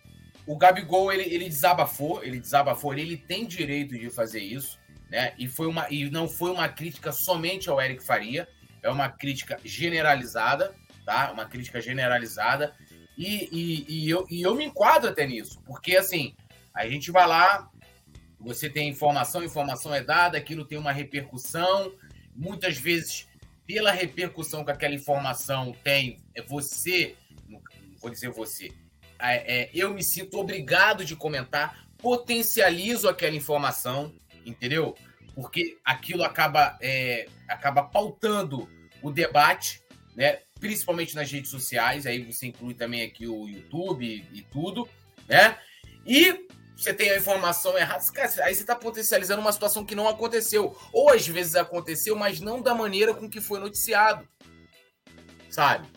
o 0.45 0.55
Gabigol, 0.57 1.11
ele, 1.11 1.23
ele 1.23 1.45
desabafou, 1.45 2.23
ele 2.23 2.39
desabafou, 2.39 2.93
ele 2.93 3.17
tem 3.17 3.45
direito 3.45 3.97
de 3.97 4.09
fazer 4.09 4.41
isso, 4.41 4.79
né? 5.09 5.33
E, 5.37 5.47
foi 5.47 5.67
uma, 5.67 5.87
e 5.89 6.09
não 6.09 6.27
foi 6.27 6.51
uma 6.51 6.67
crítica 6.67 7.11
somente 7.11 7.69
ao 7.69 7.81
Eric 7.81 8.03
Faria, 8.03 8.47
é 8.81 8.89
uma 8.89 9.09
crítica 9.09 9.57
generalizada, 9.63 10.73
tá? 11.05 11.31
Uma 11.31 11.45
crítica 11.45 11.81
generalizada. 11.81 12.75
E, 13.17 13.47
e, 13.51 13.85
e, 13.87 14.09
eu, 14.09 14.25
e 14.29 14.41
eu 14.41 14.55
me 14.55 14.65
enquadro 14.65 15.09
até 15.09 15.25
nisso, 15.25 15.61
porque 15.65 15.95
assim, 15.95 16.35
a 16.73 16.87
gente 16.87 17.11
vai 17.11 17.27
lá, 17.27 17.69
você 18.39 18.69
tem 18.69 18.89
informação, 18.89 19.43
informação 19.43 19.93
é 19.93 20.03
dada, 20.03 20.37
aquilo 20.37 20.65
tem 20.65 20.77
uma 20.77 20.91
repercussão. 20.91 21.93
Muitas 22.35 22.77
vezes, 22.77 23.27
pela 23.65 23.91
repercussão 23.91 24.65
que 24.65 24.71
aquela 24.71 24.93
informação 24.93 25.73
tem, 25.83 26.17
é 26.35 26.41
você, 26.41 27.15
vou 28.01 28.11
dizer 28.11 28.29
você, 28.31 28.71
é, 29.19 29.61
é, 29.61 29.69
eu 29.73 29.93
me 29.93 30.03
sinto 30.03 30.37
obrigado 30.37 31.05
de 31.05 31.15
comentar, 31.15 31.87
potencializo 31.97 33.07
aquela 33.07 33.35
informação, 33.35 34.13
entendeu? 34.45 34.95
Porque 35.33 35.77
aquilo 35.85 36.23
acaba, 36.23 36.77
é, 36.81 37.27
acaba 37.47 37.83
pautando 37.83 38.69
o 39.01 39.09
debate, 39.09 39.81
né? 40.15 40.39
principalmente 40.59 41.15
nas 41.15 41.29
redes 41.31 41.51
sociais, 41.51 42.05
aí 42.05 42.23
você 42.23 42.47
inclui 42.47 42.73
também 42.73 43.03
aqui 43.03 43.27
o 43.27 43.47
YouTube 43.47 44.05
e, 44.05 44.39
e 44.39 44.41
tudo, 44.43 44.87
né? 45.27 45.57
E 46.05 46.47
você 46.75 46.93
tem 46.93 47.11
a 47.11 47.17
informação 47.17 47.77
errada, 47.77 48.03
aí 48.43 48.53
você 48.53 48.61
está 48.61 48.75
potencializando 48.75 49.41
uma 49.41 49.51
situação 49.51 49.85
que 49.85 49.95
não 49.95 50.07
aconteceu. 50.07 50.75
Ou 50.91 51.11
às 51.11 51.27
vezes 51.27 51.55
aconteceu, 51.55 52.15
mas 52.15 52.39
não 52.39 52.61
da 52.61 52.73
maneira 52.73 53.13
com 53.13 53.29
que 53.29 53.39
foi 53.39 53.59
noticiado. 53.59 54.27
Sabe? 55.49 55.87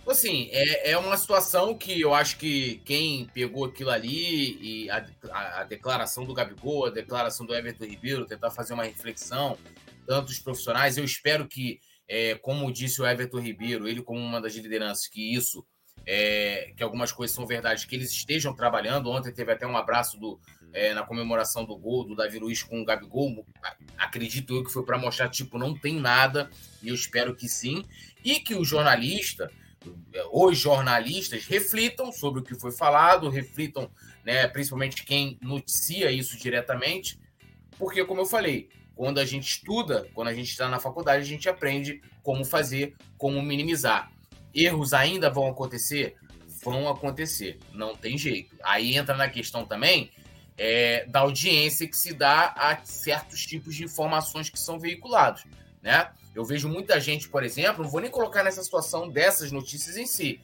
Então, 0.00 0.12
assim, 0.12 0.48
é, 0.50 0.92
é 0.92 0.98
uma 0.98 1.16
situação 1.16 1.76
que 1.76 2.00
eu 2.00 2.14
acho 2.14 2.38
que 2.38 2.80
quem 2.84 3.26
pegou 3.26 3.66
aquilo 3.66 3.90
ali 3.90 4.58
e 4.60 4.90
a, 4.90 5.06
a, 5.30 5.60
a 5.60 5.64
declaração 5.64 6.24
do 6.24 6.34
Gabigol, 6.34 6.86
a 6.86 6.90
declaração 6.90 7.44
do 7.44 7.54
Everton 7.54 7.84
Ribeiro, 7.84 8.26
tentar 8.26 8.50
fazer 8.50 8.72
uma 8.72 8.84
reflexão, 8.84 9.58
tanto 10.06 10.30
os 10.30 10.38
profissionais, 10.38 10.96
eu 10.96 11.04
espero 11.04 11.46
que, 11.46 11.78
é, 12.08 12.34
como 12.36 12.72
disse 12.72 13.00
o 13.00 13.06
Everton 13.06 13.38
Ribeiro, 13.38 13.86
ele 13.86 14.02
como 14.02 14.18
uma 14.18 14.40
das 14.40 14.54
lideranças, 14.54 15.06
que 15.06 15.34
isso 15.34 15.64
é, 16.06 16.72
que 16.76 16.82
algumas 16.82 17.12
coisas 17.12 17.34
são 17.34 17.46
verdade, 17.46 17.86
que 17.86 17.94
eles 17.94 18.10
estejam 18.10 18.54
trabalhando. 18.54 19.10
Ontem 19.10 19.32
teve 19.32 19.52
até 19.52 19.66
um 19.66 19.76
abraço 19.76 20.18
do, 20.18 20.40
é, 20.72 20.94
na 20.94 21.02
comemoração 21.02 21.64
do 21.64 21.76
gol 21.76 22.04
do 22.04 22.14
Davi 22.14 22.38
Luiz 22.38 22.62
com 22.62 22.80
o 22.80 22.84
Gabigol. 22.84 23.46
Acredito 23.96 24.54
eu 24.54 24.64
que 24.64 24.72
foi 24.72 24.84
para 24.84 24.98
mostrar, 24.98 25.28
tipo, 25.28 25.58
não 25.58 25.76
tem 25.76 25.94
nada, 25.94 26.50
e 26.82 26.88
eu 26.88 26.94
espero 26.94 27.34
que 27.34 27.48
sim. 27.48 27.84
E 28.24 28.40
que 28.40 28.54
o 28.54 28.64
jornalista, 28.64 29.50
os 30.32 30.58
jornalistas, 30.58 31.44
reflitam 31.46 32.12
sobre 32.12 32.40
o 32.40 32.44
que 32.44 32.54
foi 32.54 32.72
falado, 32.72 33.28
reflitam, 33.28 33.90
né, 34.24 34.46
principalmente 34.48 35.04
quem 35.04 35.38
noticia 35.40 36.10
isso 36.10 36.36
diretamente, 36.38 37.18
porque, 37.78 38.04
como 38.04 38.20
eu 38.20 38.26
falei, 38.26 38.68
quando 38.94 39.18
a 39.18 39.24
gente 39.24 39.48
estuda, 39.48 40.06
quando 40.12 40.28
a 40.28 40.34
gente 40.34 40.50
está 40.50 40.68
na 40.68 40.78
faculdade, 40.78 41.22
a 41.22 41.26
gente 41.26 41.48
aprende 41.48 42.02
como 42.22 42.44
fazer, 42.44 42.94
como 43.16 43.40
minimizar. 43.40 44.12
Erros 44.54 44.92
ainda 44.92 45.30
vão 45.30 45.46
acontecer? 45.48 46.16
Vão 46.62 46.88
acontecer, 46.88 47.58
não 47.72 47.94
tem 47.94 48.18
jeito. 48.18 48.54
Aí 48.62 48.96
entra 48.96 49.16
na 49.16 49.28
questão 49.28 49.64
também 49.64 50.10
é, 50.58 51.06
da 51.06 51.20
audiência 51.20 51.88
que 51.88 51.96
se 51.96 52.12
dá 52.12 52.52
a 52.56 52.84
certos 52.84 53.46
tipos 53.46 53.74
de 53.74 53.84
informações 53.84 54.50
que 54.50 54.60
são 54.60 54.78
veiculados, 54.78 55.46
né? 55.82 56.10
Eu 56.34 56.44
vejo 56.44 56.68
muita 56.68 57.00
gente, 57.00 57.28
por 57.28 57.42
exemplo, 57.42 57.82
não 57.82 57.90
vou 57.90 58.00
nem 58.00 58.10
colocar 58.10 58.44
nessa 58.44 58.62
situação 58.62 59.08
dessas 59.08 59.50
notícias 59.50 59.96
em 59.96 60.06
si, 60.06 60.38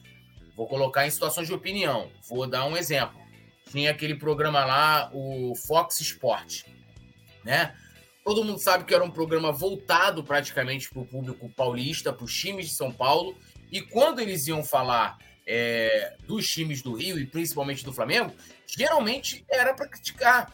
vou 0.55 0.67
colocar 0.67 1.05
em 1.05 1.11
situações 1.11 1.47
de 1.47 1.53
opinião. 1.53 2.09
Vou 2.27 2.47
dar 2.47 2.65
um 2.65 2.75
exemplo. 2.75 3.15
Tinha 3.69 3.91
aquele 3.91 4.15
programa 4.15 4.65
lá, 4.65 5.11
o 5.13 5.53
Fox 5.55 6.01
Sport, 6.01 6.63
né? 7.43 7.75
Todo 8.23 8.43
mundo 8.43 8.59
sabe 8.59 8.83
que 8.83 8.93
era 8.93 9.03
um 9.03 9.11
programa 9.11 9.51
voltado 9.51 10.23
praticamente 10.23 10.89
para 10.89 11.01
o 11.01 11.05
público 11.05 11.47
paulista, 11.49 12.11
para 12.11 12.25
os 12.25 12.33
times 12.35 12.65
de 12.65 12.73
São 12.73 12.91
Paulo, 12.91 13.37
e 13.71 13.81
quando 13.81 14.19
eles 14.19 14.47
iam 14.47 14.63
falar 14.63 15.17
é, 15.45 16.15
dos 16.25 16.47
times 16.49 16.81
do 16.81 16.93
Rio 16.93 17.19
e 17.19 17.25
principalmente 17.25 17.83
do 17.83 17.93
Flamengo, 17.93 18.33
geralmente 18.65 19.45
era 19.49 19.73
para 19.73 19.87
criticar. 19.87 20.53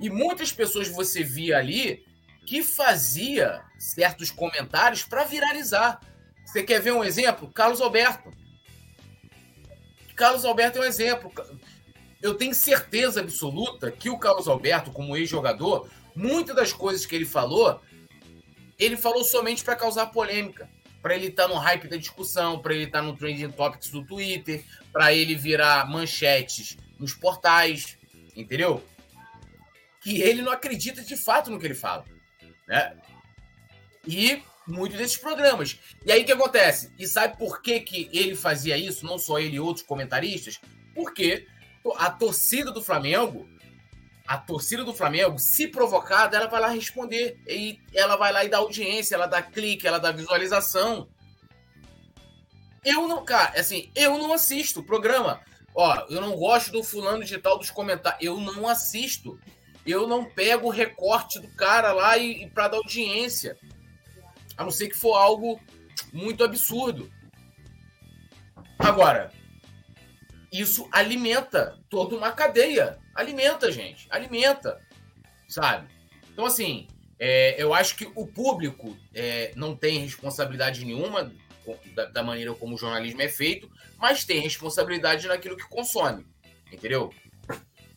E 0.00 0.10
muitas 0.10 0.52
pessoas 0.52 0.88
você 0.88 1.22
via 1.22 1.58
ali 1.58 2.04
que 2.46 2.62
fazia 2.62 3.62
certos 3.78 4.30
comentários 4.30 5.04
para 5.04 5.24
viralizar. 5.24 6.00
Você 6.44 6.62
quer 6.62 6.80
ver 6.80 6.92
um 6.92 7.04
exemplo? 7.04 7.50
Carlos 7.52 7.80
Alberto. 7.80 8.30
Carlos 10.16 10.44
Alberto 10.44 10.78
é 10.78 10.82
um 10.82 10.84
exemplo. 10.84 11.32
Eu 12.20 12.34
tenho 12.34 12.54
certeza 12.54 13.20
absoluta 13.20 13.90
que 13.90 14.10
o 14.10 14.18
Carlos 14.18 14.48
Alberto, 14.48 14.92
como 14.92 15.16
ex-jogador, 15.16 15.88
muitas 16.14 16.54
das 16.54 16.72
coisas 16.72 17.06
que 17.06 17.14
ele 17.14 17.24
falou, 17.24 17.80
ele 18.78 18.96
falou 18.96 19.24
somente 19.24 19.64
para 19.64 19.76
causar 19.76 20.06
polêmica 20.06 20.68
para 21.02 21.16
ele 21.16 21.26
estar 21.26 21.48
tá 21.48 21.48
no 21.48 21.58
hype 21.58 21.88
da 21.88 21.96
discussão, 21.96 22.60
para 22.60 22.74
ele 22.74 22.84
estar 22.84 23.00
tá 23.00 23.04
no 23.04 23.16
trending 23.16 23.50
topics 23.50 23.90
do 23.90 24.04
Twitter, 24.04 24.64
para 24.92 25.12
ele 25.12 25.34
virar 25.34 25.90
manchetes 25.90 26.76
nos 26.98 27.12
portais, 27.12 27.98
entendeu? 28.36 28.82
Que 30.00 30.22
ele 30.22 30.40
não 30.40 30.52
acredita 30.52 31.02
de 31.02 31.16
fato 31.16 31.50
no 31.50 31.58
que 31.58 31.66
ele 31.66 31.74
fala, 31.74 32.04
né? 32.68 32.96
E 34.06 34.42
muitos 34.66 34.96
desses 34.96 35.16
programas. 35.16 35.78
E 36.06 36.12
aí 36.12 36.22
o 36.22 36.24
que 36.24 36.32
acontece? 36.32 36.92
E 36.98 37.06
sabe 37.06 37.36
por 37.36 37.60
que, 37.60 37.80
que 37.80 38.08
ele 38.12 38.36
fazia 38.36 38.76
isso, 38.76 39.04
não 39.04 39.18
só 39.18 39.38
ele 39.38 39.56
e 39.56 39.60
outros 39.60 39.84
comentaristas? 39.84 40.60
Porque 40.94 41.46
a 41.96 42.10
torcida 42.10 42.70
do 42.70 42.82
Flamengo 42.82 43.48
a 44.32 44.38
torcida 44.38 44.82
do 44.82 44.94
Flamengo, 44.94 45.38
se 45.38 45.68
provocada, 45.68 46.38
ela 46.38 46.46
vai 46.46 46.58
lá 46.58 46.68
responder. 46.68 47.38
E 47.46 47.78
ela 47.92 48.16
vai 48.16 48.32
lá 48.32 48.42
e 48.42 48.48
dá 48.48 48.56
audiência, 48.56 49.14
ela 49.14 49.26
dá 49.26 49.42
clique, 49.42 49.86
ela 49.86 49.98
dá 49.98 50.10
visualização. 50.10 51.06
Eu 52.82 53.06
não, 53.06 53.22
cara, 53.26 53.60
assim, 53.60 53.90
eu 53.94 54.16
não 54.16 54.32
assisto 54.32 54.80
o 54.80 54.84
programa. 54.84 55.42
Ó, 55.74 56.06
eu 56.08 56.18
não 56.18 56.34
gosto 56.34 56.72
do 56.72 56.82
fulano 56.82 57.22
de 57.22 57.36
tal 57.36 57.58
dos 57.58 57.70
comentários. 57.70 58.22
Eu 58.22 58.40
não 58.40 58.66
assisto. 58.66 59.38
Eu 59.84 60.06
não 60.06 60.24
pego 60.24 60.68
o 60.68 60.70
recorte 60.70 61.38
do 61.38 61.48
cara 61.48 61.92
lá 61.92 62.16
e, 62.16 62.44
e 62.44 62.48
para 62.48 62.68
dar 62.68 62.78
audiência. 62.78 63.58
A 64.56 64.64
não 64.64 64.70
ser 64.70 64.88
que 64.88 64.96
for 64.96 65.14
algo 65.14 65.60
muito 66.10 66.42
absurdo. 66.42 67.12
Agora, 68.78 69.30
isso 70.52 70.88
alimenta 70.92 71.78
toda 71.88 72.14
uma 72.14 72.30
cadeia. 72.32 72.98
Alimenta, 73.14 73.72
gente. 73.72 74.06
Alimenta. 74.10 74.80
Sabe? 75.48 75.88
Então, 76.32 76.44
assim, 76.44 76.86
é, 77.18 77.54
eu 77.60 77.72
acho 77.72 77.96
que 77.96 78.10
o 78.14 78.26
público 78.26 78.96
é, 79.14 79.52
não 79.56 79.74
tem 79.74 79.98
responsabilidade 80.00 80.84
nenhuma 80.84 81.32
da, 81.94 82.06
da, 82.06 82.22
maneira 82.22 82.52
como 82.54 82.74
o 82.74 82.78
jornalismo 82.78 83.22
é 83.22 83.28
feito, 83.28 83.70
mas 83.98 84.24
tem 84.24 84.40
responsabilidade 84.40 85.26
naquilo 85.28 85.56
que 85.56 85.68
consome. 85.68 86.26
Entendeu? 86.70 87.12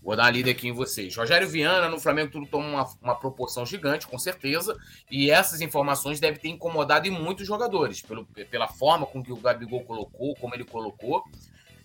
Vou 0.04 0.16
dar 0.16 0.26
uma 0.26 0.30
lida 0.30 0.52
aqui 0.52 0.68
em 0.68 0.72
vocês. 0.72 1.16
Rogério 1.16 1.50
Viana, 1.50 1.90
no 1.90 2.00
Flamengo, 2.00 2.32
tudo 2.32 2.46
toma 2.46 2.68
uma, 2.68 2.86
uma 3.02 3.16
proporção 3.16 3.66
gigante, 3.66 4.06
com 4.06 4.20
certeza. 4.20 4.78
E 5.10 5.32
essas 5.32 5.62
informações 5.62 6.20
devem 6.20 6.40
ter 6.40 6.50
incomodado 6.50 7.12
muitos 7.12 7.48
jogadores, 7.48 8.04
pelo, 8.04 8.24
pela 8.26 8.68
forma 8.68 9.08
com 9.08 9.24
que 9.24 9.34
o 9.34 9.38
Gabigol 9.38 9.84
colocou, 9.84 10.36
como 10.36 10.54
ele 10.54 10.64
colocou. 10.64 11.24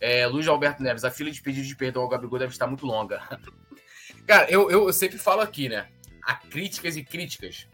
É, 0.01 0.27
Luiz 0.27 0.49
Alberto 0.49 0.83
Neves, 0.83 1.05
a 1.05 1.11
fila 1.11 1.31
de 1.31 1.43
pedidos 1.43 1.69
de 1.69 1.77
perdão 1.77 2.03
ao 2.03 2.09
Gabigol 2.09 2.39
deve 2.39 2.53
estar 2.53 2.67
muito 2.67 2.87
longa. 2.87 3.21
Cara, 4.27 4.51
eu, 4.51 4.71
eu, 4.71 4.87
eu 4.87 4.93
sempre 4.93 5.19
falo 5.19 5.41
aqui, 5.41 5.69
né? 5.69 5.89
Há 6.23 6.35
críticas 6.35 6.97
e 6.97 7.05
críticas. 7.05 7.67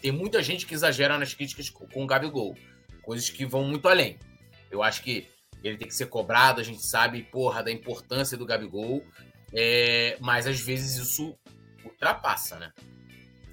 Tem 0.00 0.10
muita 0.10 0.42
gente 0.42 0.66
que 0.66 0.74
exagera 0.74 1.18
nas 1.18 1.32
críticas 1.32 1.70
com 1.70 2.02
o 2.02 2.06
Gabigol. 2.06 2.56
Coisas 3.02 3.30
que 3.30 3.46
vão 3.46 3.64
muito 3.64 3.88
além. 3.88 4.18
Eu 4.70 4.82
acho 4.82 5.02
que 5.02 5.28
ele 5.62 5.78
tem 5.78 5.88
que 5.88 5.94
ser 5.94 6.06
cobrado, 6.06 6.60
a 6.60 6.64
gente 6.64 6.84
sabe, 6.84 7.22
porra, 7.22 7.62
da 7.62 7.70
importância 7.70 8.36
do 8.36 8.44
Gabigol. 8.44 9.04
É, 9.52 10.16
mas 10.20 10.46
às 10.46 10.60
vezes 10.60 10.96
isso 10.96 11.38
ultrapassa, 11.84 12.56
né? 12.58 12.72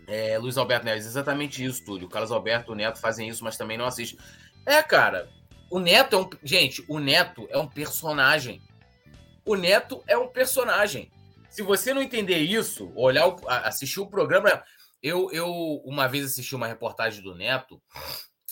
É, 0.08 0.38
Luiz 0.38 0.58
Alberto 0.58 0.86
Neves, 0.86 1.06
exatamente 1.06 1.64
isso, 1.64 1.86
Túlio. 1.86 2.08
O 2.08 2.10
Carlos 2.10 2.32
Alberto, 2.32 2.72
o 2.72 2.76
Neto 2.76 3.00
fazem 3.00 3.30
isso, 3.30 3.44
mas 3.44 3.56
também 3.56 3.78
não 3.78 3.86
assistem. 3.86 4.20
É, 4.66 4.82
cara, 4.84 5.30
o 5.72 5.80
Neto 5.80 6.16
é 6.16 6.20
um. 6.20 6.30
Gente, 6.44 6.84
o 6.88 7.00
Neto 7.00 7.48
é 7.50 7.58
um 7.58 7.68
personagem. 7.68 8.62
O 9.46 9.56
Neto 9.56 10.04
é 10.06 10.18
um 10.18 10.28
personagem. 10.28 11.12
Se 11.50 11.64
você 11.64 11.94
não 11.94 12.02
entender 12.02 12.38
isso, 12.38 12.92
olhar, 12.96 13.28
o, 13.28 13.38
assistir 13.48 14.00
o 14.00 14.08
programa. 14.08 14.64
Eu, 15.02 15.32
eu 15.32 15.52
uma 15.84 16.08
vez 16.08 16.26
assisti 16.26 16.56
uma 16.56 16.68
reportagem 16.68 17.24
do 17.24 17.34
Neto, 17.34 17.82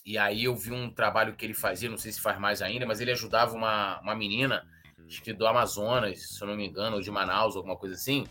e 0.04 0.18
aí 0.18 0.46
eu 0.46 0.56
vi 0.56 0.72
um 0.72 0.90
trabalho 0.90 1.36
que 1.36 1.46
ele 1.46 1.54
fazia, 1.54 1.88
não 1.88 1.98
sei 1.98 2.12
se 2.12 2.20
faz 2.20 2.40
mais 2.40 2.60
ainda, 2.64 2.88
mas 2.88 3.00
ele 3.00 3.12
ajudava 3.12 3.54
uma, 3.56 4.00
uma 4.02 4.16
menina 4.16 4.66
acho 5.10 5.24
que 5.24 5.34
do 5.34 5.48
Amazonas, 5.48 6.30
se 6.30 6.42
eu 6.42 6.48
não 6.48 6.56
me 6.56 6.68
engano, 6.68 6.96
ou 6.96 7.02
de 7.02 7.10
Manaus, 7.10 7.56
alguma 7.56 7.76
coisa 7.76 7.96
assim. 7.96 8.28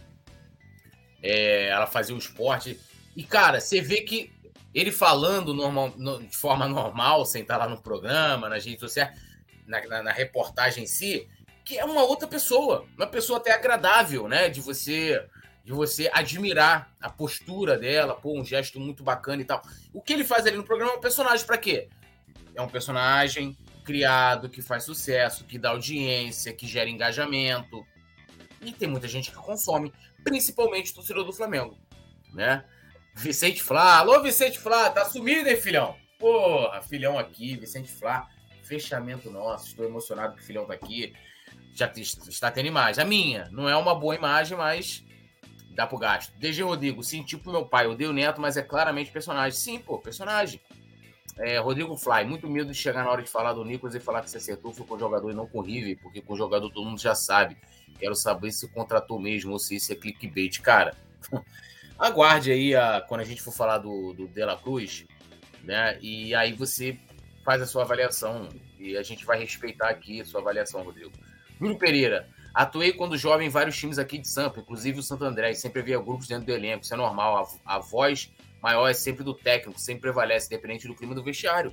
É, 1.21 1.69
ela 1.69 1.87
fazia 1.87 2.15
o 2.15 2.19
esporte. 2.19 2.79
E, 3.17 3.25
cara, 3.25 3.61
você 3.61 3.81
vê 3.81 4.03
que 4.03 4.33
ele 4.75 4.93
falando 4.93 5.55
normal, 5.55 5.91
de 6.21 6.37
forma 6.37 6.69
normal, 6.69 7.25
sem 7.25 7.43
estar 7.43 7.57
lá 7.57 7.69
no 7.69 7.81
programa, 7.81 8.49
redes 8.49 8.81
sociais, 8.81 9.19
na, 9.67 9.87
na, 9.87 10.03
na, 10.05 10.13
reportagem 10.13 10.85
em 10.85 10.87
si, 10.87 11.29
que 11.65 11.79
é 11.79 11.85
uma 11.85 12.03
outra 12.03 12.29
pessoa. 12.29 12.87
Uma 12.97 13.07
pessoa 13.07 13.39
até 13.39 13.53
agradável, 13.53 14.29
né? 14.29 14.49
De 14.49 14.61
você 14.61 15.23
de 15.69 15.75
você 15.75 16.11
admirar 16.15 16.97
a 16.99 17.11
postura 17.11 17.77
dela, 17.77 18.15
pô, 18.15 18.41
um 18.41 18.43
gesto 18.43 18.81
muito 18.81 19.05
bacana 19.05 19.43
e 19.43 19.45
tal. 19.45 19.61
O 19.93 20.01
que 20.01 20.15
ele 20.15 20.25
faz 20.25 20.47
ali 20.47 20.57
no 20.57 20.65
programa 20.65 20.95
é 20.95 20.97
um 20.97 21.01
personagem 21.01 21.45
para 21.45 21.59
quê? 21.59 21.91
É 22.55 22.63
um 22.63 22.69
personagem 22.71 23.55
criado, 23.85 24.49
que 24.49 24.63
faz 24.63 24.85
sucesso, 24.85 25.45
que 25.45 25.59
dá 25.59 25.69
audiência, 25.69 26.55
que 26.55 26.67
gera 26.67 26.89
engajamento. 26.89 27.87
E 28.63 28.73
tem 28.73 28.89
muita 28.89 29.07
gente 29.07 29.31
que 29.31 29.37
consome, 29.37 29.93
principalmente 30.25 30.91
o 30.91 30.95
torcedor 30.95 31.23
do 31.23 31.35
Flamengo, 31.35 31.77
né? 32.33 32.65
Vicente 33.19 33.63
Flá, 33.63 33.99
alô 33.99 34.23
Vicente 34.23 34.59
Flá, 34.61 34.91
tá 34.91 35.05
sumido, 35.05 35.49
hein, 35.49 35.57
filhão? 35.57 35.97
Porra, 36.19 36.81
filhão 36.83 37.19
aqui, 37.19 37.57
Vicente 37.57 37.91
Flá, 37.91 38.29
fechamento 38.63 39.29
nosso, 39.29 39.67
estou 39.67 39.85
emocionado 39.85 40.37
que 40.37 40.43
o 40.43 40.45
filhão 40.45 40.65
tá 40.67 40.75
aqui. 40.75 41.13
Já 41.75 41.91
está 41.97 42.51
tendo 42.51 42.67
imagem. 42.67 43.03
A 43.03 43.07
minha 43.07 43.49
não 43.51 43.69
é 43.69 43.77
uma 43.77 43.95
boa 43.95 44.15
imagem, 44.15 44.57
mas 44.57 45.05
dá 45.71 45.87
pro 45.87 45.99
gasto. 45.99 46.33
DG 46.39 46.63
Rodrigo, 46.63 47.03
sim, 47.03 47.23
tipo 47.25 47.51
meu 47.51 47.67
pai, 47.67 47.87
odeio 47.87 48.11
o 48.11 48.13
Neto, 48.13 48.41
mas 48.41 48.57
é 48.57 48.63
claramente 48.63 49.11
personagem. 49.11 49.59
Sim, 49.59 49.79
pô, 49.81 49.99
personagem. 49.99 50.61
É, 51.37 51.59
Rodrigo 51.59 51.97
Fly, 51.97 52.25
muito 52.25 52.49
medo 52.49 52.71
de 52.71 52.77
chegar 52.77 53.05
na 53.05 53.11
hora 53.11 53.23
de 53.23 53.29
falar 53.29 53.53
do 53.53 53.65
Nicolas 53.65 53.95
e 53.95 54.01
falar 54.01 54.23
que 54.23 54.31
você 54.31 54.39
acertou 54.39 54.73
foi 54.73 54.87
com 54.87 54.95
o 54.95 54.99
jogador 54.99 55.31
e 55.31 55.35
não 55.35 55.47
com 55.47 55.59
o 55.59 55.63
River, 55.63 55.99
porque 56.03 56.21
com 56.21 56.35
o 56.35 56.37
jogador 56.37 56.71
todo 56.71 56.85
mundo 56.85 57.01
já 57.01 57.15
sabe. 57.15 57.57
Quero 57.99 58.15
saber 58.15 58.51
se 58.53 58.69
contratou 58.69 59.21
mesmo 59.21 59.53
ou 59.53 59.59
se 59.59 59.77
isso 59.77 59.93
é 59.93 59.97
clickbait. 59.97 60.61
Cara, 60.61 60.97
aguarde 61.99 62.53
aí 62.53 62.75
a, 62.75 63.01
quando 63.01 63.23
a 63.23 63.25
gente 63.25 63.43
for 63.43 63.53
falar 63.53 63.79
do, 63.79 64.13
do 64.13 64.29
De 64.29 64.45
La 64.45 64.57
Cruz, 64.57 65.05
né? 65.65 65.99
E 66.01 66.35
aí 66.35 66.53
você 66.53 66.97
faz 67.45 67.61
a 67.61 67.67
sua 67.67 67.83
avaliação 67.83 68.49
e 68.79 68.97
a 68.97 69.03
gente 69.03 69.25
vai 69.25 69.39
respeitar 69.39 69.89
aqui 69.89 70.21
a 70.21 70.25
sua 70.25 70.41
avaliação, 70.41 70.83
Rodrigo. 70.83 71.13
Júlio 71.59 71.77
Pereira, 71.77 72.29
atuei 72.55 72.93
quando 72.93 73.17
jovem 73.17 73.49
em 73.49 73.51
vários 73.51 73.77
times 73.77 73.99
aqui 73.99 74.19
de 74.19 74.29
Sampa, 74.29 74.61
inclusive 74.61 75.01
o 75.01 75.03
Santo 75.03 75.25
André, 75.25 75.53
sempre 75.55 75.81
havia 75.81 75.99
grupos 75.99 76.29
dentro 76.29 76.47
do 76.47 76.53
elenco, 76.53 76.85
isso 76.85 76.95
é 76.95 76.97
normal. 76.97 77.59
A, 77.67 77.77
a 77.77 77.79
voz 77.81 78.31
maior 78.63 78.89
é 78.89 78.95
sempre 78.95 79.25
do 79.25 79.35
técnico, 79.35 79.81
sempre 79.81 80.03
prevalece, 80.03 80.47
independente 80.47 80.87
do 80.87 80.95
clima 80.95 81.15
do 81.15 81.23
vestiário. 81.23 81.73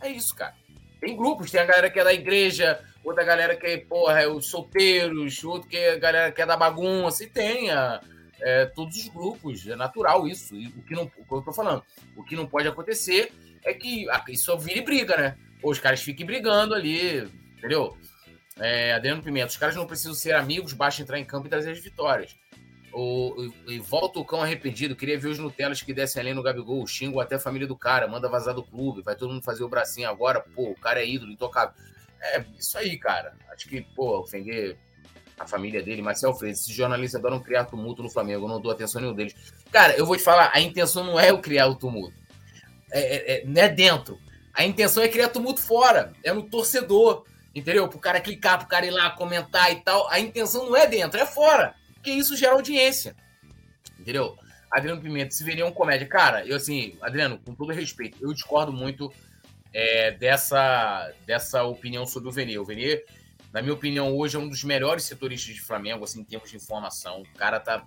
É 0.00 0.08
isso, 0.08 0.34
cara. 0.34 0.54
Tem 1.00 1.16
grupos, 1.16 1.50
tem 1.50 1.60
a 1.60 1.64
galera 1.64 1.90
que 1.90 1.98
é 1.98 2.04
da 2.04 2.14
igreja, 2.14 2.80
outra 3.02 3.24
galera 3.24 3.56
que 3.56 3.66
é, 3.66 3.78
porra, 3.78 4.20
é 4.20 4.28
os 4.28 4.48
solteiros, 4.48 5.42
outro 5.44 5.68
que 5.68 5.76
é 5.76 5.92
a 5.92 5.98
galera 5.98 6.32
que 6.32 6.40
é 6.40 6.46
da 6.46 6.56
bagunça, 6.56 7.24
e 7.24 7.26
tem 7.26 7.70
a, 7.70 8.00
é, 8.44 8.66
todos 8.66 8.98
os 8.98 9.08
grupos, 9.08 9.66
é 9.66 9.74
natural 9.74 10.28
isso. 10.28 10.54
E 10.54 10.66
o 10.66 10.82
que 10.82 10.94
não, 10.94 11.04
o 11.04 11.24
que 11.24 11.32
eu 11.32 11.40
tô 11.40 11.52
falando, 11.52 11.82
o 12.14 12.22
que 12.22 12.36
não 12.36 12.46
pode 12.46 12.68
acontecer 12.68 13.32
é 13.64 13.72
que 13.72 14.06
isso 14.28 14.56
vire 14.58 14.82
briga, 14.82 15.16
né? 15.16 15.38
Ou 15.62 15.70
os 15.70 15.78
caras 15.78 16.02
fiquem 16.02 16.26
brigando 16.26 16.74
ali, 16.74 17.26
entendeu? 17.56 17.96
É, 18.60 18.92
Adriano 18.92 19.22
Pimenta, 19.22 19.46
os 19.46 19.56
caras 19.56 19.74
não 19.74 19.86
precisam 19.86 20.12
ser 20.12 20.34
amigos, 20.34 20.74
basta 20.74 21.00
entrar 21.00 21.18
em 21.18 21.24
campo 21.24 21.46
e 21.46 21.50
trazer 21.50 21.70
as 21.70 21.78
vitórias. 21.78 22.36
O, 22.92 23.50
e 23.66 23.78
volta 23.78 24.20
o 24.20 24.24
cão 24.24 24.42
arrependido. 24.42 24.94
Queria 24.94 25.18
ver 25.18 25.28
os 25.28 25.38
Nutelas 25.38 25.80
que 25.80 25.92
descem 25.92 26.20
além 26.20 26.34
no 26.34 26.42
Gabigol. 26.44 26.86
Xingo 26.86 27.18
até 27.20 27.34
a 27.34 27.40
família 27.40 27.66
do 27.66 27.76
cara. 27.76 28.06
Manda 28.06 28.28
vazar 28.28 28.54
do 28.54 28.62
clube. 28.62 29.02
Vai 29.02 29.16
todo 29.16 29.32
mundo 29.32 29.42
fazer 29.42 29.64
o 29.64 29.68
bracinho 29.68 30.08
agora. 30.08 30.40
Pô, 30.54 30.70
o 30.70 30.78
cara 30.78 31.02
é 31.02 31.08
ídolo, 31.08 31.32
intocável. 31.32 31.74
É 32.20 32.44
isso 32.56 32.78
aí, 32.78 32.96
cara. 32.96 33.36
Acho 33.50 33.68
que, 33.68 33.80
pô, 33.96 34.20
ofender 34.20 34.78
a 35.38 35.46
família 35.46 35.82
dele, 35.82 36.02
Marcel 36.02 36.34
Freitas, 36.34 36.62
esses 36.62 36.74
jornalistas 36.74 37.20
adoram 37.20 37.40
criar 37.40 37.64
tumulto 37.64 38.02
no 38.02 38.10
Flamengo. 38.10 38.44
Eu 38.44 38.48
não 38.48 38.60
dou 38.60 38.70
atenção 38.70 39.00
nenhum 39.00 39.14
deles. 39.14 39.34
Cara, 39.70 39.96
eu 39.96 40.06
vou 40.06 40.16
te 40.16 40.22
falar, 40.22 40.50
a 40.54 40.60
intenção 40.60 41.04
não 41.04 41.18
é 41.18 41.30
eu 41.30 41.38
criar 41.38 41.66
o 41.66 41.74
tumulto. 41.74 42.14
É, 42.92 43.00
é, 43.00 43.32
é, 43.32 43.44
não 43.44 43.60
é 43.60 43.68
dentro. 43.68 44.18
A 44.52 44.64
intenção 44.64 45.02
é 45.02 45.08
criar 45.08 45.28
tumulto 45.28 45.60
fora. 45.60 46.12
É 46.22 46.32
no 46.32 46.42
torcedor. 46.42 47.24
Entendeu? 47.54 47.88
Pro 47.88 47.98
cara 47.98 48.20
clicar, 48.20 48.58
pro 48.58 48.68
cara 48.68 48.86
ir 48.86 48.90
lá 48.90 49.10
comentar 49.10 49.70
e 49.72 49.76
tal. 49.76 50.08
A 50.10 50.18
intenção 50.18 50.66
não 50.66 50.76
é 50.76 50.86
dentro, 50.86 51.20
é 51.20 51.26
fora 51.26 51.74
porque 52.04 52.12
isso 52.12 52.36
gera 52.36 52.52
audiência. 52.52 53.16
Entendeu? 53.98 54.36
Adriano 54.70 55.00
Pimenta, 55.00 55.30
se 55.30 55.42
veria 55.42 55.64
um 55.64 55.72
comédia. 55.72 56.06
Cara, 56.06 56.46
eu 56.46 56.54
assim, 56.54 56.98
Adriano, 57.00 57.38
com 57.38 57.54
todo 57.54 57.72
respeito, 57.72 58.18
eu 58.20 58.30
discordo 58.34 58.70
muito 58.70 59.10
é, 59.72 60.10
dessa, 60.10 61.10
dessa 61.26 61.64
opinião 61.64 62.04
sobre 62.04 62.28
o 62.28 62.32
Venier. 62.32 62.60
O 62.60 62.64
Venier, 62.64 63.06
na 63.54 63.62
minha 63.62 63.72
opinião, 63.72 64.12
hoje 64.16 64.36
é 64.36 64.38
um 64.40 64.48
dos 64.48 64.64
melhores 64.64 65.04
setoristas 65.04 65.54
de 65.54 65.60
Flamengo, 65.60 66.02
assim, 66.02 66.20
em 66.20 66.24
termos 66.24 66.50
de 66.50 66.56
informação. 66.56 67.22
O 67.22 67.38
cara 67.38 67.60
tá 67.60 67.86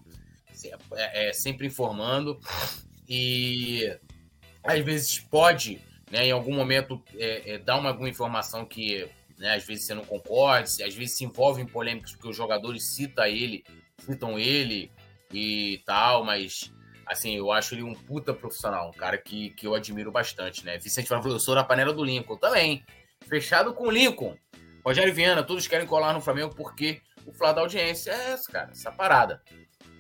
é, 0.94 1.28
é, 1.28 1.34
sempre 1.34 1.68
informando 1.68 2.40
e 3.06 3.94
às 4.64 4.80
vezes 4.80 5.20
pode, 5.20 5.82
né, 6.10 6.26
em 6.26 6.32
algum 6.32 6.56
momento, 6.56 7.04
é, 7.16 7.56
é, 7.56 7.58
dar 7.58 7.76
uma, 7.76 7.90
alguma 7.90 8.08
informação 8.08 8.66
que 8.66 9.10
né, 9.38 9.56
às 9.56 9.66
vezes 9.66 9.84
você 9.84 9.94
não 9.94 10.06
concorde, 10.06 10.82
às 10.82 10.96
vezes 10.96 11.18
se 11.18 11.26
envolve 11.26 11.62
em 11.62 11.68
polêmicas 11.68 12.14
porque 12.14 12.30
os 12.30 12.38
jogadores 12.38 12.84
citam 12.86 13.26
ele 13.26 13.66
citam 14.00 14.40
ele 14.40 14.90
e 15.34 15.82
tal, 15.86 16.24
mas 16.24 16.72
assim, 17.06 17.36
eu 17.36 17.52
acho 17.52 17.76
ele 17.76 17.84
um 17.84 17.94
puta 17.94 18.34
profissional, 18.34 18.88
um 18.88 18.98
cara 18.98 19.18
que, 19.18 19.50
que 19.50 19.68
eu 19.68 19.76
admiro 19.76 20.14
bastante, 20.14 20.64
né? 20.64 20.78
Vicente 20.78 21.10
falou, 21.10 21.28
eu 21.28 21.40
sou 21.42 21.56
da 21.56 21.64
panela 21.64 21.92
do 21.92 22.06
Lincoln 22.06 22.38
também. 22.38 22.86
Fechado 23.28 23.74
com 23.74 23.88
o 23.88 23.92
Lincoln. 23.92 24.38
Rogério 24.86 25.14
Viana, 25.14 25.44
todos 25.44 25.68
querem 25.68 25.86
colar 25.86 26.14
no 26.14 26.22
Flamengo 26.22 26.56
porque 26.56 27.02
o 27.26 27.34
Flá 27.34 27.52
da 27.52 27.62
audiência 27.62 28.12
é 28.12 28.32
essa, 28.32 28.52
cara, 28.52 28.72
essa 28.72 28.92
parada. 28.92 29.42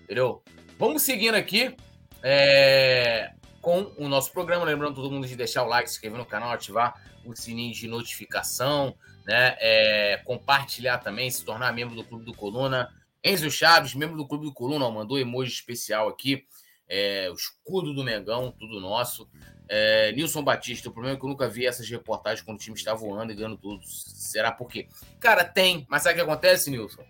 Entendeu? 0.03 0.41
Vamos 0.79 1.01
seguindo 1.01 1.35
aqui 1.35 1.75
é, 2.23 3.33
com 3.61 3.91
o 3.97 4.07
nosso 4.07 4.31
programa. 4.31 4.63
Lembrando 4.63 4.95
todo 4.95 5.11
mundo 5.11 5.27
de 5.27 5.35
deixar 5.35 5.63
o 5.63 5.67
like, 5.67 5.89
se 5.89 5.95
inscrever 5.95 6.17
no 6.17 6.25
canal, 6.25 6.51
ativar 6.51 7.01
o 7.25 7.35
sininho 7.35 7.73
de 7.73 7.87
notificação, 7.87 8.95
né? 9.25 9.57
É, 9.59 10.21
compartilhar 10.23 10.99
também, 10.99 11.29
se 11.29 11.43
tornar 11.43 11.73
membro 11.73 11.95
do 11.95 12.03
Clube 12.03 12.23
do 12.23 12.33
Coluna. 12.33 12.89
Enzo 13.23 13.51
Chaves, 13.51 13.93
membro 13.93 14.15
do 14.15 14.27
Clube 14.27 14.45
do 14.45 14.53
Coluna, 14.53 14.89
mandou 14.89 15.19
emoji 15.19 15.51
especial 15.51 16.07
aqui. 16.07 16.45
É, 16.89 17.29
o 17.29 17.33
escudo 17.33 17.93
do 17.93 18.03
Mengão, 18.03 18.51
tudo 18.51 18.79
nosso. 18.79 19.29
É, 19.69 20.11
Nilson 20.13 20.43
Batista, 20.43 20.89
o 20.89 20.91
problema 20.91 21.17
é 21.17 21.19
que 21.19 21.25
eu 21.25 21.29
nunca 21.29 21.49
vi 21.49 21.65
essas 21.65 21.89
reportagens 21.89 22.41
quando 22.41 22.57
o 22.57 22.61
time 22.61 22.75
está 22.75 22.93
voando 22.93 23.31
e 23.31 23.35
ganhando 23.35 23.57
tudo. 23.57 23.85
Será 23.85 24.51
por 24.51 24.69
quê? 24.69 24.87
Cara, 25.19 25.43
tem, 25.43 25.85
mas 25.89 26.03
sabe 26.03 26.13
o 26.13 26.17
que 26.17 26.29
acontece, 26.29 26.71
Nilson? 26.71 27.03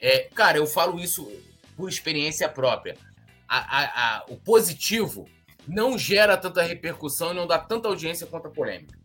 É, 0.00 0.30
cara, 0.34 0.56
eu 0.56 0.66
falo 0.66 0.98
isso 0.98 1.30
por 1.76 1.88
experiência 1.88 2.48
própria. 2.48 2.96
A, 3.46 3.58
a, 3.58 4.18
a, 4.18 4.24
o 4.28 4.36
positivo 4.36 5.28
não 5.68 5.98
gera 5.98 6.36
tanta 6.36 6.62
repercussão 6.62 7.32
e 7.32 7.34
não 7.34 7.46
dá 7.46 7.58
tanta 7.58 7.88
audiência 7.88 8.26
quanto 8.26 8.48
a 8.48 8.50
polêmica. 8.50 8.98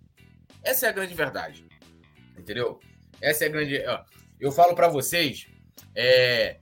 Essa 0.64 0.88
é 0.88 0.90
a 0.90 0.94
grande 0.94 1.14
verdade. 1.14 1.66
Entendeu? 2.38 2.80
Essa 3.22 3.46
é 3.46 3.48
a 3.48 3.52
grande. 3.52 3.84
Ó, 3.86 4.04
eu 4.40 4.52
falo 4.52 4.74
para 4.74 4.88
vocês, 4.88 5.48
é, 5.94 6.60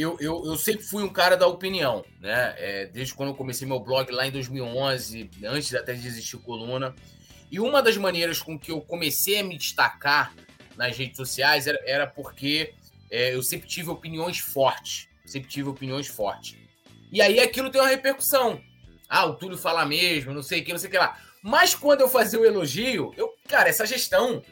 eu, 0.00 0.16
eu, 0.20 0.44
eu, 0.44 0.56
sempre 0.56 0.84
fui 0.84 1.02
um 1.02 1.08
cara 1.08 1.36
da 1.36 1.46
opinião, 1.46 2.04
né? 2.20 2.54
É, 2.58 2.86
desde 2.86 3.14
quando 3.14 3.30
eu 3.30 3.34
comecei 3.34 3.66
meu 3.66 3.80
blog 3.80 4.10
lá 4.12 4.26
em 4.26 4.30
2011, 4.30 5.30
antes 5.44 5.74
até 5.74 5.94
de 5.94 6.06
existir 6.06 6.36
coluna. 6.38 6.94
E 7.50 7.58
uma 7.58 7.82
das 7.82 7.96
maneiras 7.96 8.42
com 8.42 8.58
que 8.58 8.70
eu 8.70 8.80
comecei 8.80 9.38
a 9.38 9.44
me 9.44 9.56
destacar 9.56 10.34
nas 10.76 10.96
redes 10.96 11.16
sociais 11.16 11.66
era, 11.66 11.80
era 11.84 12.06
porque 12.06 12.74
é, 13.10 13.34
eu 13.34 13.42
sempre 13.42 13.68
tive 13.68 13.90
opiniões 13.90 14.38
fortes. 14.38 15.08
Sempre 15.24 15.48
tive 15.48 15.68
opiniões 15.68 16.06
fortes. 16.06 16.56
E 17.10 17.20
aí 17.22 17.40
aquilo 17.40 17.70
tem 17.70 17.80
uma 17.80 17.88
repercussão. 17.88 18.60
Ah, 19.08 19.24
o 19.24 19.34
Túlio 19.34 19.56
fala 19.56 19.86
mesmo, 19.86 20.34
não 20.34 20.42
sei 20.42 20.60
o 20.60 20.64
que, 20.64 20.72
não 20.72 20.78
sei 20.78 20.88
o 20.88 20.92
que 20.92 20.98
lá. 20.98 21.18
Mas 21.42 21.74
quando 21.74 22.02
eu 22.02 22.08
fazia 22.08 22.38
o 22.38 22.44
elogio, 22.44 23.12
eu, 23.16 23.32
cara, 23.48 23.68
essa 23.68 23.86
gestão, 23.86 24.42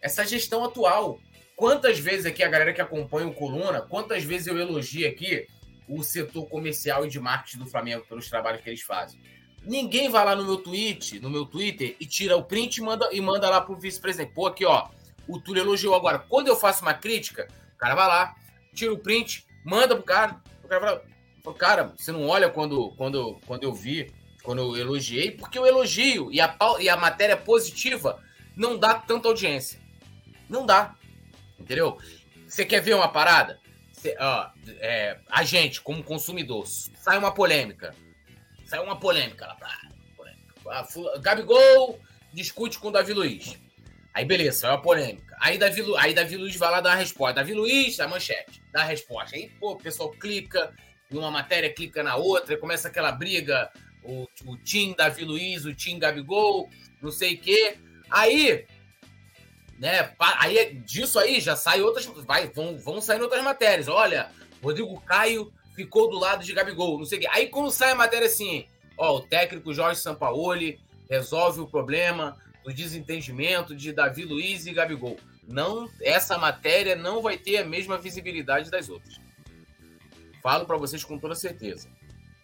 essa 0.00 0.24
gestão 0.24 0.64
atual, 0.64 1.20
quantas 1.60 1.98
vezes 1.98 2.24
aqui 2.24 2.42
a 2.42 2.48
galera 2.48 2.72
que 2.72 2.80
acompanha 2.80 3.28
o 3.28 3.34
Coluna, 3.34 3.82
quantas 3.82 4.24
vezes 4.24 4.46
eu 4.46 4.58
elogio 4.58 5.06
aqui 5.06 5.46
o 5.86 6.02
setor 6.02 6.46
comercial 6.46 7.04
e 7.04 7.10
de 7.10 7.20
marketing 7.20 7.58
do 7.58 7.66
Flamengo 7.66 8.02
pelos 8.08 8.30
trabalhos 8.30 8.62
que 8.62 8.70
eles 8.70 8.80
fazem. 8.80 9.20
Ninguém 9.62 10.08
vai 10.08 10.24
lá 10.24 10.34
no 10.34 10.42
meu 10.42 10.56
tweet, 10.56 11.20
no 11.20 11.28
meu 11.28 11.44
Twitter 11.44 11.96
e 12.00 12.06
tira 12.06 12.34
o 12.34 12.42
print 12.42 12.78
e 12.78 12.80
manda, 12.80 13.10
e 13.12 13.20
manda 13.20 13.50
lá 13.50 13.60
pro 13.60 13.76
vice-presidente. 13.76 14.32
Pô, 14.32 14.46
aqui, 14.46 14.64
ó, 14.64 14.88
o 15.28 15.38
Túlio 15.38 15.62
elogiou 15.62 15.94
agora. 15.94 16.18
Quando 16.18 16.48
eu 16.48 16.56
faço 16.56 16.80
uma 16.80 16.94
crítica, 16.94 17.46
o 17.74 17.76
cara 17.76 17.94
vai 17.94 18.08
lá, 18.08 18.34
tira 18.72 18.94
o 18.94 18.98
print, 18.98 19.46
manda 19.62 19.94
pro 19.94 20.02
cara. 20.02 20.40
O 20.64 20.68
cara 20.68 21.04
fala, 21.42 21.56
cara, 21.58 21.92
você 21.94 22.10
não 22.10 22.26
olha 22.26 22.48
quando, 22.48 22.90
quando, 22.92 23.38
quando 23.46 23.64
eu 23.64 23.74
vi, 23.74 24.10
quando 24.42 24.62
eu 24.62 24.76
elogiei, 24.78 25.32
porque 25.32 25.58
o 25.58 25.66
elogio 25.66 26.32
e 26.32 26.40
a, 26.40 26.56
e 26.78 26.88
a 26.88 26.96
matéria 26.96 27.36
positiva 27.36 28.18
não 28.56 28.78
dá 28.78 28.94
tanta 28.94 29.28
audiência. 29.28 29.78
Não 30.48 30.64
dá. 30.64 30.94
Entendeu? 31.60 31.98
Você 32.46 32.64
quer 32.64 32.80
ver 32.80 32.94
uma 32.94 33.08
parada? 33.08 33.60
Você, 33.92 34.16
ó, 34.18 34.50
é, 34.78 35.18
a 35.28 35.44
gente, 35.44 35.80
como 35.80 36.02
consumidor, 36.02 36.66
sai 36.66 37.18
uma 37.18 37.32
polêmica. 37.32 37.94
Sai 38.64 38.80
uma 38.80 38.98
polêmica 38.98 39.46
lá. 39.46 39.56
Polêmica. 40.16 41.20
Gabigol 41.20 42.00
discute 42.32 42.78
com 42.78 42.88
o 42.88 42.90
Davi 42.90 43.12
Luiz. 43.12 43.58
Aí 44.12 44.24
beleza, 44.24 44.66
é 44.66 44.70
uma 44.70 44.82
polêmica. 44.82 45.36
Aí 45.40 45.56
Davi, 45.58 45.84
aí 45.98 46.12
Davi 46.12 46.36
Luiz 46.36 46.56
vai 46.56 46.70
lá 46.70 46.80
dar 46.80 46.92
a 46.92 46.96
resposta. 46.96 47.34
Davi 47.34 47.54
Luiz, 47.54 48.00
a 48.00 48.08
manchete, 48.08 48.62
dá 48.72 48.82
a 48.82 48.84
resposta. 48.84 49.36
Aí, 49.36 49.50
pô, 49.60 49.72
o 49.72 49.76
pessoal 49.76 50.10
clica 50.10 50.74
numa 51.10 51.30
matéria, 51.30 51.72
clica 51.72 52.02
na 52.02 52.16
outra, 52.16 52.56
começa 52.56 52.88
aquela 52.88 53.12
briga. 53.12 53.70
O, 54.02 54.26
o 54.46 54.56
Tim 54.56 54.94
Davi 54.96 55.24
Luiz, 55.24 55.64
o 55.64 55.74
Tim 55.74 55.98
Gabigol, 55.98 56.70
não 57.02 57.12
sei 57.12 57.34
o 57.34 57.40
quê. 57.40 57.76
Aí, 58.10 58.66
né, 59.80 60.14
aí 60.38 60.74
disso 60.84 61.18
aí 61.18 61.40
já 61.40 61.56
sai 61.56 61.80
outras. 61.80 62.04
Vai, 62.04 62.48
vão, 62.48 62.76
vão 62.76 63.00
sair 63.00 63.22
outras 63.22 63.42
matérias. 63.42 63.88
Olha, 63.88 64.30
Rodrigo 64.62 65.00
Caio 65.00 65.50
ficou 65.74 66.10
do 66.10 66.18
lado 66.18 66.44
de 66.44 66.52
Gabigol, 66.52 66.98
não 66.98 67.06
sei 67.06 67.18
o 67.18 67.20
quê. 67.22 67.28
Aí 67.30 67.48
quando 67.48 67.70
sai 67.70 67.92
a 67.92 67.94
matéria 67.94 68.26
assim, 68.26 68.66
ó, 68.98 69.16
o 69.16 69.20
técnico 69.22 69.72
Jorge 69.72 69.98
Sampaoli 69.98 70.78
resolve 71.08 71.60
o 71.60 71.66
problema 71.66 72.36
do 72.62 72.74
desentendimento 72.74 73.74
de 73.74 73.90
Davi 73.90 74.24
Luiz 74.26 74.66
e 74.66 74.72
Gabigol. 74.72 75.16
Não, 75.48 75.88
essa 76.02 76.36
matéria 76.36 76.94
não 76.94 77.22
vai 77.22 77.38
ter 77.38 77.56
a 77.56 77.64
mesma 77.64 77.96
visibilidade 77.96 78.70
das 78.70 78.90
outras. 78.90 79.18
Falo 80.42 80.66
para 80.66 80.76
vocês 80.76 81.02
com 81.02 81.18
toda 81.18 81.34
certeza. 81.34 81.88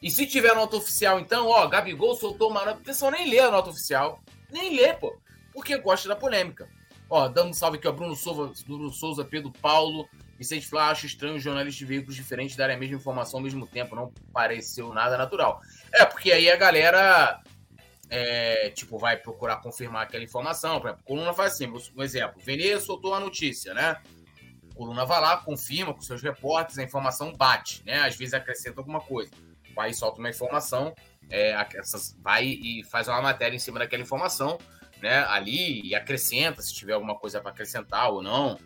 E 0.03 0.11
se 0.11 0.27
tiver 0.27 0.55
nota 0.55 0.77
oficial, 0.77 1.21
então, 1.21 1.49
ó, 1.49 1.67
Gabigol 1.67 2.15
soltou 2.15 2.51
uma 2.51 2.65
nota. 2.65 2.81
O 2.81 2.85
pessoal 2.85 3.11
nem 3.11 3.29
lê 3.29 3.41
a 3.41 3.51
nota 3.51 3.71
oficial. 3.71 4.23
Nem 4.51 4.75
lê, 4.75 4.95
pô. 4.95 5.17
Porque 5.53 5.77
gosta 5.79 6.09
da 6.09 6.17
polêmica. 6.17 6.69
Ó, 7.09 7.29
dando 7.29 7.51
um 7.51 7.55
salve 7.55 7.79
aqui, 7.79 7.87
ó, 7.87 7.93
Bruno 7.93 8.17
Souza, 8.17 8.65
Bruno 8.67 8.91
Souza 8.91 9.25
Pedro 9.25 9.53
Paulo, 9.53 10.09
Vicente 10.39 10.67
Flá, 10.67 10.89
acho 10.89 11.07
estranho 11.07 11.39
jornalistas 11.39 11.79
de 11.79 11.85
veículos 11.85 12.17
diferentes 12.17 12.57
darem 12.57 12.77
a 12.77 12.79
mesma 12.79 12.97
informação 12.97 13.39
ao 13.39 13.45
mesmo 13.45 13.67
tempo. 13.67 13.95
Não 13.95 14.13
pareceu 14.33 14.93
nada 14.93 15.17
natural. 15.17 15.61
É, 15.93 16.05
porque 16.05 16.33
aí 16.33 16.51
a 16.51 16.57
galera 16.57 17.41
é, 18.11 18.71
tipo, 18.71 18.99
vai 18.99 19.17
procurar 19.17 19.57
confirmar 19.57 20.03
aquela 20.03 20.25
informação. 20.25 20.81
Por 20.81 20.89
exemplo, 20.89 21.05
coluna 21.05 21.33
faz 21.33 21.53
assim, 21.53 21.73
um 21.97 22.03
exemplo, 22.03 22.41
Veneza 22.43 22.85
soltou 22.85 23.15
a 23.15 23.21
notícia, 23.21 23.73
né? 23.73 24.01
coluna 24.77 25.07
vai 25.07 25.21
lá, 25.21 25.39
confirma 25.39 25.95
com 25.95 26.03
seus 26.03 26.23
repórteres, 26.23 26.79
a 26.79 26.83
informação 26.83 27.33
bate, 27.33 27.83
né? 27.85 28.01
Às 28.01 28.15
vezes 28.15 28.35
acrescenta 28.35 28.81
alguma 28.81 29.01
coisa. 29.01 29.31
Vai 29.75 29.91
e 29.91 29.95
solta 29.95 30.21
uma 30.21 30.29
informação, 30.29 30.95
é, 31.31 31.55
vai 32.23 32.45
e 32.45 32.85
faz 32.85 33.09
uma 33.09 33.21
matéria 33.21 33.57
em 33.57 33.59
cima 33.59 33.79
daquela 33.79 34.03
informação, 34.03 34.59
né? 35.03 35.25
Ali 35.29 35.87
e 35.87 35.95
acrescenta 35.95 36.63
se 36.63 36.75
tiver 36.75 36.93
alguma 36.93 37.15
coisa 37.15 37.41
para 37.41 37.51
acrescentar 37.51 38.11
ou 38.11 38.23
não. 38.23 38.59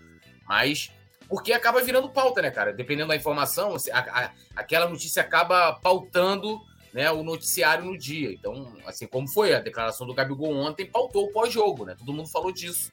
Mas 0.46 0.90
porque 1.28 1.52
acaba 1.52 1.80
virando 1.80 2.10
pauta, 2.10 2.42
né, 2.42 2.50
cara? 2.50 2.72
Dependendo 2.72 3.08
da 3.08 3.16
informação, 3.16 3.76
a, 3.92 3.98
a, 3.98 4.32
aquela 4.56 4.88
notícia 4.88 5.22
acaba 5.22 5.74
pautando 5.74 6.60
né, 6.92 7.10
o 7.10 7.22
noticiário 7.22 7.84
no 7.84 7.96
dia. 7.96 8.32
Então, 8.32 8.72
assim 8.84 9.06
como 9.06 9.28
foi 9.28 9.54
a 9.54 9.60
declaração 9.60 10.06
do 10.06 10.14
Gabigol 10.14 10.56
ontem, 10.56 10.86
pautou 10.86 11.26
o 11.26 11.32
pós-jogo, 11.32 11.84
né? 11.84 11.94
Todo 11.96 12.12
mundo 12.12 12.28
falou 12.28 12.50
disso. 12.50 12.92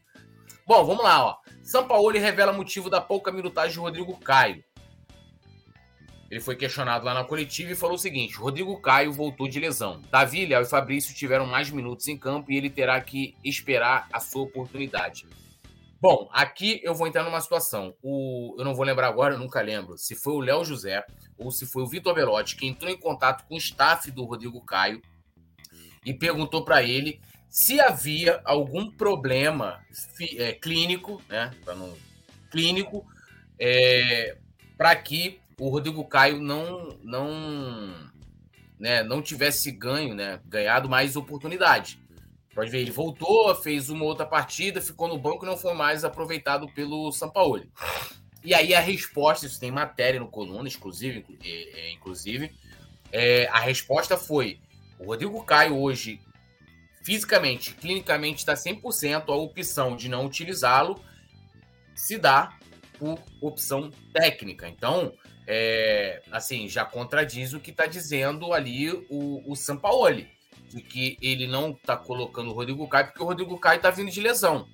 Bom, 0.67 0.85
vamos 0.85 1.03
lá, 1.03 1.25
ó. 1.25 1.37
São 1.63 1.87
Paulo 1.87 2.11
revela 2.11 2.53
motivo 2.53 2.89
da 2.89 3.01
pouca 3.01 3.31
minutagem 3.31 3.73
de 3.73 3.79
Rodrigo 3.79 4.15
Caio. 4.19 4.63
Ele 6.29 6.41
foi 6.41 6.55
questionado 6.55 7.05
lá 7.05 7.13
na 7.13 7.23
coletiva 7.23 7.71
e 7.71 7.75
falou 7.75 7.95
o 7.95 7.99
seguinte: 7.99 8.35
Rodrigo 8.35 8.79
Caio 8.81 9.13
voltou 9.13 9.47
de 9.47 9.59
lesão. 9.59 10.01
Davi, 10.11 10.45
Léo 10.45 10.61
e 10.61 10.65
Fabrício 10.65 11.15
tiveram 11.15 11.45
mais 11.45 11.69
minutos 11.69 12.07
em 12.07 12.17
campo 12.17 12.51
e 12.51 12.57
ele 12.57 12.69
terá 12.69 12.99
que 12.99 13.35
esperar 13.43 14.07
a 14.11 14.19
sua 14.19 14.43
oportunidade. 14.43 15.25
Bom, 15.99 16.29
aqui 16.31 16.79
eu 16.83 16.93
vou 16.93 17.07
entrar 17.07 17.23
numa 17.23 17.41
situação. 17.41 17.95
O, 18.03 18.55
eu 18.59 18.65
não 18.65 18.75
vou 18.75 18.85
lembrar 18.85 19.07
agora, 19.07 19.33
eu 19.33 19.39
nunca 19.39 19.61
lembro 19.61 19.97
se 19.97 20.15
foi 20.15 20.33
o 20.33 20.39
Léo 20.39 20.65
José 20.65 21.03
ou 21.37 21.49
se 21.49 21.65
foi 21.65 21.83
o 21.83 21.87
Vitor 21.87 22.13
Belotti 22.13 22.55
que 22.55 22.67
entrou 22.67 22.91
em 22.91 22.97
contato 22.97 23.47
com 23.47 23.55
o 23.55 23.57
staff 23.57 24.11
do 24.11 24.25
Rodrigo 24.25 24.63
Caio 24.63 25.01
e 26.05 26.13
perguntou 26.13 26.63
para 26.63 26.83
ele 26.83 27.19
se 27.49 27.79
havia 27.79 28.41
algum 28.45 28.91
problema 28.91 29.83
é, 30.37 30.53
clínico, 30.53 31.21
né, 31.27 31.51
não, 31.65 31.97
clínico, 32.51 33.05
é, 33.59 34.37
para 34.77 34.95
que 34.95 35.39
o 35.59 35.69
Rodrigo 35.69 36.03
Caio 36.05 36.39
não 36.39 36.97
não 37.03 38.11
né, 38.79 39.03
não 39.03 39.21
tivesse 39.21 39.71
ganho, 39.71 40.13
né, 40.13 40.39
ganhado 40.45 40.87
mais 40.87 41.15
oportunidade. 41.15 41.99
Pode 42.53 42.71
ver, 42.71 42.79
ele 42.79 42.91
voltou, 42.91 43.53
fez 43.55 43.89
uma 43.89 44.03
outra 44.03 44.25
partida, 44.25 44.81
ficou 44.81 45.07
no 45.07 45.17
banco 45.17 45.45
e 45.45 45.47
não 45.47 45.57
foi 45.57 45.73
mais 45.73 46.03
aproveitado 46.03 46.67
pelo 46.73 47.11
Sampaoli. 47.11 47.69
E 48.43 48.53
aí 48.53 48.73
a 48.73 48.79
resposta, 48.79 49.45
isso 49.45 49.59
tem 49.59 49.71
matéria 49.71 50.19
no 50.19 50.27
coluna, 50.27 50.67
exclusive, 50.67 51.25
é, 51.43 51.91
inclusive, 51.91 52.51
é, 53.11 53.47
a 53.47 53.59
resposta 53.59 54.17
foi: 54.17 54.59
o 54.99 55.05
Rodrigo 55.05 55.43
Caio 55.43 55.77
hoje, 55.77 56.19
fisicamente, 57.03 57.73
clinicamente, 57.73 58.39
está 58.39 58.53
100%, 58.53 59.29
a 59.29 59.35
opção 59.35 59.95
de 59.95 60.07
não 60.07 60.25
utilizá-lo 60.25 60.99
se 61.95 62.17
dá 62.17 62.57
por 62.97 63.19
opção 63.41 63.91
técnica. 64.13 64.67
Então, 64.67 65.13
é, 65.47 66.21
assim, 66.29 66.67
já 66.67 66.83
contradiz 66.83 67.53
o 67.53 67.59
que 67.59 67.71
está 67.71 67.85
dizendo 67.85 68.51
ali 68.53 68.91
o, 69.09 69.41
o 69.49 69.55
Sampaoli, 69.55 70.29
de 70.69 70.81
que 70.81 71.17
ele 71.21 71.47
não 71.47 71.71
está 71.71 71.95
colocando 71.95 72.49
o 72.49 72.53
Rodrigo 72.53 72.87
Caio, 72.87 73.07
porque 73.07 73.23
o 73.23 73.25
Rodrigo 73.25 73.57
Caio 73.57 73.77
está 73.77 73.89
vindo 73.89 74.11
de 74.11 74.19
lesão, 74.19 74.67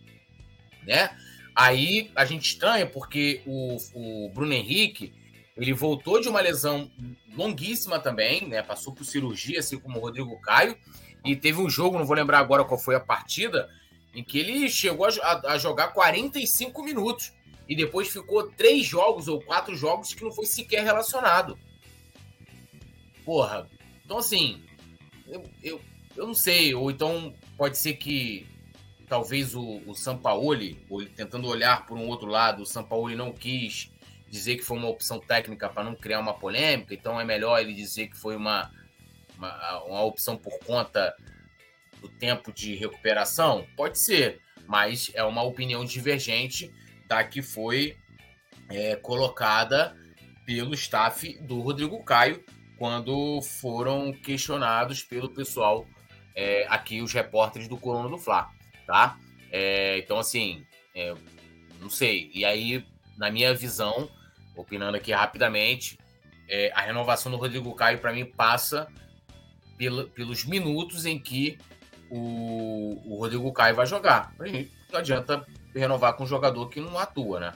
né? 0.86 1.16
Aí 1.56 2.12
a 2.16 2.26
gente 2.26 2.48
estranha 2.48 2.88
porque 2.88 3.44
o, 3.46 3.78
o 3.94 4.30
Bruno 4.30 4.54
Henrique 4.54 5.14
ele 5.56 5.72
voltou 5.72 6.20
de 6.20 6.28
uma 6.28 6.42
lesão 6.42 6.90
longuíssima 7.36 8.00
também, 8.00 8.48
né? 8.48 8.64
Passou 8.64 8.92
por 8.94 9.06
cirurgia, 9.06 9.60
assim 9.60 9.80
como 9.80 10.00
o 10.00 10.02
Rodrigo 10.02 10.40
Caio. 10.42 10.76
E 11.24 11.36
teve 11.36 11.62
um 11.62 11.70
jogo, 11.70 11.98
não 11.98 12.06
vou 12.06 12.16
lembrar 12.16 12.40
agora 12.40 12.66
qual 12.66 12.80
foi 12.80 12.96
a 12.96 13.00
partida, 13.00 13.70
em 14.16 14.24
que 14.24 14.40
ele 14.40 14.68
chegou 14.68 15.06
a, 15.06 15.54
a 15.54 15.58
jogar 15.60 15.90
45 15.90 16.84
minutos. 16.84 17.32
E 17.68 17.76
depois 17.76 18.10
ficou 18.10 18.50
três 18.52 18.86
jogos 18.86 19.28
ou 19.28 19.42
quatro 19.42 19.76
jogos 19.76 20.14
que 20.14 20.24
não 20.24 20.32
foi 20.32 20.46
sequer 20.46 20.84
relacionado. 20.84 21.58
Porra. 23.24 23.70
Então, 24.04 24.18
assim, 24.18 24.62
eu, 25.28 25.44
eu, 25.64 25.82
eu 26.16 26.28
não 26.28 26.34
sei. 26.34 26.74
Ou 26.76 26.92
então 26.92 27.34
pode 27.58 27.78
ser 27.78 27.94
que 27.94 28.46
talvez 29.08 29.56
o, 29.56 29.82
o 29.86 29.94
Sampaoli, 29.94 30.86
tentando 31.16 31.48
olhar 31.48 31.86
por 31.86 31.98
um 31.98 32.08
outro 32.08 32.28
lado, 32.28 32.64
o 32.64 32.66
Sampaoli 32.66 33.16
não 33.16 33.32
quis 33.32 33.92
dizer 34.30 34.58
que 34.58 34.64
foi 34.64 34.78
uma 34.78 34.90
opção 34.90 35.20
técnica 35.20 35.70
para 35.70 35.84
não 35.84 35.96
criar 35.96 36.20
uma 36.20 36.34
polêmica, 36.34 36.92
então 36.94 37.22
é 37.22 37.24
melhor 37.24 37.60
ele 37.60 37.72
dizer 37.72 38.08
que 38.08 38.18
foi 38.18 38.36
uma, 38.36 38.72
uma, 39.38 39.84
uma 39.84 40.04
opção 40.04 40.36
por 40.36 40.58
conta 40.66 41.16
do 42.02 42.10
tempo 42.10 42.52
de 42.52 42.74
recuperação? 42.74 43.68
Pode 43.78 44.00
ser, 44.00 44.42
mas 44.66 45.12
é 45.14 45.24
uma 45.24 45.44
opinião 45.44 45.86
divergente 45.86 46.74
da 47.14 47.24
que 47.24 47.42
foi 47.42 47.96
é, 48.70 48.96
colocada 48.96 49.96
pelo 50.46 50.74
staff 50.74 51.38
do 51.40 51.60
Rodrigo 51.62 52.04
Caio 52.04 52.44
quando 52.78 53.42
foram 53.42 54.12
questionados 54.12 55.04
pelo 55.04 55.30
pessoal 55.30 55.86
é, 56.36 56.66
aqui, 56.68 57.02
os 57.02 57.14
repórteres 57.14 57.68
do 57.68 57.78
Corona 57.78 58.10
do 58.10 58.18
Fla 58.18 58.50
tá? 58.86 59.18
É, 59.52 60.00
então, 60.00 60.18
assim, 60.18 60.66
é, 60.96 61.14
não 61.80 61.90
sei. 61.90 62.32
E 62.34 62.44
aí 62.44 62.86
na 63.18 63.30
minha 63.30 63.54
visão, 63.54 64.10
opinando 64.56 64.98
aqui 64.98 65.12
rapidamente, 65.12 65.98
é, 66.50 66.72
a 66.74 66.82
renovação 66.82 67.32
do 67.32 67.38
Rodrigo 67.38 67.74
Caio, 67.76 68.00
para 68.00 68.12
mim, 68.12 68.26
passa 68.26 68.88
pelos 70.14 70.46
minutos 70.46 71.06
em 71.06 71.20
que 71.20 71.58
o, 72.10 73.02
o 73.06 73.18
Rodrigo 73.20 73.52
Caio 73.54 73.76
vai 73.76 73.86
jogar. 73.86 74.34
Não 74.92 75.00
adianta 75.00 75.46
renovar 75.74 76.14
com 76.14 76.24
um 76.24 76.28
jogador 76.28 76.70
que 76.70 76.80
não 76.80 76.98
atua, 76.98 77.40
né? 77.40 77.54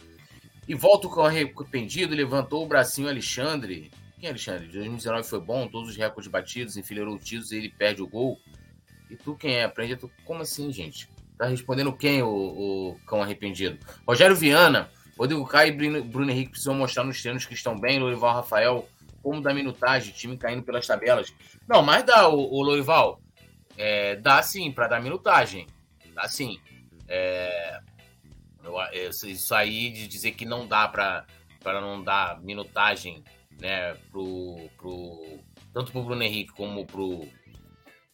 E 0.67 0.75
volta 0.75 1.07
o 1.07 1.21
arrependido, 1.21 2.13
levantou 2.13 2.63
o 2.63 2.67
bracinho 2.67 3.07
Alexandre. 3.07 3.89
Quem 4.19 4.27
é 4.27 4.29
Alexandre? 4.31 4.67
2019 4.67 5.27
foi 5.27 5.39
bom, 5.39 5.67
todos 5.67 5.89
os 5.89 5.95
recordes 5.95 6.29
batidos, 6.29 6.75
enfileirou 6.75 7.17
títulos 7.17 7.51
e 7.51 7.57
ele 7.57 7.69
perde 7.69 8.01
o 8.01 8.07
gol. 8.07 8.37
E 9.09 9.15
tu 9.15 9.35
quem 9.35 9.55
é? 9.55 9.63
Aprende 9.63 9.95
tu. 9.95 10.11
Como 10.25 10.41
assim, 10.41 10.71
gente? 10.73 11.07
Tá 11.37 11.45
respondendo 11.45 11.93
quem, 11.93 12.21
o, 12.21 12.27
o 12.29 12.99
cão 13.07 13.21
arrependido? 13.21 13.77
Rogério 14.05 14.35
Viana, 14.35 14.89
Rodrigo 15.17 15.45
Caio 15.45 15.69
e 15.69 15.77
Bruno, 15.77 16.03
Bruno 16.03 16.31
Henrique 16.31 16.51
precisam 16.51 16.73
mostrar 16.73 17.03
nos 17.03 17.21
treinos 17.21 17.45
que 17.45 17.53
estão 17.53 17.79
bem. 17.79 17.99
Lorival 17.99 18.35
Rafael, 18.35 18.89
como 19.23 19.41
da 19.41 19.53
minutagem, 19.53 20.13
time 20.13 20.37
caindo 20.37 20.63
pelas 20.63 20.85
tabelas. 20.85 21.33
Não, 21.67 21.81
mas 21.81 22.03
dá, 22.03 22.27
o, 22.27 22.37
o 22.37 22.61
Lorival. 22.61 23.21
É, 23.77 24.15
dá 24.17 24.41
sim, 24.41 24.71
para 24.71 24.87
dar 24.87 25.01
minutagem. 25.01 25.67
Dá 26.13 26.27
sim. 26.27 26.59
É, 27.07 27.79
eu, 28.93 29.09
isso 29.09 29.55
aí 29.55 29.89
de 29.89 30.07
dizer 30.07 30.31
que 30.31 30.45
não 30.45 30.67
dá 30.67 30.87
para 30.87 31.25
não 31.65 32.03
dar 32.03 32.41
minutagem 32.41 33.23
né, 33.59 33.95
pro, 34.11 34.69
pro, 34.77 35.39
tanto 35.73 35.91
pro 35.91 36.03
Bruno 36.03 36.23
Henrique 36.23 36.53
como 36.53 36.85
pro, 36.85 37.27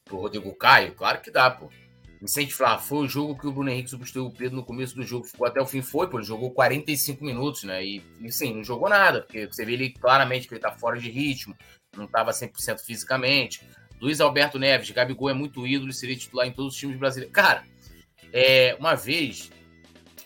pro 0.05 0.17
Rodrigo 0.17 0.53
Caio, 0.55 0.93
claro 0.95 1.21
que 1.21 1.31
dá, 1.31 1.49
pô. 1.49 1.69
Vicente 2.21 2.53
Flá, 2.53 2.77
foi 2.77 2.99
o 2.99 3.07
jogo 3.07 3.37
que 3.37 3.45
o 3.45 3.51
Bruno 3.51 3.69
Henrique 3.69 3.89
substituiu 3.89 4.27
o 4.27 4.31
Pedro 4.31 4.55
no 4.55 4.63
começo 4.63 4.95
do 4.95 5.03
jogo, 5.03 5.25
ficou 5.25 5.45
até 5.45 5.61
o 5.61 5.65
fim, 5.65 5.81
foi, 5.81 6.09
pô, 6.09 6.19
ele 6.19 6.25
jogou 6.25 6.51
45 6.51 7.21
minutos, 7.21 7.63
né, 7.63 7.83
e, 7.83 8.01
e 8.21 8.31
sim, 8.31 8.53
não 8.53 8.63
jogou 8.63 8.87
nada, 8.87 9.23
porque 9.23 9.45
você 9.45 9.65
vê 9.65 9.73
ele 9.73 9.89
claramente 9.89 10.47
que 10.47 10.53
ele 10.53 10.61
tá 10.61 10.71
fora 10.71 10.97
de 10.97 11.11
ritmo, 11.11 11.53
não 11.97 12.07
tava 12.07 12.31
100% 12.31 12.79
fisicamente. 12.79 13.61
Luiz 14.01 14.19
Alberto 14.19 14.57
Neves, 14.57 14.89
Gabigol 14.91 15.29
é 15.29 15.33
muito 15.33 15.67
ídolo 15.67 15.89
e 15.91 15.93
seria 15.93 16.15
titular 16.15 16.47
em 16.47 16.51
todos 16.51 16.73
os 16.73 16.79
times 16.79 16.97
brasileiros. 16.97 17.33
Cara, 17.33 17.65
é, 18.31 18.75
uma 18.79 18.95
vez, 18.95 19.51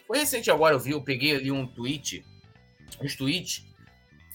foi 0.08 0.20
recente 0.20 0.50
agora, 0.50 0.74
eu 0.74 0.80
vi, 0.80 0.92
eu 0.92 1.02
peguei 1.02 1.36
ali 1.36 1.52
um 1.52 1.68
tweet, 1.68 2.26
uns 3.02 3.16
tweets, 3.16 3.66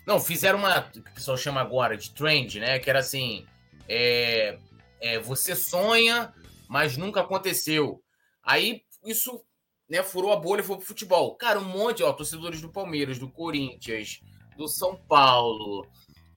não, 0.06 0.20
fizeram 0.20 0.58
uma, 0.58 0.82
que 0.82 0.98
o 0.98 1.02
pessoal 1.02 1.36
chama 1.36 1.60
agora 1.60 1.96
de 1.96 2.10
trend, 2.10 2.60
né, 2.60 2.78
que 2.78 2.90
era 2.90 2.98
assim, 2.98 3.46
é, 3.88 4.58
é, 5.00 5.18
você 5.18 5.56
sonha 5.56 6.32
mas 6.72 6.96
nunca 6.96 7.20
aconteceu. 7.20 8.02
Aí 8.42 8.80
isso 9.04 9.44
né, 9.86 10.02
furou 10.02 10.32
a 10.32 10.36
bolha 10.36 10.62
e 10.62 10.64
foi 10.64 10.78
pro 10.78 10.86
futebol. 10.86 11.34
Cara, 11.34 11.60
um 11.60 11.64
monte, 11.66 12.02
ó, 12.02 12.10
torcedores 12.14 12.62
do 12.62 12.70
Palmeiras, 12.70 13.18
do 13.18 13.28
Corinthians, 13.28 14.22
do 14.56 14.66
São 14.66 14.96
Paulo, 14.96 15.86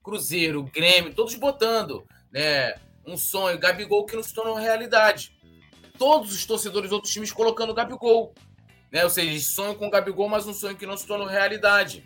Cruzeiro, 0.04 0.62
Grêmio, 0.64 1.16
todos 1.16 1.36
botando, 1.36 2.06
né, 2.30 2.76
um 3.08 3.16
sonho, 3.16 3.58
Gabigol 3.58 4.06
que 4.06 4.18
não 4.18 4.24
se 4.24 4.34
tornou 4.34 4.56
realidade. 4.56 5.32
Todos 5.98 6.34
os 6.34 6.46
torcedores 6.46 6.90
de 6.90 6.96
outros 6.96 7.14
times 7.14 7.32
colocando 7.32 7.74
Gabigol. 7.74 8.36
Né? 8.96 9.04
Ou 9.04 9.10
seja, 9.10 9.46
sonho 9.46 9.76
com 9.76 9.90
Gabigol, 9.90 10.30
mas 10.30 10.48
um 10.48 10.54
sonho 10.54 10.78
que 10.78 10.86
não 10.86 10.96
se 10.96 11.06
tornou 11.06 11.28
realidade. 11.28 12.06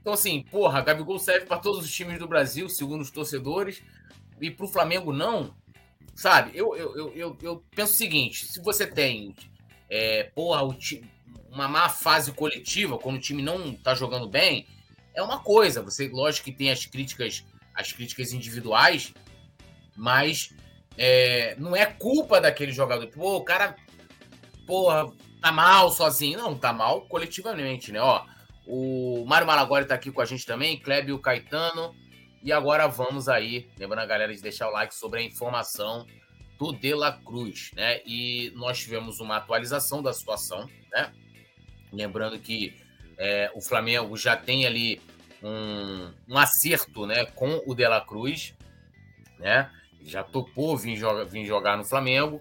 Então, 0.00 0.12
assim, 0.12 0.42
porra, 0.42 0.80
Gabigol 0.80 1.20
serve 1.20 1.46
para 1.46 1.60
todos 1.60 1.84
os 1.84 1.94
times 1.94 2.18
do 2.18 2.26
Brasil, 2.26 2.68
segundo 2.68 3.02
os 3.02 3.12
torcedores, 3.12 3.80
e 4.40 4.50
para 4.50 4.66
o 4.66 4.68
Flamengo 4.68 5.12
não. 5.12 5.54
Sabe, 6.16 6.50
eu, 6.52 6.74
eu, 6.74 7.14
eu, 7.14 7.38
eu, 7.40 7.64
penso 7.70 7.92
o 7.92 7.96
seguinte: 7.96 8.44
se 8.44 8.60
você 8.60 8.88
tem 8.88 9.36
é, 9.88 10.24
porra, 10.24 10.64
uma 11.48 11.68
má 11.68 11.88
fase 11.88 12.32
coletiva, 12.32 12.98
quando 12.98 13.14
o 13.14 13.20
time 13.20 13.40
não 13.40 13.72
tá 13.72 13.94
jogando 13.94 14.28
bem, 14.28 14.66
é 15.14 15.22
uma 15.22 15.38
coisa. 15.38 15.80
Você, 15.80 16.08
lógico 16.08 16.46
que 16.46 16.52
tem 16.52 16.72
as 16.72 16.86
críticas, 16.86 17.44
as 17.72 17.92
críticas 17.92 18.32
individuais, 18.32 19.14
mas 19.94 20.52
é, 20.98 21.54
não 21.56 21.76
é 21.76 21.86
culpa 21.86 22.40
daquele 22.40 22.72
jogador. 22.72 23.06
Pô, 23.06 23.36
o 23.36 23.44
cara, 23.44 23.76
porra, 24.66 25.14
tá 25.40 25.52
mal 25.52 25.90
sozinho. 25.90 26.38
Não, 26.38 26.56
tá 26.56 26.72
mal 26.72 27.02
coletivamente, 27.02 27.92
né? 27.92 28.00
Ó, 28.00 28.24
o 28.66 29.24
Mário 29.26 29.46
Malagori 29.46 29.86
tá 29.86 29.94
aqui 29.94 30.10
com 30.10 30.20
a 30.20 30.24
gente 30.24 30.44
também, 30.44 30.78
Clébio 30.78 31.18
Caetano. 31.18 31.94
E 32.42 32.52
agora 32.52 32.86
vamos 32.86 33.28
aí, 33.28 33.68
lembrando 33.78 34.02
a 34.02 34.06
galera 34.06 34.34
de 34.34 34.40
deixar 34.40 34.68
o 34.68 34.72
like 34.72 34.94
sobre 34.94 35.20
a 35.20 35.22
informação 35.22 36.06
do 36.58 36.72
De 36.72 36.94
La 36.94 37.12
Cruz, 37.12 37.70
né? 37.74 38.00
E 38.06 38.52
nós 38.54 38.78
tivemos 38.78 39.20
uma 39.20 39.36
atualização 39.36 40.02
da 40.02 40.12
situação, 40.12 40.68
né? 40.92 41.12
Lembrando 41.92 42.38
que 42.38 42.74
é, 43.18 43.50
o 43.54 43.60
Flamengo 43.60 44.16
já 44.16 44.36
tem 44.36 44.66
ali 44.66 45.00
um, 45.42 46.12
um, 46.28 46.38
acerto, 46.38 47.06
né, 47.06 47.26
com 47.26 47.62
o 47.66 47.74
De 47.74 47.86
La 47.86 48.00
Cruz, 48.00 48.54
né? 49.38 49.70
Já 50.02 50.22
topou 50.22 50.76
vir, 50.76 50.96
joga, 50.96 51.24
vir 51.24 51.44
jogar 51.44 51.76
no 51.76 51.84
Flamengo. 51.84 52.40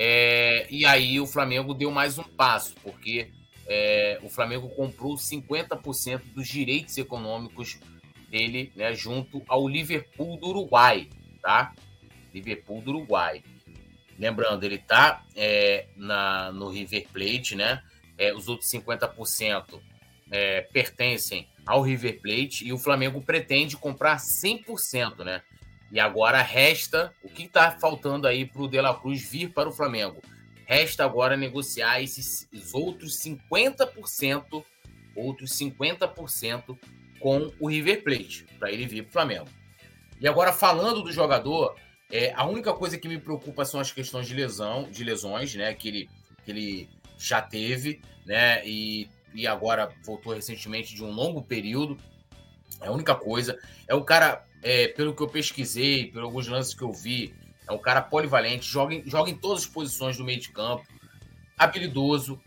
É, 0.00 0.68
e 0.70 0.86
aí 0.86 1.18
o 1.18 1.26
Flamengo 1.26 1.74
deu 1.74 1.90
mais 1.90 2.18
um 2.18 2.22
passo, 2.22 2.72
porque 2.84 3.32
é, 3.66 4.20
o 4.22 4.28
Flamengo 4.28 4.68
comprou 4.68 5.16
50% 5.16 6.22
dos 6.32 6.46
direitos 6.46 6.96
econômicos 6.96 7.80
dele, 8.30 8.72
né, 8.76 8.94
junto 8.94 9.42
ao 9.48 9.66
Liverpool 9.66 10.36
do 10.36 10.50
Uruguai, 10.50 11.08
tá? 11.42 11.74
Liverpool 12.32 12.80
do 12.80 12.90
Uruguai. 12.90 13.42
Lembrando, 14.16 14.62
ele 14.62 14.78
tá 14.78 15.24
é, 15.34 15.86
na, 15.96 16.52
no 16.52 16.68
River 16.68 17.08
Plate, 17.12 17.56
né? 17.56 17.82
É, 18.16 18.32
os 18.32 18.48
outros 18.48 18.70
50% 18.70 19.80
é, 20.30 20.60
pertencem 20.60 21.48
ao 21.66 21.82
River 21.82 22.20
Plate 22.20 22.66
e 22.66 22.72
o 22.72 22.78
Flamengo 22.78 23.20
pretende 23.20 23.76
comprar 23.76 24.18
100%, 24.18 25.24
né? 25.24 25.42
E 25.90 25.98
agora 25.98 26.42
resta 26.42 27.14
o 27.22 27.28
que 27.28 27.44
está 27.44 27.70
faltando 27.72 28.26
aí 28.26 28.44
para 28.44 28.62
o 28.62 28.68
De 28.68 28.80
La 28.80 28.94
Cruz 28.94 29.22
vir 29.28 29.52
para 29.52 29.68
o 29.68 29.72
Flamengo. 29.72 30.22
Resta 30.66 31.04
agora 31.04 31.36
negociar 31.36 32.02
esses 32.02 32.46
outros 32.74 33.18
50%, 33.18 34.64
outros 35.16 35.50
50% 35.52 36.78
com 37.20 37.50
o 37.58 37.68
River 37.68 38.04
Plate, 38.04 38.46
para 38.58 38.70
ele 38.70 38.86
vir 38.86 39.02
para 39.02 39.08
o 39.08 39.12
Flamengo. 39.12 39.48
E 40.20 40.28
agora, 40.28 40.52
falando 40.52 41.02
do 41.02 41.12
jogador, 41.12 41.74
é, 42.10 42.32
a 42.34 42.44
única 42.46 42.72
coisa 42.72 42.98
que 42.98 43.08
me 43.08 43.18
preocupa 43.18 43.64
são 43.64 43.80
as 43.80 43.92
questões 43.92 44.26
de 44.26 44.34
lesão, 44.34 44.90
de 44.90 45.04
lesões, 45.04 45.54
né? 45.54 45.72
Que 45.74 45.88
ele, 45.88 46.10
que 46.44 46.50
ele 46.50 46.88
já 47.18 47.40
teve, 47.40 48.00
né? 48.26 48.66
E, 48.66 49.08
e 49.34 49.46
agora 49.46 49.90
voltou 50.04 50.34
recentemente 50.34 50.94
de 50.94 51.04
um 51.04 51.10
longo 51.10 51.42
período. 51.42 51.98
É 52.80 52.88
a 52.88 52.92
única 52.92 53.14
coisa. 53.14 53.58
É 53.86 53.94
o 53.94 54.04
cara, 54.04 54.44
é, 54.62 54.88
pelo 54.88 55.14
que 55.14 55.22
eu 55.22 55.28
pesquisei, 55.28 56.06
por 56.10 56.22
alguns 56.22 56.48
lances 56.48 56.74
que 56.74 56.82
eu 56.82 56.92
vi, 56.92 57.34
é 57.68 57.72
um 57.72 57.78
cara 57.78 58.00
polivalente, 58.00 58.66
joga 58.66 58.94
em, 58.94 59.08
joga 59.08 59.30
em 59.30 59.34
todas 59.34 59.64
as 59.64 59.66
posições 59.68 60.16
do 60.16 60.24
meio 60.24 60.40
de 60.40 60.48
campo, 60.50 60.86
habilidoso. 61.56 62.40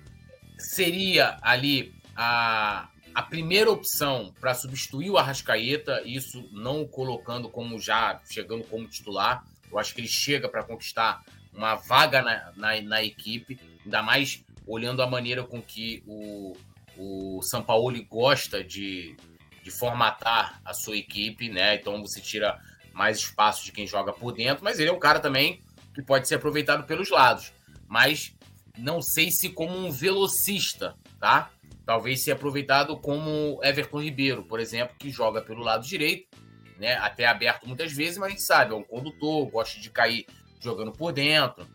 Seria 0.57 1.37
ali 1.41 1.93
a, 2.15 2.89
a 3.13 3.21
primeira 3.21 3.71
opção 3.71 4.33
para 4.39 4.53
substituir 4.53 5.09
o 5.09 5.17
Arrascaeta, 5.17 6.01
isso 6.05 6.47
não 6.51 6.81
o 6.81 6.87
colocando 6.87 7.49
como 7.49 7.79
já 7.79 8.19
chegando 8.29 8.63
como 8.63 8.87
titular, 8.87 9.45
eu 9.71 9.79
acho 9.79 9.93
que 9.93 10.01
ele 10.01 10.07
chega 10.07 10.49
para 10.49 10.63
conquistar 10.63 11.23
uma 11.53 11.75
vaga 11.75 12.21
na, 12.21 12.51
na, 12.55 12.81
na, 12.81 13.03
equipe, 13.03 13.59
ainda 13.83 14.01
mais 14.01 14.43
olhando 14.65 15.01
a 15.01 15.07
maneira 15.07 15.43
com 15.43 15.61
que 15.61 16.03
o, 16.05 16.55
o 16.97 17.41
São 17.41 17.61
Paulo 17.61 18.01
gosta 18.05 18.63
de, 18.63 19.15
de 19.63 19.71
formatar 19.71 20.61
a 20.65 20.73
sua 20.73 20.97
equipe, 20.97 21.49
né? 21.49 21.75
Então 21.75 22.01
você 22.01 22.19
tira 22.19 22.59
mais 22.93 23.17
espaço 23.17 23.63
de 23.63 23.71
quem 23.71 23.87
joga 23.87 24.11
por 24.11 24.33
dentro, 24.33 24.63
mas 24.63 24.79
ele 24.79 24.89
é 24.89 24.93
um 24.93 24.99
cara 24.99 25.19
também 25.19 25.61
que 25.93 26.01
pode 26.01 26.27
ser 26.27 26.35
aproveitado 26.35 26.85
pelos 26.85 27.09
lados. 27.09 27.53
Mas 27.87 28.35
não 28.77 29.01
sei 29.01 29.31
se 29.31 29.49
como 29.49 29.77
um 29.77 29.91
velocista, 29.91 30.95
tá? 31.19 31.51
talvez 31.85 32.23
ser 32.23 32.31
aproveitado 32.31 32.97
como 32.97 33.59
Everton 33.63 34.01
Ribeiro, 34.01 34.43
por 34.43 34.59
exemplo, 34.59 34.95
que 34.97 35.09
joga 35.09 35.41
pelo 35.41 35.61
lado 35.61 35.85
direito, 35.85 36.37
né, 36.77 36.95
até 36.95 37.25
aberto 37.25 37.67
muitas 37.67 37.91
vezes, 37.91 38.17
mas 38.17 38.27
a 38.27 38.29
gente 38.29 38.43
sabe, 38.43 38.73
é 38.73 38.75
um 38.75 38.83
condutor, 38.83 39.49
gosta 39.49 39.79
de 39.79 39.89
cair 39.89 40.25
jogando 40.59 40.91
por 40.91 41.11
dentro, 41.11 41.67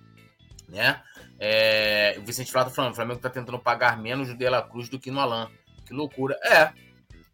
né? 0.68 1.02
É, 1.38 2.16
o 2.18 2.22
Vicente 2.22 2.50
Flávio 2.50 2.70
tá 2.70 2.76
falando, 2.76 2.92
o 2.92 2.94
Flamengo 2.94 3.18
está 3.18 3.28
tentando 3.28 3.58
pagar 3.58 4.00
menos 4.00 4.28
no 4.28 4.36
De 4.36 4.48
La 4.48 4.62
Cruz 4.62 4.88
do 4.88 4.98
que 4.98 5.10
no 5.10 5.20
Alan. 5.20 5.50
Que 5.84 5.92
loucura. 5.92 6.34
É, 6.42 6.72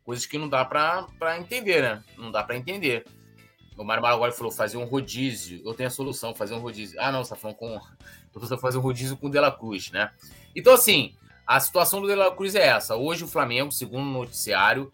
coisas 0.04 0.26
que 0.26 0.38
não 0.38 0.48
dá 0.48 0.64
para 0.64 1.38
entender, 1.38 1.82
né? 1.82 2.04
Não 2.16 2.30
dá 2.30 2.42
para 2.42 2.56
entender. 2.56 3.04
O 3.76 3.84
Mário 3.84 4.02
Maragoli 4.02 4.32
falou 4.32 4.52
fazer 4.52 4.76
um 4.76 4.84
rodízio. 4.84 5.62
Eu 5.64 5.74
tenho 5.74 5.88
a 5.88 5.90
solução, 5.90 6.34
fazer 6.34 6.54
um 6.54 6.60
rodízio. 6.60 7.00
Ah, 7.00 7.10
não, 7.10 7.24
você 7.24 7.30
tá 7.30 7.36
falando 7.36 7.56
com. 7.56 7.80
Eu 8.34 8.40
tô 8.40 8.58
fazer 8.58 8.78
um 8.78 8.80
rodízio 8.80 9.14
com 9.16 9.26
o 9.26 9.30
De 9.30 9.38
La 9.38 9.52
Cruz, 9.52 9.90
né? 9.90 10.10
Então, 10.56 10.72
assim, 10.72 11.14
a 11.46 11.60
situação 11.60 12.00
do 12.00 12.08
De 12.08 12.14
La 12.14 12.34
Cruz 12.34 12.54
é 12.54 12.66
essa. 12.66 12.96
Hoje 12.96 13.24
o 13.24 13.28
Flamengo, 13.28 13.70
segundo 13.70 14.06
o 14.08 14.12
noticiário, 14.12 14.90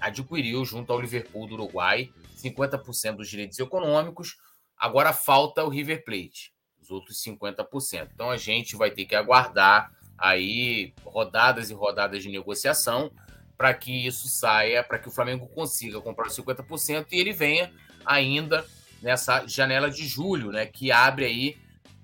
adquiriu 0.00 0.64
junto 0.64 0.92
ao 0.92 1.00
Liverpool 1.00 1.46
do 1.46 1.54
Uruguai 1.54 2.10
50% 2.44 3.16
dos 3.16 3.28
direitos 3.28 3.58
econômicos. 3.58 4.36
Agora 4.76 5.12
falta 5.12 5.64
o 5.64 5.68
River 5.68 6.04
Plate, 6.04 6.52
os 6.82 6.90
outros 6.90 7.22
50%. 7.22 8.08
Então 8.12 8.30
a 8.30 8.36
gente 8.36 8.76
vai 8.76 8.90
ter 8.90 9.04
que 9.04 9.14
aguardar 9.14 9.92
aí 10.18 10.92
rodadas 11.04 11.70
e 11.70 11.74
rodadas 11.74 12.22
de 12.22 12.28
negociação 12.28 13.10
para 13.56 13.72
que 13.74 14.06
isso 14.06 14.28
saia, 14.28 14.82
para 14.82 14.98
que 14.98 15.08
o 15.08 15.12
Flamengo 15.12 15.46
consiga 15.48 16.00
comprar 16.00 16.26
os 16.26 16.36
50% 16.36 17.06
e 17.12 17.18
ele 17.18 17.32
venha 17.32 17.72
ainda 18.04 18.66
nessa 19.00 19.46
janela 19.46 19.90
de 19.90 20.06
julho, 20.06 20.50
né, 20.50 20.66
que 20.66 20.90
abre 20.90 21.24
aí 21.24 21.58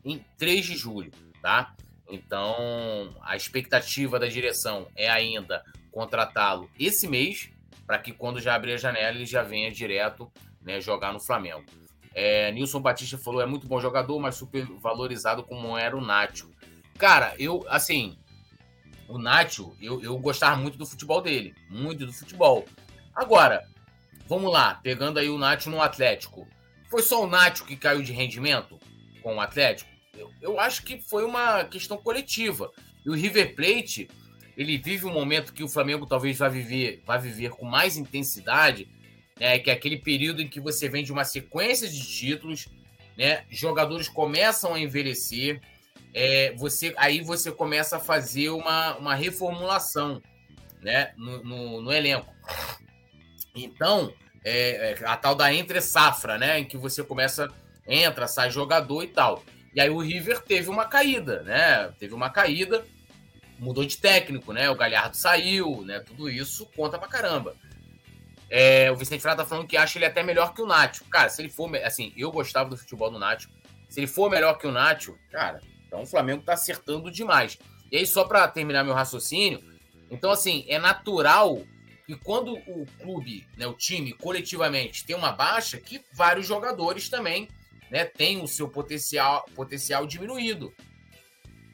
em 0.05 0.25
3 0.39 0.65
de 0.65 0.77
julho, 0.77 1.11
tá? 1.43 1.75
Então, 2.09 3.17
a 3.23 3.37
expectativa 3.37 4.19
da 4.19 4.27
direção 4.27 4.89
é 4.97 5.09
ainda 5.09 5.65
contratá-lo 5.91 6.71
esse 6.79 7.07
mês, 7.09 7.51
para 7.87 7.99
que 7.99 8.13
quando 8.13 8.41
já 8.41 8.55
abrir 8.55 8.75
a 8.75 8.77
janela 8.77 9.17
ele 9.17 9.27
já 9.27 9.43
venha 9.43 9.71
direto 9.71 10.31
né, 10.63 10.81
jogar 10.81 11.13
no 11.13 11.21
Flamengo. 11.21 11.65
É, 12.15 12.51
Nilson 12.53 12.81
Batista 12.81 13.19
falou: 13.19 13.41
é 13.41 13.47
muito 13.47 13.67
bom 13.67 13.81
jogador, 13.81 14.19
mas 14.19 14.37
super 14.37 14.65
valorizado 14.81 15.43
como 15.43 15.77
era 15.77 15.97
o 15.97 16.01
Nacho. 16.01 16.51
Cara, 16.99 17.35
eu, 17.39 17.65
assim, 17.69 18.19
o 19.11 19.19
Nacho, 19.19 19.77
eu, 19.81 20.01
eu 20.03 20.17
gostava 20.19 20.57
muito 20.57 20.79
do 20.79 20.87
futebol 20.87 21.21
dele, 21.21 21.55
muito 21.69 22.07
do 22.07 22.13
futebol. 22.13 22.65
Agora, 23.15 23.67
vamos 24.29 24.53
lá, 24.53 24.77
pegando 24.77 25.19
aí 25.19 25.29
o 25.29 25.37
Nacho 25.37 25.69
no 25.69 25.83
Atlético. 25.83 26.47
Foi 26.89 27.03
só 27.03 27.23
o 27.23 27.27
Nacho 27.27 27.65
que 27.65 27.77
caiu 27.77 28.03
de 28.03 28.13
rendimento 28.13 28.79
com 29.21 29.37
o 29.37 29.41
Atlético? 29.41 29.91
Eu, 30.17 30.31
eu 30.41 30.61
acho 30.61 30.85
que 30.85 31.01
foi 31.01 31.25
uma 31.25 31.65
questão 31.65 31.99
coletiva. 31.99 32.71
E 33.05 33.11
o 33.11 33.15
River 33.15 33.55
Plate, 33.57 34.09
ele 34.57 34.79
vive 34.79 35.07
um 35.07 35.13
momento 35.13 35.53
que 35.53 35.65
o 35.65 35.69
Flamengo 35.69 36.07
talvez 36.07 36.39
vá 36.39 36.49
viver, 36.49 37.03
vá 37.05 37.17
viver 37.17 37.51
com 37.51 37.67
mais 37.67 37.97
intensidade, 37.97 38.89
né, 39.39 39.59
que 39.59 39.71
é 39.71 39.73
aquele 39.73 39.97
período 39.97 40.41
em 40.41 40.49
que 40.49 40.61
você 40.61 40.89
vem 40.89 41.03
de 41.03 41.13
uma 41.13 41.25
sequência 41.25 41.89
de 41.89 42.01
títulos, 42.01 42.69
né, 43.17 43.45
jogadores 43.51 44.09
começam 44.09 44.75
a 44.75 44.81
envelhecer, 44.81 45.61
é, 46.15 46.55
você 46.57 46.95
aí 46.97 47.21
você 47.21 47.53
começa 47.53 47.97
a 47.97 48.01
fazer 48.01 48.51
uma, 48.51 48.97
uma 48.97 49.15
reformulação 49.15 50.23
né, 50.83 51.13
no, 51.17 51.43
no, 51.43 51.83
no 51.83 51.93
elenco. 51.93 52.33
Então, 53.55 54.13
é, 54.45 54.93
é, 54.93 55.05
a 55.05 55.17
tal 55.17 55.35
da 55.35 55.53
entre 55.53 55.81
safra, 55.81 56.39
né, 56.39 56.59
em 56.59 56.65
que 56.65 56.77
você 56.77 57.03
começa, 57.03 57.49
entra, 57.87 58.27
sai 58.27 58.51
jogador 58.51 59.03
e 59.03 59.09
tal. 59.09 59.43
E 59.75 59.81
aí 59.81 59.91
o 59.91 59.99
River 59.99 60.41
teve 60.43 60.69
uma 60.69 60.85
caída, 60.87 61.43
né? 61.43 61.93
Teve 61.99 62.13
uma 62.13 62.29
caída, 62.29 62.85
mudou 63.57 63.85
de 63.85 63.99
técnico, 63.99 64.53
né? 64.53 64.69
O 64.69 64.75
Galhardo 64.75 65.17
saiu, 65.17 65.85
né? 65.85 66.01
Tudo 66.01 66.29
isso 66.29 66.67
conta 66.75 66.99
pra 66.99 67.07
caramba. 67.07 67.55
É, 68.49 68.91
o 68.91 68.97
Vicente 68.97 69.21
Frata 69.21 69.45
tá 69.45 69.49
falando 69.49 69.69
que 69.69 69.77
acha 69.77 69.97
ele 69.97 70.07
até 70.07 70.25
melhor 70.25 70.55
que 70.55 70.61
o 70.61 70.67
Nacho. 70.67 71.05
Cara, 71.05 71.29
se 71.29 71.41
ele 71.41 71.51
for. 71.51 71.71
Assim, 71.85 72.13
eu 72.17 72.33
gostava 72.33 72.69
do 72.69 72.77
futebol 72.77 73.13
do 73.13 73.19
Nacho. 73.19 73.49
Se 73.89 74.01
ele 74.01 74.09
for 74.09 74.29
melhor 74.29 74.59
que 74.59 74.67
o 74.67 74.73
Nacho, 74.73 75.17
cara, 75.31 75.61
então 75.91 76.03
o 76.03 76.07
Flamengo 76.07 76.45
tá 76.45 76.53
acertando 76.53 77.11
demais. 77.11 77.59
E 77.91 77.97
aí, 77.97 78.07
só 78.07 78.23
para 78.23 78.47
terminar 78.47 78.85
meu 78.85 78.95
raciocínio, 78.95 79.61
então, 80.09 80.31
assim, 80.31 80.65
é 80.69 80.79
natural 80.79 81.61
que 82.07 82.15
quando 82.15 82.55
o 82.55 82.87
clube, 83.01 83.45
né, 83.57 83.67
o 83.67 83.75
time, 83.75 84.13
coletivamente, 84.13 85.05
tem 85.05 85.17
uma 85.17 85.33
baixa, 85.33 85.81
que 85.81 86.01
vários 86.13 86.47
jogadores 86.47 87.09
também 87.09 87.49
né, 87.91 88.05
têm 88.05 88.41
o 88.41 88.47
seu 88.47 88.69
potencial, 88.69 89.45
potencial 89.57 90.07
diminuído. 90.07 90.73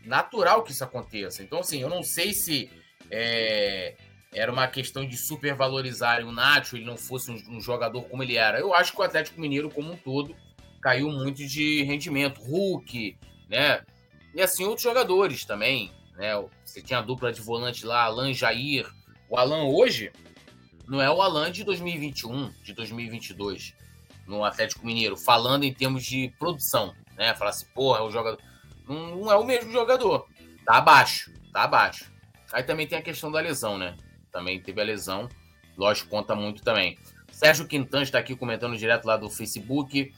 Natural 0.03 0.63
que 0.63 0.73
isso 0.73 0.83
aconteça. 0.83 1.43
Então, 1.43 1.61
assim, 1.61 1.83
eu 1.83 1.91
não 1.91 2.03
sei 2.03 2.33
se 2.33 2.71
é, 3.11 3.97
era 4.33 4.51
uma 4.51 4.67
questão 4.67 5.07
de 5.07 5.19
supervalorizar 5.19 6.25
o 6.25 6.33
Nacho, 6.33 6.77
ele 6.77 6.87
não 6.87 6.97
fosse 6.97 7.31
um, 7.31 7.57
um, 7.57 7.61
jogador 7.61 8.03
como 8.05 8.23
ele 8.23 8.37
era. 8.37 8.59
Eu 8.59 8.75
acho 8.75 8.93
que 8.93 9.01
o 9.01 9.05
Atlético 9.05 9.39
Mineiro, 9.39 9.69
como 9.69 9.93
um 9.93 9.97
todo, 9.97 10.35
caiu 10.81 11.11
muito 11.11 11.47
de 11.47 11.83
rendimento. 11.83 12.41
Hulk, 12.41 13.19
né? 13.49 13.83
E 14.37 14.43
assim, 14.43 14.65
outros 14.65 14.83
jogadores 14.83 15.45
também. 15.45 15.91
Né? 16.15 16.33
Você 16.65 16.83
tinha 16.83 16.99
a 16.99 17.03
dupla 17.03 17.33
de 17.33 17.41
volante 17.41 17.87
lá, 17.87 18.05
Alan 18.05 18.33
Jair. 18.33 18.87
O 19.31 19.39
Alan 19.39 19.65
hoje 19.65 20.13
não 20.87 21.01
é 21.01 21.11
o 21.11 21.23
Alan 21.23 21.51
de 21.51 21.65
2021, 21.65 22.53
de 22.63 22.73
2022, 22.75 23.75
no 24.27 24.45
Atlético 24.45 24.87
Mineiro, 24.87 25.17
falando 25.17 25.65
em 25.65 25.73
termos 25.73 26.05
de 26.05 26.33
produção. 26.39 26.95
Né? 27.17 27.35
Falar 27.35 27.51
assim, 27.51 27.67
porra, 27.75 28.01
é 28.01 28.03
o 28.03 28.11
jogador. 28.11 28.39
Não, 28.87 29.17
não 29.17 29.33
é 29.33 29.37
o 29.37 29.45
mesmo 29.45 29.73
jogador. 29.73 30.29
Tá 30.65 30.77
abaixo, 30.77 31.33
tá 31.51 31.63
abaixo. 31.63 32.13
Aí 32.53 32.63
também 32.63 32.87
tem 32.87 32.99
a 32.99 33.03
questão 33.03 33.33
da 33.33 33.41
lesão, 33.41 33.79
né? 33.79 33.97
também 34.37 34.61
teve 34.61 34.79
a 34.83 34.85
lesão. 34.85 35.31
Lógico, 35.79 36.11
conta 36.11 36.35
muito 36.35 36.63
também. 36.63 36.99
Sérgio 37.33 37.67
Quintan 37.67 38.03
está 38.03 38.19
aqui 38.19 38.37
comentando 38.37 38.77
direto 38.77 39.07
lá 39.07 39.17
do 39.17 39.31
Facebook. 39.31 40.13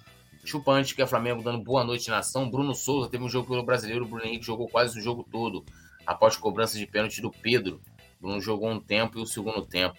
Chupante, 0.44 0.94
que 0.94 1.02
é 1.02 1.06
Flamengo, 1.06 1.42
dando 1.42 1.62
boa 1.62 1.84
noite 1.84 2.08
nação. 2.10 2.50
Bruno 2.50 2.74
Souza 2.74 3.10
teve 3.10 3.22
um 3.22 3.28
jogo 3.28 3.48
pelo 3.48 3.64
brasileiro. 3.64 4.04
O 4.04 4.08
Bruno 4.08 4.24
Henrique 4.24 4.46
jogou 4.46 4.68
quase 4.68 4.98
o 4.98 5.02
jogo 5.02 5.26
todo. 5.30 5.64
Após 6.06 6.36
cobrança 6.36 6.78
de 6.78 6.86
pênalti 6.86 7.20
do 7.20 7.30
Pedro. 7.30 7.80
Bruno 8.20 8.40
jogou 8.40 8.70
um 8.70 8.80
tempo 8.80 9.18
e 9.18 9.22
o 9.22 9.26
segundo 9.26 9.64
tempo. 9.66 9.98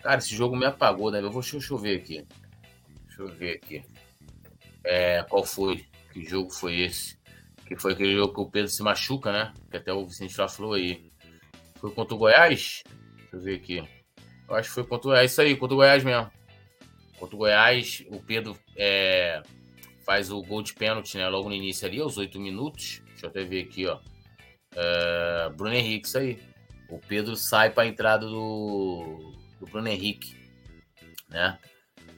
Cara, 0.00 0.18
esse 0.18 0.34
jogo 0.34 0.56
me 0.56 0.66
apagou, 0.66 1.10
né? 1.10 1.20
Eu 1.20 1.30
vou, 1.30 1.42
deixa 1.42 1.72
eu 1.72 1.78
ver 1.78 1.98
aqui. 1.98 2.26
Deixa 3.06 3.22
eu 3.22 3.28
ver 3.28 3.56
aqui. 3.56 3.84
É, 4.84 5.22
qual 5.28 5.44
foi? 5.44 5.86
Que 6.12 6.24
jogo 6.24 6.50
foi 6.50 6.80
esse? 6.80 7.18
Que 7.66 7.76
foi 7.76 7.92
aquele 7.92 8.14
jogo 8.14 8.34
que 8.34 8.40
o 8.40 8.50
Pedro 8.50 8.70
se 8.70 8.82
machuca, 8.82 9.32
né? 9.32 9.52
Que 9.70 9.76
até 9.76 9.92
o 9.92 10.06
Vicente 10.06 10.34
já 10.34 10.48
falou 10.48 10.74
aí. 10.74 11.10
Foi 11.80 11.90
contra 11.92 12.14
o 12.14 12.18
Goiás? 12.18 12.82
Deixa 13.16 13.36
eu 13.36 13.40
ver 13.40 13.56
aqui. 13.56 13.88
Eu 14.48 14.54
acho 14.54 14.68
que 14.68 14.74
foi 14.74 14.84
contra 14.84 15.08
o 15.08 15.10
Goiás. 15.10 15.22
É 15.22 15.26
isso 15.32 15.40
aí, 15.40 15.56
contra 15.56 15.74
o 15.74 15.78
Goiás 15.78 16.04
mesmo. 16.04 16.30
Contra 17.18 17.34
o 17.34 17.38
Goiás, 17.38 18.04
o 18.10 18.20
Pedro 18.20 18.56
é, 18.76 19.42
faz 20.06 20.30
o 20.30 20.40
gol 20.40 20.62
de 20.62 20.72
pênalti, 20.72 21.18
né? 21.18 21.28
Logo 21.28 21.48
no 21.48 21.54
início 21.54 21.86
ali, 21.86 22.00
aos 22.00 22.16
oito 22.16 22.38
minutos. 22.38 23.02
Deixa 23.08 23.26
eu 23.26 23.30
até 23.30 23.42
ver 23.42 23.64
aqui, 23.64 23.86
ó. 23.86 23.98
É, 24.74 25.50
Bruno 25.56 25.74
Henrique, 25.74 26.06
isso 26.06 26.16
aí. 26.16 26.40
O 26.88 26.98
Pedro 26.98 27.34
sai 27.34 27.70
para 27.70 27.82
a 27.82 27.86
entrada 27.86 28.24
do, 28.24 29.34
do 29.58 29.66
Bruno 29.66 29.88
Henrique, 29.88 30.36
né? 31.28 31.58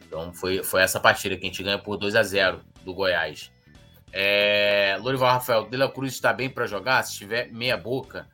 Então 0.06 0.32
foi, 0.34 0.62
foi 0.62 0.82
essa 0.82 1.00
partida 1.00 1.36
que 1.36 1.44
a 1.44 1.48
gente 1.48 1.62
ganha 1.62 1.78
por 1.78 1.96
2 1.96 2.14
a 2.14 2.22
0 2.22 2.62
do 2.84 2.92
Goiás. 2.92 3.50
É, 4.12 4.98
Lorival 5.00 5.32
Rafael, 5.32 5.68
De 5.68 5.76
La 5.76 5.90
Cruz 5.90 6.12
está 6.12 6.32
bem 6.32 6.50
para 6.50 6.66
jogar? 6.66 7.02
Se 7.02 7.16
tiver 7.16 7.50
meia 7.50 7.76
boca, 7.76 8.28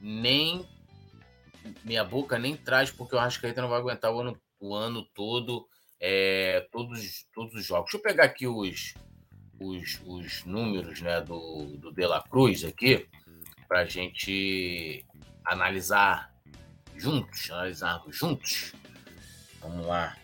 nem 0.00 0.66
minha 1.84 2.04
boca 2.04 2.38
nem 2.38 2.56
traz, 2.56 2.90
porque 2.90 3.14
o 3.14 3.18
Arrascaeta 3.18 3.62
não 3.62 3.68
vai 3.68 3.78
aguentar 3.78 4.12
o 4.12 4.20
ano, 4.20 4.38
o 4.60 4.74
ano 4.74 5.02
todo, 5.14 5.66
é, 6.00 6.66
todos, 6.72 7.26
todos 7.34 7.54
os 7.54 7.64
jogos. 7.64 7.90
Deixa 7.90 7.96
eu 7.96 8.02
pegar 8.02 8.24
aqui 8.24 8.46
os, 8.46 8.94
os, 9.60 10.00
os 10.04 10.44
números 10.44 11.00
né, 11.00 11.20
do, 11.20 11.76
do 11.78 11.92
De 11.92 12.06
La 12.06 12.22
Cruz 12.22 12.64
aqui, 12.64 13.08
para 13.68 13.80
a 13.80 13.84
gente 13.84 15.04
analisar 15.44 16.32
juntos, 16.96 17.50
analisarmos 17.50 18.16
juntos. 18.16 18.72
Vamos 19.60 19.86
lá. 19.86 20.16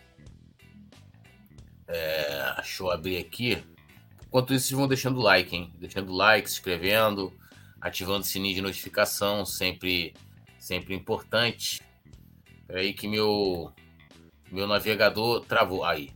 É, 1.87 2.53
deixa 2.55 2.83
eu 2.83 2.91
abrir 2.91 3.17
aqui. 3.17 3.63
Enquanto 4.25 4.53
isso, 4.53 4.67
vocês 4.67 4.77
vão 4.77 4.87
deixando 4.87 5.19
like, 5.19 5.55
hein? 5.55 5.71
Deixando 5.77 6.11
like, 6.11 6.49
se 6.49 6.55
inscrevendo, 6.55 7.31
ativando 7.79 8.21
o 8.21 8.23
sininho 8.23 8.55
de 8.55 8.61
notificação, 8.61 9.45
sempre 9.45 10.13
sempre 10.65 10.95
importante. 10.95 11.79
aí 12.69 12.91
que 12.91 13.07
meu 13.07 13.71
meu 14.55 14.67
navegador 14.67 15.45
travou. 15.45 15.83
Aí, 15.83 16.11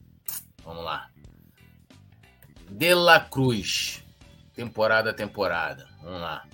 vamos 0.64 0.86
lá. 0.86 1.10
De 2.70 2.94
La 2.94 3.20
Cruz, 3.20 4.02
temporada 4.56 5.14
temporada. 5.14 5.90
Vamos 6.02 6.22
lá. 6.22 6.48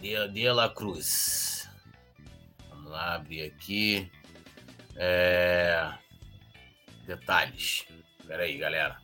De, 0.00 0.28
de 0.28 0.52
La 0.52 0.68
Cruz. 0.70 1.68
Vamos 2.68 2.92
lá, 2.92 3.16
abrir 3.16 3.42
aqui. 3.42 4.08
É... 4.94 5.92
Detalhes. 7.04 7.86
Espera 8.20 8.44
aí, 8.44 8.56
galera. 8.56 8.98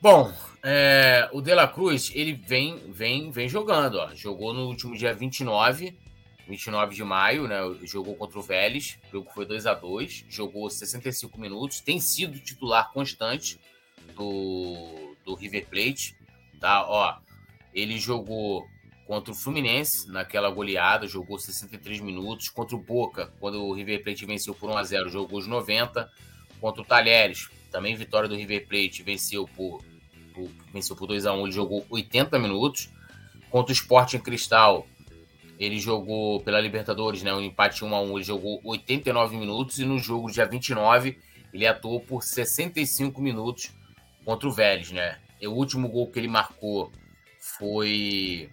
Bom, 0.00 0.32
é, 0.62 1.28
o 1.32 1.42
De 1.42 1.54
La 1.54 1.68
Cruz, 1.68 2.10
ele 2.14 2.32
vem, 2.32 2.90
vem, 2.92 3.30
vem 3.30 3.48
jogando, 3.48 3.98
ó. 3.98 4.14
Jogou 4.14 4.54
no 4.54 4.68
último 4.68 4.96
dia 4.96 5.12
29, 5.12 5.98
29 6.46 6.94
de 6.94 7.04
maio, 7.04 7.48
né? 7.48 7.58
Jogou 7.84 8.14
contra 8.14 8.38
o 8.38 8.42
Vélez, 8.42 8.98
o 9.08 9.12
jogo 9.12 9.30
foi 9.34 9.44
2 9.44 9.66
a 9.66 9.74
2 9.74 10.26
jogou 10.28 10.68
65 10.70 11.40
minutos, 11.40 11.80
tem 11.80 11.98
sido 11.98 12.38
titular 12.38 12.92
constante 12.92 13.58
do, 14.14 15.14
do 15.24 15.34
River 15.34 15.66
Plate, 15.68 16.16
tá? 16.60 16.86
Ó, 16.88 17.16
ele 17.74 17.98
jogou 17.98 18.66
contra 19.06 19.32
o 19.32 19.36
Fluminense 19.36 20.08
naquela 20.10 20.50
goleada, 20.50 21.06
jogou 21.06 21.38
63 21.38 22.00
minutos, 22.00 22.48
contra 22.48 22.76
o 22.76 22.80
Boca, 22.80 23.32
quando 23.38 23.62
o 23.62 23.72
River 23.72 24.02
Plate 24.02 24.26
venceu 24.26 24.54
por 24.54 24.70
1 24.70 24.76
a 24.76 24.84
0, 24.84 25.10
jogou 25.10 25.38
os 25.38 25.46
90, 25.46 26.10
contra 26.60 26.82
o 26.82 26.84
Talheres, 26.84 27.48
também 27.70 27.94
vitória 27.94 28.28
do 28.28 28.36
River 28.36 28.66
Plate, 28.66 29.02
venceu 29.02 29.46
por, 29.46 29.82
por 30.34 30.48
venceu 30.72 30.96
por 30.96 31.06
2 31.06 31.26
a 31.26 31.32
1 31.32 31.42
ele 31.42 31.52
jogou 31.52 31.84
80 31.90 32.38
minutos. 32.38 32.88
Contra 33.50 33.72
o 33.72 33.76
Sporting 33.76 34.18
Cristal, 34.18 34.86
ele 35.58 35.78
jogou 35.78 36.40
pela 36.40 36.60
Libertadores, 36.60 37.22
né, 37.22 37.32
um 37.32 37.40
empate 37.40 37.84
1 37.84 37.94
a 37.94 38.00
1 38.00 38.16
ele 38.16 38.24
jogou 38.24 38.60
89 38.62 39.36
minutos. 39.36 39.78
E 39.78 39.84
no 39.84 39.98
jogo 39.98 40.30
dia 40.30 40.46
29, 40.46 41.18
ele 41.52 41.66
atuou 41.66 42.00
por 42.00 42.22
65 42.22 43.20
minutos 43.20 43.72
contra 44.24 44.48
o 44.48 44.52
Vélez. 44.52 44.90
Né? 44.92 45.18
E 45.40 45.46
o 45.46 45.52
último 45.52 45.88
gol 45.88 46.10
que 46.10 46.18
ele 46.18 46.28
marcou 46.28 46.92
foi 47.40 48.50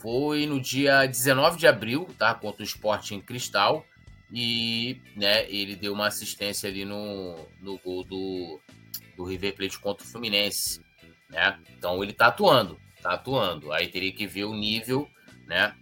foi 0.00 0.46
no 0.46 0.58
dia 0.58 1.04
19 1.04 1.58
de 1.58 1.66
abril, 1.66 2.08
tá? 2.18 2.34
Contra 2.34 2.62
o 2.62 2.64
Sporting 2.64 3.20
Cristal. 3.20 3.84
E 4.32 4.98
né, 5.14 5.44
ele 5.50 5.76
deu 5.76 5.92
uma 5.92 6.06
assistência 6.06 6.70
ali 6.70 6.84
no, 6.84 7.36
no 7.60 7.78
gol 7.78 8.02
do, 8.04 8.60
do 9.16 9.24
River 9.24 9.54
Plate 9.54 9.78
contra 9.78 10.06
o 10.06 10.08
Fluminense. 10.08 10.80
Né? 11.28 11.58
Então 11.76 12.02
ele 12.02 12.12
tá 12.12 12.28
atuando, 12.28 12.80
tá 13.02 13.12
atuando. 13.12 13.72
Aí 13.72 13.88
teria 13.88 14.12
que 14.12 14.26
ver 14.26 14.44
o 14.44 14.54
nível, 14.54 15.06
né? 15.46 15.74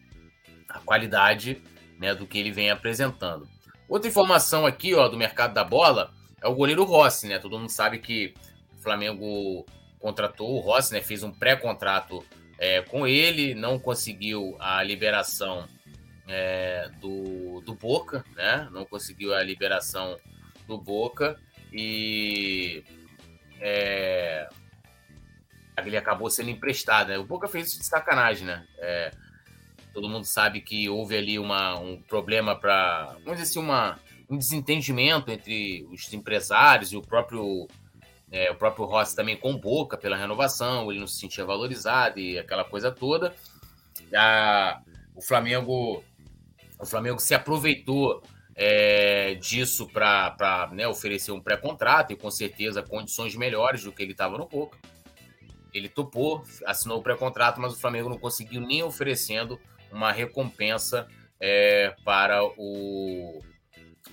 A 0.68 0.80
qualidade 0.80 1.62
né, 1.98 2.14
do 2.14 2.26
que 2.26 2.38
ele 2.38 2.52
vem 2.52 2.70
apresentando. 2.70 3.48
Outra 3.88 4.08
informação 4.08 4.66
aqui, 4.66 4.94
ó, 4.94 5.08
do 5.08 5.16
mercado 5.16 5.54
da 5.54 5.64
bola 5.64 6.12
é 6.42 6.46
o 6.46 6.54
goleiro 6.54 6.84
Rossi, 6.84 7.26
né? 7.26 7.38
Todo 7.38 7.58
mundo 7.58 7.70
sabe 7.70 7.98
que 7.98 8.34
o 8.78 8.82
Flamengo 8.82 9.66
contratou 9.98 10.54
o 10.54 10.60
Rossi, 10.60 10.92
né? 10.92 11.00
Fez 11.00 11.22
um 11.22 11.32
pré-contrato 11.32 12.24
é, 12.58 12.82
com 12.82 13.06
ele, 13.06 13.54
não 13.54 13.78
conseguiu 13.78 14.56
a 14.60 14.82
liberação 14.82 15.66
é, 16.26 16.90
do, 17.00 17.60
do 17.62 17.74
Boca, 17.74 18.24
né? 18.36 18.68
Não 18.70 18.84
conseguiu 18.84 19.34
a 19.34 19.42
liberação 19.42 20.18
do 20.66 20.76
Boca 20.76 21.40
e 21.72 22.84
é, 23.60 24.48
ele 25.78 25.96
acabou 25.96 26.28
sendo 26.28 26.50
emprestado, 26.50 27.08
né? 27.08 27.18
O 27.18 27.24
Boca 27.24 27.48
fez 27.48 27.68
isso 27.68 27.78
de 27.78 27.86
sacanagem, 27.86 28.46
né? 28.46 28.66
É, 28.78 29.10
todo 29.92 30.08
mundo 30.08 30.24
sabe 30.24 30.60
que 30.60 30.88
houve 30.88 31.16
ali 31.16 31.38
uma, 31.38 31.78
um 31.78 32.00
problema 32.00 32.54
para, 32.54 33.16
vamos 33.24 33.38
dizer 33.38 33.42
assim, 33.42 33.58
uma, 33.58 33.98
um 34.28 34.36
desentendimento 34.36 35.30
entre 35.30 35.86
os 35.90 36.12
empresários 36.12 36.92
e 36.92 36.96
o 36.96 37.02
próprio 37.02 37.66
é, 38.30 38.50
o 38.50 38.54
próprio 38.54 38.84
Rossi 38.84 39.16
também 39.16 39.36
com 39.36 39.56
boca 39.56 39.96
pela 39.96 40.16
renovação, 40.16 40.90
ele 40.90 41.00
não 41.00 41.06
se 41.06 41.18
sentia 41.18 41.44
valorizado 41.44 42.20
e 42.20 42.38
aquela 42.38 42.64
coisa 42.64 42.90
toda. 42.90 43.34
A, 44.14 44.82
o 45.14 45.22
Flamengo 45.22 46.04
o 46.78 46.86
Flamengo 46.86 47.18
se 47.18 47.34
aproveitou 47.34 48.22
é, 48.54 49.34
disso 49.34 49.88
para 49.88 50.68
né, 50.72 50.86
oferecer 50.86 51.32
um 51.32 51.40
pré-contrato 51.40 52.12
e 52.12 52.16
com 52.16 52.30
certeza 52.30 52.82
condições 52.82 53.34
melhores 53.34 53.84
do 53.84 53.92
que 53.92 54.02
ele 54.02 54.12
estava 54.12 54.38
no 54.38 54.46
Boca. 54.46 54.78
Ele 55.72 55.88
topou, 55.88 56.44
assinou 56.66 56.98
o 56.98 57.02
pré-contrato, 57.02 57.60
mas 57.60 57.72
o 57.72 57.80
Flamengo 57.80 58.08
não 58.08 58.18
conseguiu 58.18 58.60
nem 58.60 58.82
oferecendo 58.82 59.60
uma 59.92 60.12
recompensa 60.12 61.06
é, 61.40 61.94
para 62.04 62.44
o 62.44 63.42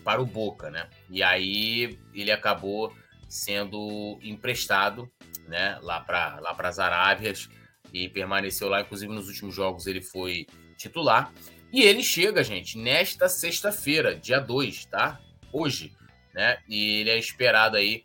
para 0.03 0.21
o 0.21 0.25
Boca, 0.25 0.69
né? 0.69 0.87
E 1.09 1.23
aí 1.23 1.97
ele 2.13 2.31
acabou 2.31 2.93
sendo 3.27 4.19
emprestado, 4.21 5.11
né, 5.47 5.79
lá 5.81 5.99
para 5.99 6.39
lá 6.39 6.53
para 6.53 6.69
as 6.69 6.79
Arábias 6.79 7.49
e 7.91 8.07
permaneceu 8.09 8.69
lá. 8.69 8.81
Inclusive 8.81 9.11
nos 9.11 9.27
últimos 9.27 9.55
jogos 9.55 9.87
ele 9.87 10.01
foi 10.01 10.45
titular. 10.77 11.33
E 11.71 11.81
ele 11.81 12.03
chega, 12.03 12.43
gente, 12.43 12.77
nesta 12.77 13.27
sexta-feira, 13.27 14.15
dia 14.15 14.39
2, 14.39 14.85
tá? 14.85 15.19
Hoje, 15.51 15.93
né? 16.33 16.57
E 16.69 17.01
ele 17.01 17.09
é 17.09 17.17
esperado 17.17 17.75
aí 17.75 18.03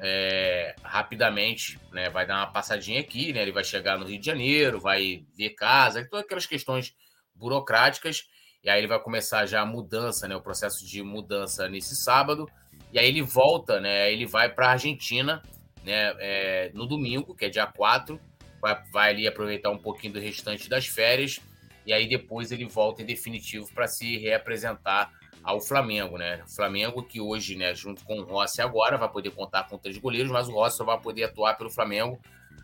é, 0.00 0.74
rapidamente, 0.82 1.78
né? 1.92 2.08
Vai 2.10 2.26
dar 2.26 2.38
uma 2.38 2.52
passadinha 2.52 3.00
aqui, 3.00 3.32
né? 3.32 3.42
Ele 3.42 3.52
vai 3.52 3.64
chegar 3.64 3.98
no 3.98 4.06
Rio 4.06 4.18
de 4.18 4.26
Janeiro, 4.26 4.80
vai 4.80 5.24
ver 5.36 5.50
casa, 5.50 6.06
todas 6.08 6.24
aquelas 6.24 6.46
questões 6.46 6.94
burocráticas. 7.34 8.28
E 8.62 8.70
aí 8.70 8.80
ele 8.80 8.86
vai 8.86 8.98
começar 8.98 9.44
já 9.46 9.60
a 9.60 9.66
mudança, 9.66 10.26
né? 10.26 10.34
O 10.34 10.40
processo 10.40 10.86
de 10.86 11.02
mudança 11.02 11.68
nesse 11.68 11.94
sábado. 11.96 12.48
E 12.92 12.98
aí 12.98 13.06
ele 13.06 13.22
volta, 13.22 13.80
né? 13.80 14.12
Ele 14.12 14.26
vai 14.26 14.48
para 14.48 14.68
a 14.68 14.72
Argentina, 14.72 15.42
né? 15.84 16.14
É, 16.18 16.70
no 16.72 16.86
domingo, 16.86 17.34
que 17.34 17.44
é 17.44 17.48
dia 17.48 17.66
4. 17.66 18.18
Vai, 18.60 18.82
vai 18.90 19.10
ali 19.10 19.28
aproveitar 19.28 19.70
um 19.70 19.78
pouquinho 19.78 20.14
do 20.14 20.20
restante 20.20 20.68
das 20.68 20.86
férias. 20.86 21.40
E 21.86 21.92
aí 21.92 22.08
depois 22.08 22.50
ele 22.50 22.64
volta 22.64 23.02
em 23.02 23.04
definitivo 23.04 23.68
para 23.74 23.86
se 23.86 24.16
reapresentar 24.16 25.12
ao 25.42 25.60
Flamengo, 25.60 26.16
né? 26.16 26.42
Flamengo 26.56 27.02
que 27.02 27.20
hoje, 27.20 27.54
né, 27.54 27.74
junto 27.74 28.02
com 28.04 28.18
o 28.18 28.24
Rossi 28.24 28.62
agora, 28.62 28.96
vai 28.96 29.10
poder 29.10 29.30
contar 29.30 29.64
com 29.64 29.76
três 29.76 29.98
goleiros, 29.98 30.32
mas 30.32 30.48
o 30.48 30.52
Rossi 30.52 30.78
só 30.78 30.84
vai 30.84 30.98
poder 30.98 31.24
atuar 31.24 31.58
pelo 31.58 31.70
Flamengo 31.70 32.18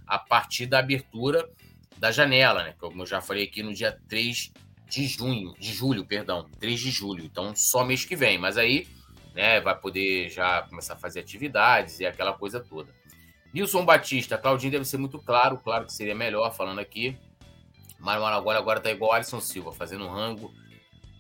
a 0.07 0.19
partir 0.19 0.65
da 0.65 0.79
abertura 0.79 1.47
da 2.01 2.11
janela, 2.11 2.65
né? 2.65 2.75
Como 2.79 3.03
eu 3.03 3.07
já 3.07 3.21
falei 3.21 3.45
aqui 3.45 3.63
no 3.63 3.75
dia 3.75 3.97
3 4.09 4.51
de 4.89 5.07
junho, 5.07 5.55
de 5.61 5.71
julho, 5.71 6.05
perdão, 6.05 6.49
3 6.59 6.81
de 6.81 6.91
julho. 6.91 7.23
Então, 7.23 7.55
só 7.55 7.85
mês 7.85 8.07
que 8.07 8.17
vem. 8.17 8.39
Mas 8.39 8.57
aí, 8.57 8.89
né, 9.35 9.61
vai 9.61 9.79
poder 9.79 10.31
já 10.31 10.63
começar 10.63 10.95
a 10.95 10.97
fazer 10.97 11.21
atividades 11.21 12.01
e 12.01 12.07
aquela 12.07 12.33
coisa 12.33 12.59
toda. 12.59 12.91
Nilson 13.53 13.85
Batista, 13.85 14.39
Claudinho 14.39 14.73
deve 14.73 14.87
ser 14.87 14.97
muito 14.97 15.19
claro, 15.19 15.59
claro 15.59 15.85
que 15.85 15.93
seria 15.93 16.15
melhor 16.15 16.51
falando 16.57 16.79
aqui. 16.79 17.19
Mário 17.99 18.25
agora 18.25 18.81
tá 18.81 18.91
igual 18.91 19.13
Alisson 19.13 19.41
Silva, 19.41 19.71
fazendo 19.71 20.09
rango. 20.09 20.51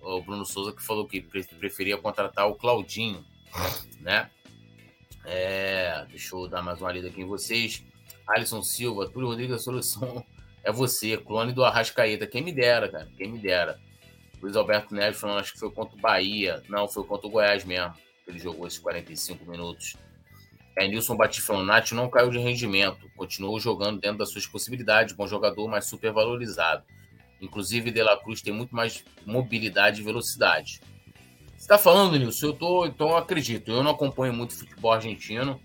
O 0.00 0.22
Bruno 0.22 0.46
Souza 0.46 0.72
que 0.72 0.82
falou 0.82 1.06
que 1.06 1.20
preferia 1.20 1.98
contratar 1.98 2.48
o 2.48 2.54
Claudinho, 2.54 3.22
né? 4.00 4.30
É, 5.26 6.06
deixa 6.08 6.34
eu 6.34 6.48
dar 6.48 6.62
mais 6.62 6.80
uma 6.80 6.90
lida 6.90 7.08
aqui 7.08 7.20
em 7.20 7.26
vocês. 7.26 7.84
Alisson 8.26 8.62
Silva, 8.62 9.10
Túlio 9.10 9.28
Rodrigues, 9.28 9.56
a 9.56 9.58
solução 9.58 10.24
é 10.62 10.72
você, 10.72 11.16
clone 11.16 11.52
do 11.52 11.64
Arrascaeta. 11.64 12.26
Quem 12.26 12.42
me 12.42 12.52
dera, 12.52 12.88
cara, 12.88 13.08
quem 13.16 13.30
me 13.30 13.38
dera. 13.38 13.78
Luiz 14.42 14.56
Alberto 14.56 14.94
Neves 14.94 15.20
falando, 15.20 15.40
acho 15.40 15.52
que 15.52 15.58
foi 15.58 15.70
contra 15.70 15.96
o 15.96 16.00
Bahia. 16.00 16.62
Não, 16.68 16.88
foi 16.88 17.04
contra 17.04 17.26
o 17.26 17.30
Goiás 17.30 17.64
mesmo. 17.64 17.94
Ele 18.26 18.38
jogou 18.38 18.66
esses 18.66 18.78
45 18.78 19.50
minutos. 19.50 19.96
É, 20.76 20.88
Nilson 20.88 21.16
Bati 21.16 21.42
falando, 21.42 21.66
Nath 21.66 21.92
não 21.92 22.08
caiu 22.08 22.30
de 22.30 22.38
rendimento. 22.38 23.10
Continuou 23.16 23.60
jogando 23.60 24.00
dentro 24.00 24.18
das 24.18 24.30
suas 24.30 24.46
possibilidades. 24.46 25.14
Bom 25.14 25.26
jogador, 25.26 25.68
mas 25.68 25.86
super 25.86 26.12
valorizado. 26.12 26.84
Inclusive, 27.40 27.90
De 27.90 28.02
La 28.02 28.16
Cruz 28.16 28.40
tem 28.40 28.52
muito 28.52 28.74
mais 28.74 29.04
mobilidade 29.26 30.00
e 30.00 30.04
velocidade. 30.04 30.80
Você 31.48 31.64
está 31.64 31.76
falando, 31.76 32.18
Nilson? 32.18 32.46
Eu 32.46 32.52
tô, 32.54 32.86
então 32.86 33.10
eu 33.10 33.16
acredito. 33.16 33.70
Eu 33.70 33.82
não 33.82 33.90
acompanho 33.90 34.32
muito 34.32 34.56
futebol 34.56 34.92
argentino. 34.92 35.60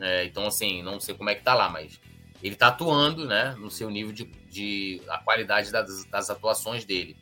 É, 0.00 0.24
então, 0.24 0.46
assim, 0.46 0.82
não 0.82 0.98
sei 0.98 1.14
como 1.14 1.30
é 1.30 1.34
que 1.34 1.42
tá 1.44 1.54
lá, 1.54 1.68
mas 1.68 2.00
ele 2.42 2.54
está 2.54 2.68
atuando, 2.68 3.26
né, 3.26 3.54
no 3.58 3.70
seu 3.70 3.88
nível 3.88 4.12
de, 4.12 4.24
de 4.24 5.00
a 5.08 5.18
qualidade 5.18 5.70
das, 5.70 6.04
das 6.06 6.28
atuações 6.28 6.84
dele. 6.84 7.16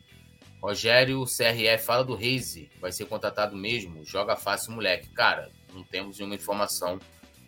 Rogério 0.61 1.23
CRF 1.25 1.85
fala 1.85 2.03
do 2.03 2.15
Reise, 2.15 2.69
vai 2.79 2.91
ser 2.91 3.05
contratado 3.05 3.55
mesmo, 3.55 4.03
joga 4.05 4.35
fácil 4.35 4.73
moleque. 4.73 5.09
Cara, 5.09 5.51
não 5.73 5.83
temos 5.83 6.17
nenhuma 6.17 6.35
informação 6.35 6.99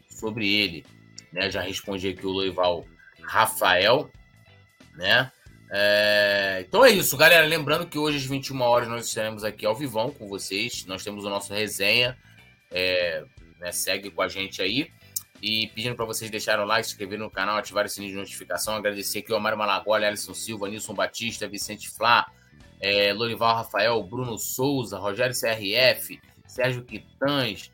sobre 0.09 0.51
ele. 0.51 0.85
Né? 1.31 1.49
Já 1.49 1.61
respondi 1.61 2.09
aqui 2.09 2.25
o 2.25 2.31
Loival 2.31 2.85
Rafael, 3.21 4.09
né? 4.95 5.31
É... 5.71 6.63
Então 6.67 6.85
é 6.85 6.91
isso, 6.91 7.17
galera. 7.17 7.45
Lembrando 7.45 7.87
que 7.87 7.97
hoje 7.97 8.17
às 8.17 8.25
21 8.25 8.61
horas 8.61 8.87
nós 8.87 9.07
estaremos 9.07 9.43
aqui 9.43 9.65
ao 9.65 9.75
vivão 9.75 10.11
com 10.11 10.27
vocês. 10.27 10.85
Nós 10.85 11.03
temos 11.03 11.25
o 11.25 11.29
nosso 11.29 11.53
resenha. 11.53 12.17
É... 12.69 13.23
Né? 13.59 13.71
Segue 13.71 14.11
com 14.11 14.21
a 14.21 14.27
gente 14.27 14.61
aí. 14.61 14.91
E 15.45 15.67
pedindo 15.75 15.93
para 15.93 16.05
vocês 16.05 16.31
deixarem 16.31 16.63
o 16.63 16.65
like, 16.65 16.87
se 16.87 16.93
inscreverem 16.93 17.21
no 17.21 17.29
canal, 17.29 17.57
ativar 17.57 17.85
o 17.85 17.89
sininho 17.89 18.13
de 18.13 18.17
notificação. 18.17 18.77
Agradecer 18.77 19.19
aqui 19.19 19.33
o 19.33 19.39
Mário 19.41 19.57
Malagoli, 19.57 20.05
Alisson 20.05 20.33
Silva, 20.33 20.69
Nilson 20.69 20.93
Batista, 20.93 21.49
Vicente 21.49 21.89
Flá, 21.89 22.31
é, 22.79 23.11
Lorival 23.11 23.57
Rafael, 23.57 24.01
Bruno 24.03 24.37
Souza, 24.37 24.97
Rogério 24.97 25.35
CRF, 25.35 26.17
Sérgio 26.47 26.85
Quitães, 26.85 27.69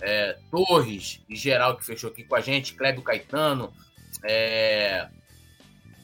é, 0.00 0.36
Torres, 0.50 1.22
em 1.30 1.36
geral, 1.36 1.76
que 1.76 1.84
fechou 1.84 2.10
aqui 2.10 2.24
com 2.24 2.34
a 2.34 2.40
gente, 2.40 2.74
Clébio 2.74 3.04
Caetano. 3.04 3.72
É, 4.24 5.06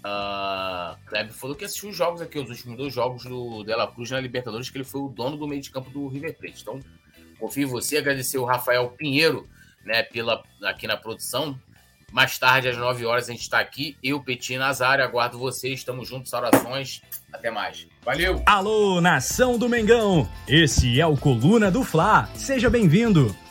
uh, 0.04 0.96
Clébio 1.08 1.34
falou 1.34 1.56
que 1.56 1.64
assistiu 1.64 1.88
os 1.88 1.96
jogos 1.96 2.22
aqui, 2.22 2.38
os 2.38 2.48
últimos 2.48 2.76
dois 2.76 2.94
jogos 2.94 3.24
do 3.24 3.64
Dela 3.64 3.90
Cruz 3.92 4.08
na 4.12 4.20
Libertadores, 4.20 4.70
que 4.70 4.78
ele 4.78 4.84
foi 4.84 5.00
o 5.00 5.08
dono 5.08 5.36
do 5.36 5.48
meio 5.48 5.60
de 5.60 5.70
campo 5.72 5.90
do 5.90 6.06
River 6.06 6.38
Plate. 6.38 6.62
Então, 6.62 6.78
confio 7.40 7.64
em 7.64 7.70
você. 7.70 7.96
Agradecer 7.96 8.38
o 8.38 8.44
Rafael 8.44 8.88
Pinheiro 8.90 9.48
né, 9.88 10.02
pela, 10.02 10.42
aqui 10.62 10.86
na 10.86 10.96
produção. 10.96 11.58
Mais 12.12 12.38
tarde, 12.38 12.68
às 12.68 12.76
9 12.76 13.04
horas, 13.04 13.28
a 13.28 13.32
gente 13.32 13.42
está 13.42 13.58
aqui. 13.58 13.96
Eu, 14.02 14.22
Petit 14.22 14.56
Nazário, 14.56 15.04
aguardo 15.04 15.38
vocês. 15.38 15.80
Estamos 15.80 16.08
juntos, 16.08 16.30
saudações. 16.30 17.02
Até 17.32 17.50
mais. 17.50 17.86
Valeu! 18.02 18.42
Alô, 18.46 19.00
nação 19.00 19.58
do 19.58 19.68
Mengão! 19.68 20.26
Esse 20.46 20.98
é 20.98 21.06
o 21.06 21.16
Coluna 21.16 21.70
do 21.70 21.82
Fla. 21.82 22.28
Seja 22.34 22.70
bem-vindo! 22.70 23.34